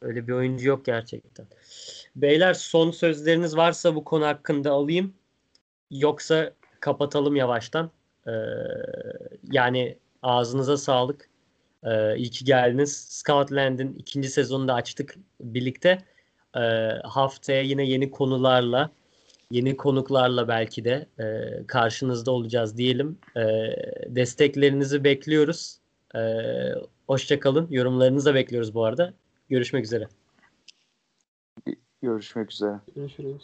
Öyle 0.01 0.29
bir 0.29 0.33
oyuncu 0.33 0.69
yok 0.69 0.85
gerçekten. 0.85 1.47
Beyler 2.17 2.55
son 2.55 2.91
sözleriniz 2.91 3.57
varsa 3.57 3.95
bu 3.95 4.05
konu 4.05 4.25
hakkında 4.27 4.71
alayım. 4.73 5.15
Yoksa 5.91 6.53
kapatalım 6.81 7.37
yavaştan. 7.37 7.91
Ee, 8.27 8.33
yani 9.53 9.99
ağzınıza 10.23 10.77
sağlık. 10.77 11.29
Ee, 11.85 12.17
iyi 12.17 12.31
ki 12.31 12.45
geldiniz. 12.45 13.07
Scotland'in 13.09 13.95
ikinci 13.95 14.29
sezonunu 14.29 14.69
da 14.69 14.75
açtık 14.75 15.15
birlikte. 15.41 15.99
Ee, 16.57 16.61
haftaya 17.05 17.63
yine 17.63 17.85
yeni 17.85 18.11
konularla, 18.11 18.91
yeni 19.51 19.77
konuklarla 19.77 20.49
belki 20.49 20.85
de 20.85 21.07
e, 21.19 21.25
karşınızda 21.67 22.31
olacağız 22.31 22.77
diyelim. 22.77 23.19
Ee, 23.37 23.43
desteklerinizi 24.07 25.05
bekliyoruz. 25.05 25.79
Ee, 26.17 26.21
hoşça 27.07 27.41
kalın. 27.41 27.67
Yorumlarınızı 27.71 28.31
da 28.31 28.35
bekliyoruz 28.35 28.75
bu 28.75 28.85
arada. 28.85 29.15
Görüşmek 29.49 29.85
üzere. 29.85 30.09
Görüşmek 32.03 32.53
üzere. 32.53 32.81
Görüşürüz. 32.95 33.43